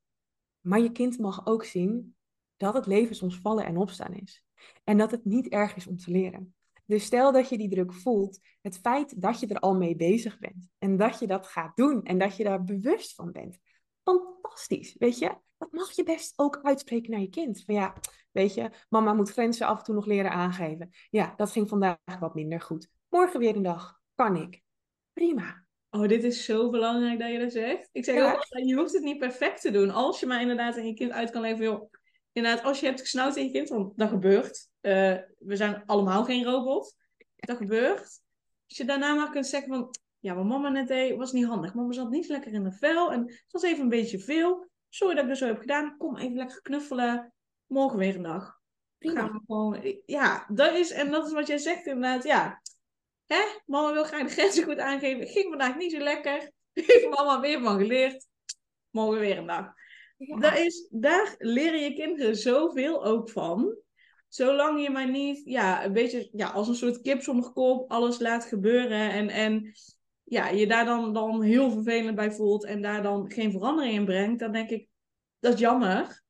maar 0.61 0.81
je 0.81 0.93
kind 0.93 1.19
mag 1.19 1.47
ook 1.47 1.65
zien 1.65 2.17
dat 2.57 2.75
het 2.75 2.87
leven 2.87 3.17
soms 3.17 3.39
vallen 3.39 3.65
en 3.65 3.77
opstaan 3.77 4.15
is. 4.15 4.45
En 4.85 4.99
dat 4.99 5.11
het 5.11 5.25
niet 5.25 5.49
erg 5.49 5.77
is 5.77 5.87
om 5.87 5.97
te 5.97 6.11
leren. 6.11 6.55
Dus 6.87 7.05
stel 7.05 7.33
dat 7.33 7.49
je 7.49 7.59
die 7.59 7.69
druk 7.69 7.93
voelt, 7.93 8.41
het 8.61 8.79
feit 8.79 9.21
dat 9.21 9.41
je 9.41 9.47
er 9.47 9.61
al 9.61 9.75
mee 9.75 9.97
bezig 9.97 10.39
bent 10.39 10.69
en 10.79 10.97
dat 10.97 11.19
je 11.19 11.27
dat 11.27 11.47
gaat 11.47 11.77
doen 11.77 12.03
en 12.03 12.19
dat 12.19 12.37
je 12.37 12.45
daar 12.45 12.65
bewust 12.65 13.15
van 13.15 13.33
bent, 13.33 13.59
fantastisch, 14.03 14.97
weet 14.99 15.19
je? 15.19 15.37
Dat 15.59 15.73
mag 15.73 15.91
je 15.91 16.03
best 16.03 16.33
ook 16.37 16.61
uitspreken 16.63 17.11
naar 17.11 17.21
je 17.21 17.29
kind. 17.29 17.65
Van 17.65 17.75
ja, 17.75 17.95
weet 18.31 18.55
je, 18.55 18.71
mama 18.89 19.13
moet 19.13 19.31
grenzen 19.31 19.67
af 19.67 19.79
en 19.79 19.85
toe 19.85 19.95
nog 19.95 20.07
leren 20.07 20.31
aangeven. 20.31 20.91
Ja, 21.11 21.35
dat 21.37 21.51
ging 21.51 21.69
vandaag 21.69 22.19
wat 22.21 22.35
minder 22.35 22.61
goed. 22.61 22.89
Morgen 23.09 23.41
weer 23.41 23.57
een 23.57 23.63
dag, 23.63 24.01
kan 24.15 24.37
ik. 24.37 24.62
Prima. 25.13 25.65
Oh, 25.91 26.09
dit 26.09 26.25
is 26.25 26.45
zo 26.45 26.71
belangrijk 26.71 27.19
dat 27.19 27.31
je 27.31 27.39
dat 27.39 27.53
zegt. 27.53 27.89
Ik 27.93 28.05
zeg 28.05 28.15
ja. 28.15 28.33
ook, 28.33 28.47
je 28.49 28.75
hoeft 28.75 28.93
het 28.93 29.03
niet 29.03 29.19
perfect 29.19 29.61
te 29.61 29.71
doen. 29.71 29.91
Als 29.91 30.21
je 30.21 30.27
maar 30.27 30.41
inderdaad 30.41 30.77
aan 30.77 30.87
je 30.87 30.95
kind 30.95 31.11
uit 31.11 31.31
kan 31.31 31.43
leven, 31.43 31.65
joh. 31.65 31.91
Inderdaad, 32.33 32.65
als 32.65 32.81
je 32.81 32.87
hebt 32.87 33.01
gesnauwd 33.01 33.37
in 33.37 33.45
je 33.45 33.51
kind, 33.51 33.69
want 33.69 33.99
dat 33.99 34.09
gebeurt. 34.09 34.69
Uh, 34.81 35.17
we 35.39 35.57
zijn 35.57 35.83
allemaal 35.87 36.25
geen 36.25 36.45
robot. 36.45 36.97
Dat 37.37 37.57
gebeurt. 37.57 38.21
Als 38.69 38.77
je 38.77 38.85
daarna 38.85 39.15
maar 39.15 39.31
kunt 39.31 39.47
zeggen 39.47 39.69
van, 39.69 39.95
ja, 40.19 40.35
wat 40.35 40.45
mama 40.45 40.69
net 40.69 40.89
deed, 40.89 41.17
was 41.17 41.33
niet 41.33 41.47
handig. 41.47 41.75
Mama 41.75 41.93
zat 41.93 42.11
niet 42.11 42.29
lekker 42.29 42.53
in 42.53 42.65
de 42.65 42.73
vel 42.73 43.13
en 43.13 43.21
het 43.21 43.47
was 43.51 43.63
even 43.63 43.83
een 43.83 43.89
beetje 43.89 44.19
veel. 44.19 44.71
Sorry 44.89 45.15
dat 45.15 45.23
ik 45.23 45.29
dat 45.29 45.39
zo 45.39 45.47
heb 45.47 45.59
gedaan. 45.59 45.97
Kom 45.97 46.17
even 46.17 46.37
lekker 46.37 46.63
knuffelen. 46.63 47.33
Morgen 47.67 47.99
weer 47.99 48.17
een 48.17 48.23
dag. 48.23 48.61
Gewoon, 48.99 50.01
ja, 50.07 50.47
dat 50.49 50.75
is, 50.75 50.91
en 50.91 51.11
dat 51.11 51.27
is 51.27 51.33
wat 51.33 51.47
jij 51.47 51.59
zegt 51.59 51.87
inderdaad. 51.87 52.25
Ja, 52.25 52.61
Hè? 53.33 53.43
Mama 53.67 53.93
wil 53.93 54.05
graag 54.05 54.23
de 54.23 54.33
grenzen 54.33 54.65
goed 54.65 54.79
aangeven. 54.79 55.27
Ging 55.27 55.49
vandaag 55.49 55.77
niet 55.77 55.93
zo 55.93 55.99
lekker. 55.99 56.51
Heeft 56.73 57.09
mama 57.09 57.41
weer 57.41 57.61
van 57.63 57.79
geleerd. 57.79 58.27
Morgen 58.91 59.21
weer 59.21 59.39
een 59.39 59.47
dag. 59.47 59.73
Daar, 60.41 60.65
is, 60.65 60.89
daar 60.91 61.35
leren 61.39 61.81
je 61.81 61.95
kinderen 61.95 62.37
zoveel 62.37 63.05
ook 63.05 63.31
van. 63.31 63.77
Zolang 64.29 64.83
je 64.83 64.91
maar 64.91 65.11
niet 65.11 65.41
ja, 65.45 65.85
een 65.85 65.93
beetje 65.93 66.29
ja, 66.33 66.49
als 66.49 66.69
een 66.69 66.75
soort 66.75 67.01
kip 67.01 67.23
zonder 67.23 67.53
kop 67.53 67.91
alles 67.91 68.19
laat 68.19 68.45
gebeuren. 68.45 69.11
En, 69.11 69.29
en 69.29 69.73
ja, 70.23 70.49
je 70.49 70.67
daar 70.67 70.85
dan, 70.85 71.13
dan 71.13 71.43
heel 71.43 71.71
vervelend 71.71 72.17
bij 72.17 72.33
voelt. 72.33 72.65
En 72.65 72.83
daar 72.83 73.03
dan 73.03 73.31
geen 73.31 73.53
verandering 73.53 73.95
in 73.95 74.05
brengt. 74.05 74.41
Dan 74.41 74.53
denk 74.53 74.71
ik, 74.71 74.89
dat 75.39 75.55
is 75.55 75.61
jammer. 75.61 76.23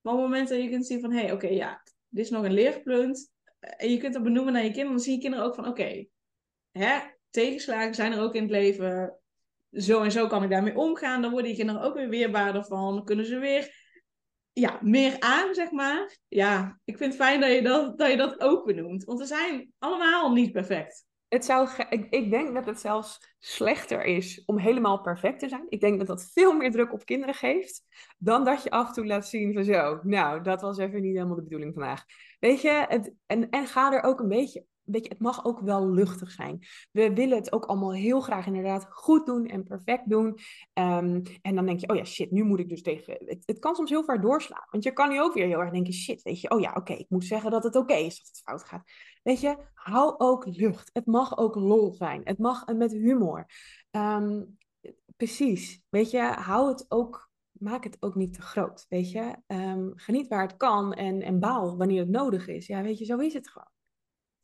Maar 0.00 0.14
op 0.14 0.20
het 0.20 0.28
moment 0.28 0.48
dat 0.48 0.62
je 0.62 0.68
kunt 0.68 0.86
zien 0.86 1.00
van... 1.00 1.12
Hé, 1.12 1.20
hey, 1.20 1.32
oké, 1.32 1.48
ja, 1.48 1.82
dit 2.08 2.24
is 2.24 2.30
nog 2.30 2.44
een 2.44 2.52
leerpunt. 2.52 3.30
En 3.58 3.90
je 3.90 3.98
kunt 3.98 4.14
dat 4.14 4.22
benoemen 4.22 4.52
naar 4.52 4.62
je 4.62 4.68
kinderen. 4.68 4.92
Dan 4.92 5.04
zien 5.04 5.14
je 5.14 5.20
kinderen 5.20 5.46
ook 5.46 5.54
van... 5.54 5.66
Oké, 5.66 6.06
hè, 6.76 6.98
tegenslagen 7.30 7.94
zijn 7.94 8.12
er 8.12 8.22
ook 8.22 8.34
in 8.34 8.42
het 8.42 8.50
leven. 8.50 9.18
Zo 9.70 10.02
en 10.02 10.12
zo 10.12 10.26
kan 10.26 10.42
ik 10.42 10.50
daarmee 10.50 10.76
omgaan. 10.76 11.22
Dan 11.22 11.30
worden 11.30 11.48
die 11.48 11.58
kinderen 11.58 11.82
ook 11.82 11.94
weer 11.94 12.08
weerbaarder 12.08 12.64
van. 12.64 12.94
Dan 12.94 13.04
kunnen 13.04 13.26
ze 13.26 13.38
weer 13.38 13.84
ja, 14.52 14.78
meer 14.82 15.16
aan, 15.20 15.54
zeg 15.54 15.70
maar. 15.70 16.16
Ja, 16.28 16.80
ik 16.84 16.96
vind 16.96 17.12
het 17.12 17.22
fijn 17.22 17.40
dat 17.40 17.52
je 17.52 17.62
dat, 17.62 17.98
dat, 17.98 18.10
je 18.10 18.16
dat 18.16 18.40
ook 18.40 18.64
benoemt. 18.64 19.04
Want 19.04 19.18
we 19.18 19.26
zijn 19.26 19.72
allemaal 19.78 20.32
niet 20.32 20.52
perfect. 20.52 21.04
Het 21.28 21.44
zou 21.44 21.68
ik, 21.88 22.06
ik 22.10 22.30
denk 22.30 22.54
dat 22.54 22.66
het 22.66 22.80
zelfs 22.80 23.34
slechter 23.38 24.04
is 24.04 24.42
om 24.44 24.58
helemaal 24.58 25.00
perfect 25.00 25.38
te 25.38 25.48
zijn. 25.48 25.66
Ik 25.68 25.80
denk 25.80 25.98
dat 25.98 26.06
dat 26.06 26.30
veel 26.32 26.52
meer 26.52 26.70
druk 26.70 26.92
op 26.92 27.04
kinderen 27.04 27.34
geeft. 27.34 27.82
Dan 28.18 28.44
dat 28.44 28.62
je 28.62 28.70
af 28.70 28.88
en 28.88 28.92
toe 28.92 29.06
laat 29.06 29.28
zien 29.28 29.52
van 29.52 29.64
zo. 29.64 30.00
Nou, 30.02 30.42
dat 30.42 30.60
was 30.60 30.78
even 30.78 31.02
niet 31.02 31.14
helemaal 31.14 31.36
de 31.36 31.42
bedoeling 31.42 31.74
vandaag. 31.74 32.04
Weet 32.40 32.60
je, 32.60 32.84
het, 32.88 33.12
en, 33.26 33.50
en 33.50 33.66
ga 33.66 33.92
er 33.92 34.02
ook 34.02 34.20
een 34.20 34.28
beetje 34.28 34.64
weet 34.86 35.04
je, 35.04 35.08
het 35.08 35.20
mag 35.20 35.44
ook 35.44 35.60
wel 35.60 35.90
luchtig 35.90 36.30
zijn. 36.30 36.66
We 36.92 37.12
willen 37.12 37.36
het 37.36 37.52
ook 37.52 37.64
allemaal 37.64 37.92
heel 37.92 38.20
graag 38.20 38.46
inderdaad 38.46 38.86
goed 38.90 39.26
doen 39.26 39.46
en 39.46 39.64
perfect 39.64 40.10
doen. 40.10 40.38
Ehm, 40.72 41.22
en 41.42 41.54
dan 41.54 41.66
denk 41.66 41.80
je, 41.80 41.88
oh 41.88 41.96
ja, 41.96 42.04
shit, 42.04 42.30
nu 42.30 42.44
moet 42.44 42.58
ik 42.58 42.68
dus 42.68 42.82
tegen... 42.82 43.16
Het, 43.44 43.58
kan 43.58 43.74
soms 43.74 43.90
heel 43.90 44.04
ver 44.04 44.20
doorslaan. 44.20 44.66
Want 44.70 44.84
je 44.84 44.92
kan 44.92 45.08
nu 45.08 45.20
ook 45.20 45.34
weer 45.34 45.46
heel 45.46 45.60
erg 45.60 45.70
denken, 45.70 45.92
shit, 45.92 46.22
weet 46.22 46.40
je, 46.40 46.50
oh 46.50 46.60
ja, 46.60 46.72
oké, 46.76 46.92
ik 46.92 47.06
moet 47.08 47.24
zeggen 47.24 47.50
dat 47.50 47.64
het 47.64 47.76
oké 47.76 47.94
is 47.94 48.18
dat 48.18 48.26
het 48.26 48.40
fout 48.44 48.64
gaat. 48.64 48.90
Weet 49.22 49.40
je, 49.40 49.56
hou 49.74 50.14
ook 50.18 50.46
lucht. 50.46 50.90
Het 50.92 51.06
mag 51.06 51.38
ook 51.38 51.54
lol 51.54 51.92
zijn. 51.92 52.20
Het 52.24 52.38
mag 52.38 52.66
met 52.66 52.92
humor. 52.92 53.46
Ehm, 53.90 54.42
precies. 55.16 55.82
Weet 55.88 56.10
je, 56.10 56.20
hou 56.20 56.68
het 56.68 56.84
ook 56.88 57.30
maak 57.58 57.84
het 57.84 57.96
ook 58.00 58.14
niet 58.14 58.34
te 58.34 58.42
groot, 58.42 58.86
weet 58.88 59.10
je. 59.10 59.36
Um, 59.46 59.92
geniet 59.94 60.28
waar 60.28 60.42
het 60.42 60.56
kan 60.56 60.92
en, 60.92 61.22
en 61.22 61.40
baal 61.40 61.76
wanneer 61.76 62.00
het 62.00 62.08
nodig 62.08 62.48
is. 62.48 62.66
Ja, 62.66 62.82
weet 62.82 62.98
je, 62.98 63.04
zo 63.04 63.18
is 63.18 63.34
het 63.34 63.48
gewoon 63.48 63.75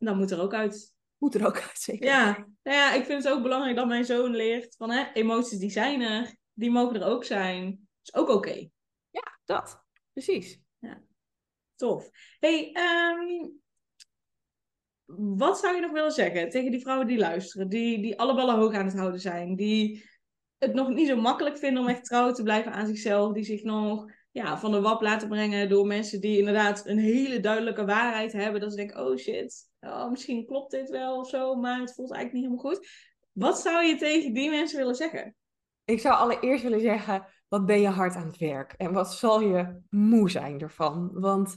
dan 0.04 0.16
moet 0.16 0.30
er 0.30 0.40
ook 0.40 0.54
uit. 0.54 0.94
Moet 1.18 1.34
er 1.34 1.46
ook 1.46 1.60
uit, 1.60 1.78
zeker. 1.78 2.06
Ja, 2.06 2.46
nou 2.62 2.76
ja, 2.76 2.92
ik 2.92 3.04
vind 3.04 3.24
het 3.24 3.32
ook 3.32 3.42
belangrijk 3.42 3.76
dat 3.76 3.86
mijn 3.86 4.04
zoon 4.04 4.36
leert 4.36 4.76
van 4.76 4.90
hè, 4.90 5.12
emoties 5.12 5.58
die 5.58 5.70
zijn 5.70 6.00
er, 6.00 6.36
die 6.52 6.70
mogen 6.70 7.00
er 7.00 7.06
ook 7.06 7.24
zijn. 7.24 7.88
Is 8.02 8.14
ook 8.14 8.28
oké. 8.28 8.68
Ja, 9.10 9.38
dat. 9.44 9.84
Precies. 10.12 10.60
Ja. 10.78 11.02
Tof. 11.74 12.10
hey, 12.38 12.76
um, 12.76 13.60
wat 15.38 15.58
zou 15.58 15.74
je 15.74 15.80
nog 15.80 15.90
willen 15.90 16.12
zeggen 16.12 16.48
tegen 16.48 16.70
die 16.70 16.80
vrouwen 16.80 17.06
die 17.06 17.18
luisteren, 17.18 17.68
die, 17.68 18.00
die 18.02 18.18
alle 18.18 18.34
ballen 18.34 18.54
hoog 18.54 18.74
aan 18.74 18.86
het 18.86 18.96
houden 18.96 19.20
zijn, 19.20 19.56
die 19.56 20.04
het 20.58 20.74
nog 20.74 20.88
niet 20.88 21.08
zo 21.08 21.16
makkelijk 21.16 21.58
vinden 21.58 21.82
om 21.82 21.88
echt 21.88 22.04
trouw 22.04 22.32
te 22.32 22.42
blijven 22.42 22.72
aan 22.72 22.86
zichzelf, 22.86 23.32
die 23.32 23.44
zich 23.44 23.62
nog 23.62 24.10
ja, 24.30 24.58
van 24.58 24.70
de 24.70 24.80
wap 24.80 25.00
laten 25.00 25.28
brengen 25.28 25.68
door 25.68 25.86
mensen 25.86 26.20
die 26.20 26.38
inderdaad 26.38 26.86
een 26.86 26.98
hele 26.98 27.40
duidelijke 27.40 27.84
waarheid 27.84 28.32
hebben. 28.32 28.60
Dat 28.60 28.70
ze 28.70 28.76
denken, 28.76 29.06
oh 29.06 29.16
shit, 29.16 29.70
oh, 29.82 30.10
misschien 30.10 30.46
klopt 30.46 30.70
dit 30.70 30.90
wel 30.90 31.18
of 31.18 31.28
zo, 31.28 31.54
maar 31.54 31.80
het 31.80 31.94
voelt 31.94 32.12
eigenlijk 32.12 32.44
niet 32.44 32.52
helemaal 32.52 32.74
goed. 32.74 32.88
Wat 33.32 33.58
zou 33.58 33.84
je 33.84 33.96
tegen 33.96 34.32
die 34.32 34.50
mensen 34.50 34.78
willen 34.78 34.94
zeggen? 34.94 35.36
Ik 35.84 36.00
zou 36.00 36.14
allereerst 36.14 36.62
willen 36.62 36.80
zeggen, 36.80 37.26
wat 37.48 37.66
ben 37.66 37.80
je 37.80 37.88
hard 37.88 38.14
aan 38.14 38.26
het 38.26 38.36
werk? 38.36 38.72
En 38.72 38.92
wat 38.92 39.14
zal 39.14 39.40
je 39.40 39.80
moe 39.90 40.30
zijn 40.30 40.60
ervan? 40.60 41.10
Want 41.12 41.56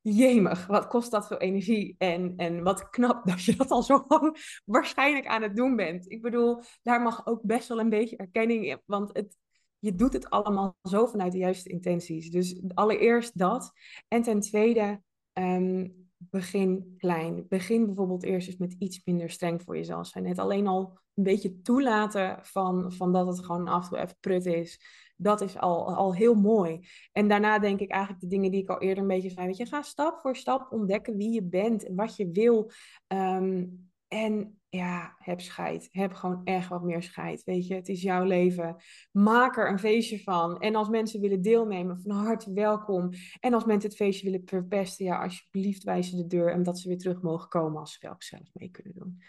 jemig, 0.00 0.66
wat 0.66 0.86
kost 0.86 1.10
dat 1.10 1.26
veel 1.26 1.38
energie? 1.38 1.94
En, 1.98 2.32
en 2.36 2.62
wat 2.62 2.90
knap 2.90 3.24
dat 3.28 3.44
je 3.44 3.56
dat 3.56 3.70
al 3.70 3.82
zo 3.82 4.04
lang 4.08 4.60
waarschijnlijk 4.64 5.26
aan 5.26 5.42
het 5.42 5.56
doen 5.56 5.76
bent. 5.76 6.10
Ik 6.10 6.22
bedoel, 6.22 6.62
daar 6.82 7.02
mag 7.02 7.26
ook 7.26 7.42
best 7.42 7.68
wel 7.68 7.80
een 7.80 7.88
beetje 7.88 8.16
erkenning 8.16 8.66
in. 8.66 8.82
Want 8.86 9.10
het, 9.12 9.36
je 9.78 9.94
doet 9.94 10.12
het 10.12 10.30
allemaal 10.30 10.76
zo 10.82 11.06
vanuit 11.06 11.32
de 11.32 11.38
juiste 11.38 11.68
intenties. 11.68 12.30
Dus 12.30 12.60
allereerst 12.74 13.38
dat. 13.38 13.72
En 14.08 14.22
ten 14.22 14.40
tweede, 14.40 15.02
ehm, 15.32 15.88
begin 16.30 16.94
klein. 16.96 17.46
Begin 17.48 17.86
bijvoorbeeld 17.86 18.22
eerst 18.22 18.48
eens 18.48 18.56
met 18.56 18.76
iets 18.78 19.00
minder 19.04 19.30
streng 19.30 19.62
voor 19.62 19.76
jezelf 19.76 20.06
zijn. 20.06 20.26
Het 20.26 20.38
alleen 20.38 20.66
al 20.66 20.98
een 21.14 21.22
beetje 21.24 21.60
toelaten 21.60 22.38
van, 22.42 22.92
van 22.92 23.12
dat 23.12 23.26
het 23.26 23.44
gewoon 23.44 23.68
af 23.68 23.84
en 23.84 23.88
toe 23.88 23.98
even 23.98 24.16
prut 24.20 24.46
is. 24.46 24.80
Dat 25.16 25.40
is 25.40 25.58
al, 25.58 25.94
al 25.94 26.14
heel 26.14 26.34
mooi. 26.34 26.80
En 27.12 27.28
daarna 27.28 27.58
denk 27.58 27.80
ik 27.80 27.90
eigenlijk 27.90 28.22
de 28.22 28.28
dingen 28.28 28.50
die 28.50 28.62
ik 28.62 28.68
al 28.68 28.80
eerder 28.80 29.02
een 29.02 29.08
beetje 29.08 29.30
zei. 29.30 29.46
Weet 29.46 29.56
je, 29.56 29.66
ga 29.66 29.82
stap 29.82 30.20
voor 30.20 30.36
stap 30.36 30.72
ontdekken 30.72 31.16
wie 31.16 31.32
je 31.32 31.42
bent 31.42 31.84
en 31.84 31.94
wat 31.94 32.16
je 32.16 32.30
wil. 32.30 32.70
Ehm, 33.06 33.64
en 34.12 34.60
ja, 34.68 35.14
heb 35.18 35.40
scheid. 35.40 35.88
Heb 35.90 36.12
gewoon 36.12 36.40
echt 36.44 36.68
wat 36.68 36.82
meer 36.82 37.02
scheid. 37.02 37.44
Weet 37.44 37.66
je, 37.66 37.74
het 37.74 37.88
is 37.88 38.02
jouw 38.02 38.24
leven. 38.24 38.76
Maak 39.10 39.56
er 39.56 39.70
een 39.70 39.78
feestje 39.78 40.22
van. 40.22 40.60
En 40.60 40.74
als 40.74 40.88
mensen 40.88 41.20
willen 41.20 41.42
deelnemen, 41.42 42.00
van 42.00 42.10
harte 42.10 42.52
welkom. 42.52 43.10
En 43.40 43.54
als 43.54 43.64
mensen 43.64 43.88
het 43.88 43.98
feestje 43.98 44.30
willen 44.30 44.42
verpesten, 44.44 45.04
ja, 45.04 45.22
alsjeblieft 45.22 45.82
wijs 45.82 46.10
ze 46.10 46.16
de 46.16 46.26
deur. 46.26 46.52
En 46.52 46.62
dat 46.62 46.78
ze 46.78 46.88
weer 46.88 46.98
terug 46.98 47.22
mogen 47.22 47.48
komen 47.48 47.80
als 47.80 47.92
ze 47.92 47.98
wel 48.00 48.14
zelf 48.18 48.50
mee 48.52 48.70
kunnen 48.70 48.94
doen. 48.94 49.22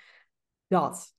Dat. 0.67 1.15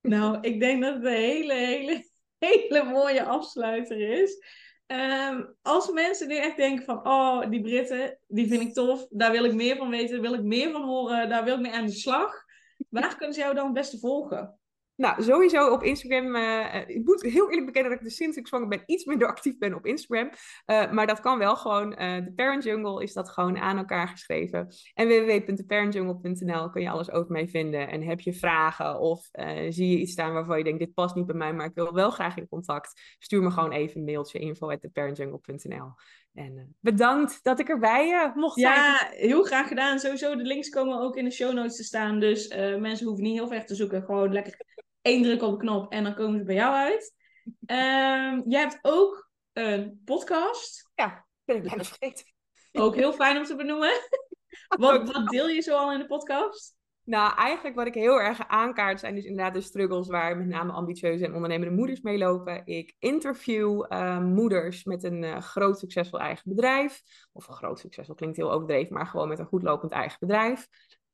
Nou, 0.00 0.40
ik 0.40 0.60
denk 0.60 0.82
dat 0.82 0.94
het 0.94 1.04
een 1.04 1.12
hele, 1.12 1.54
hele, 1.54 2.08
hele 2.38 2.84
mooie 2.84 3.24
afsluiter 3.24 4.22
is. 4.22 4.38
Ehm, 4.86 5.44
als 5.62 5.90
mensen 5.90 6.28
nu 6.28 6.36
echt 6.36 6.56
denken 6.56 6.84
van, 6.84 7.06
oh, 7.06 7.50
die 7.50 7.60
Britten, 7.60 8.18
die 8.26 8.48
vind 8.48 8.62
ik 8.62 8.74
tof, 8.74 9.06
daar 9.10 9.30
wil 9.30 9.44
ik 9.44 9.54
meer 9.54 9.76
van 9.76 9.90
weten, 9.90 10.20
wil 10.20 10.34
ik 10.34 10.42
meer 10.42 10.72
van 10.72 10.82
horen, 10.82 11.28
daar 11.28 11.44
wil 11.44 11.54
ik 11.54 11.60
mee 11.60 11.72
aan 11.72 11.86
de 11.86 11.92
slag. 11.92 12.41
Waar 12.88 13.16
kunnen 13.16 13.34
ze 13.34 13.40
jou 13.40 13.54
dan 13.54 13.64
het 13.64 13.74
beste 13.74 13.98
volgen? 13.98 14.56
Nou, 14.96 15.22
sowieso 15.22 15.72
op 15.72 15.82
Instagram. 15.82 16.36
Uh, 16.36 16.88
ik 16.88 17.04
moet 17.04 17.22
heel 17.22 17.48
eerlijk 17.48 17.66
bekennen 17.66 17.90
dat 17.90 18.00
ik 18.00 18.06
de 18.06 18.14
sinds 18.14 18.36
ik 18.36 18.46
zwanger 18.46 18.68
ben 18.68 18.82
iets 18.86 19.04
minder 19.04 19.28
actief 19.34 19.58
ben 19.58 19.74
op 19.74 19.86
Instagram. 19.86 20.30
Uh, 20.66 20.92
maar 20.92 21.06
dat 21.06 21.20
kan 21.20 21.38
wel 21.38 21.56
gewoon. 21.56 21.90
de 21.90 22.32
Parent 22.36 22.64
Jungle 22.64 23.02
is 23.02 23.12
dat 23.12 23.28
gewoon 23.28 23.58
aan 23.58 23.76
elkaar 23.76 24.08
geschreven. 24.08 24.68
En 24.94 25.08
www.theparentjungle.nl 25.08 26.70
kun 26.70 26.82
je 26.82 26.90
alles 26.90 27.10
over 27.10 27.32
mij 27.32 27.48
vinden. 27.48 27.88
En 27.88 28.02
heb 28.02 28.20
je 28.20 28.32
vragen 28.32 28.98
of 28.98 29.28
zie 29.68 29.90
je 29.90 29.98
iets 29.98 30.12
staan 30.12 30.32
waarvan 30.32 30.58
je 30.58 30.64
denkt, 30.64 30.78
dit 30.78 30.94
past 30.94 31.14
niet 31.14 31.26
bij 31.26 31.36
mij, 31.36 31.52
maar 31.52 31.66
ik 31.66 31.74
wil 31.74 31.92
wel 31.92 32.10
graag 32.10 32.36
in 32.36 32.48
contact. 32.48 33.16
Stuur 33.18 33.42
me 33.42 33.50
gewoon 33.50 33.72
even 33.72 33.98
een 33.98 34.06
mailtje, 34.06 34.38
info.theparentjungle.nl. 34.38 35.92
En 36.34 36.76
bedankt 36.80 37.38
dat 37.42 37.58
ik 37.58 37.68
erbij 37.68 38.32
mocht 38.34 38.60
zijn. 38.60 38.74
Ja, 38.74 39.08
heel 39.10 39.42
graag 39.42 39.68
gedaan. 39.68 39.98
Sowieso, 39.98 40.36
de 40.36 40.42
links 40.42 40.68
komen 40.68 41.00
ook 41.00 41.16
in 41.16 41.24
de 41.24 41.30
show 41.30 41.52
notes 41.52 41.76
te 41.76 41.84
staan. 41.84 42.20
Dus 42.20 42.48
mensen 42.78 43.06
hoeven 43.06 43.24
niet 43.24 43.34
heel 43.34 43.48
ver 43.48 43.66
te 43.66 43.74
zoeken. 43.74 44.02
Gewoon 44.02 44.32
lekker 44.32 44.56
één 45.02 45.22
druk 45.22 45.42
op 45.42 45.50
de 45.50 45.56
knop 45.56 45.92
en 45.92 46.04
dan 46.04 46.14
komen 46.14 46.38
ze 46.38 46.44
bij 46.44 46.54
jou 46.54 46.74
uit. 46.74 47.14
Um, 47.44 48.42
jij 48.52 48.60
hebt 48.60 48.78
ook 48.82 49.30
een 49.52 50.00
podcast. 50.04 50.90
Ja, 50.94 51.26
ben 51.44 51.56
ik 51.56 51.62
bijna 51.62 51.84
vergeten. 51.84 52.24
Ook 52.72 52.94
heel 52.94 53.12
fijn 53.12 53.36
om 53.36 53.44
te 53.44 53.56
benoemen. 53.56 53.92
wat, 54.68 55.12
wat 55.12 55.28
deel 55.28 55.48
je 55.48 55.60
zo 55.60 55.76
al 55.76 55.92
in 55.92 55.98
de 55.98 56.06
podcast? 56.06 56.74
Nou, 57.04 57.34
eigenlijk 57.36 57.76
wat 57.76 57.86
ik 57.86 57.94
heel 57.94 58.20
erg 58.20 58.48
aankaart 58.48 59.00
zijn 59.00 59.14
dus 59.14 59.24
inderdaad 59.24 59.54
de 59.54 59.60
struggles 59.60 60.08
waar 60.08 60.36
met 60.36 60.46
name 60.46 60.72
ambitieuze 60.72 61.24
en 61.24 61.34
ondernemende 61.34 61.74
moeders 61.74 62.00
mee 62.00 62.18
lopen. 62.18 62.62
Ik 62.64 62.94
interview 62.98 63.86
uh, 63.88 64.18
moeders 64.18 64.84
met 64.84 65.04
een 65.04 65.22
uh, 65.22 65.38
groot 65.38 65.78
succesvol 65.78 66.18
eigen 66.18 66.48
bedrijf. 66.48 67.02
Of 67.32 67.48
een 67.48 67.54
groot 67.54 67.78
succesvol 67.78 68.14
klinkt 68.14 68.36
heel 68.36 68.52
overdreven, 68.52 68.94
maar 68.94 69.06
gewoon 69.06 69.28
met 69.28 69.38
een 69.38 69.46
goed 69.46 69.62
lopend 69.62 69.92
eigen 69.92 70.16
bedrijf. 70.20 70.68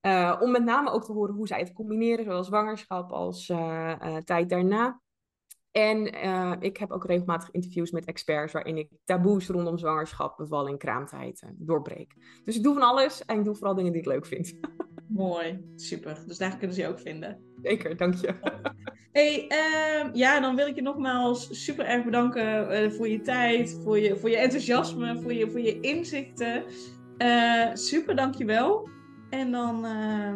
Uh, 0.07 0.37
om 0.41 0.51
met 0.51 0.65
name 0.65 0.91
ook 0.91 1.05
te 1.05 1.13
horen 1.13 1.35
hoe 1.35 1.47
zij 1.47 1.59
het 1.59 1.73
combineren, 1.73 2.25
zowel 2.25 2.45
zwangerschap 2.45 3.13
als 3.13 3.49
uh, 3.49 4.17
tijd 4.17 4.49
daarna. 4.49 5.01
En 5.71 6.07
ik 6.61 6.77
heb 6.77 6.91
ook 6.91 7.05
regelmatig 7.05 7.51
interviews 7.51 7.91
met 7.91 8.05
experts 8.05 8.53
waarin 8.53 8.77
ik 8.77 8.91
taboes 9.05 9.49
rondom 9.49 9.79
zwangerschap, 9.79 10.37
bevalling, 10.37 10.79
kraamtijd 10.79 11.53
doorbreek. 11.55 12.15
Dus 12.45 12.57
ik 12.57 12.63
doe 12.63 12.75
van 12.75 12.83
alles 12.83 13.25
en 13.25 13.39
ik 13.39 13.45
doe 13.45 13.55
vooral 13.55 13.75
dingen 13.75 13.93
die 13.93 14.01
ik 14.01 14.07
leuk 14.07 14.27
vind. 14.27 14.55
Mooi, 15.09 15.61
super. 15.77 16.19
Dus 16.27 16.39
daar 16.39 16.57
kunnen 16.57 16.77
ze 16.77 16.83
je 16.83 16.89
ook 16.89 17.01
vinden. 17.01 17.39
Zeker, 17.63 17.97
dank 17.97 18.15
je. 18.15 18.35
Hey, 19.13 19.47
ehm, 19.49 20.11
ja, 20.13 20.41
dan 20.41 20.57
wil 20.57 20.67
ik 20.67 20.75
je 20.75 20.83
nogmaals 20.83 21.65
super 21.65 21.85
erg 21.85 22.05
bedanken 22.05 22.93
voor 22.93 23.09
je 23.09 23.21
tijd, 23.21 23.81
voor 23.83 23.99
je, 23.99 24.17
voor 24.17 24.31
je 24.31 24.37
enthousiasme, 24.37 25.21
voor 25.21 25.33
je, 25.33 25.51
voor 25.51 25.61
je 25.61 25.81
inzichten. 25.81 26.63
super, 27.75 28.17
dank 28.17 28.35
je 28.35 28.45
wel. 28.45 28.89
En 29.31 29.51
dan, 29.51 29.85
uh, 29.85 30.35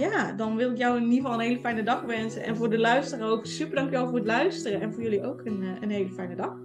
ja, 0.00 0.32
dan 0.32 0.56
wil 0.56 0.70
ik 0.70 0.76
jou 0.76 0.96
in 0.96 1.02
ieder 1.02 1.16
geval 1.16 1.34
een 1.34 1.46
hele 1.46 1.60
fijne 1.60 1.82
dag 1.82 2.02
wensen. 2.02 2.42
En 2.42 2.56
voor 2.56 2.70
de 2.70 2.78
luisteraar 2.78 3.28
ook 3.28 3.46
super 3.46 3.74
dankjewel 3.74 4.06
voor 4.06 4.18
het 4.18 4.26
luisteren. 4.26 4.80
En 4.80 4.92
voor 4.92 5.02
jullie 5.02 5.24
ook 5.24 5.40
een, 5.44 5.62
eh, 5.62 5.80
een 5.80 5.90
hele 5.90 6.10
fijne 6.10 6.34
dag. 6.34 6.56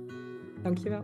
Dankjewel. 0.61 1.03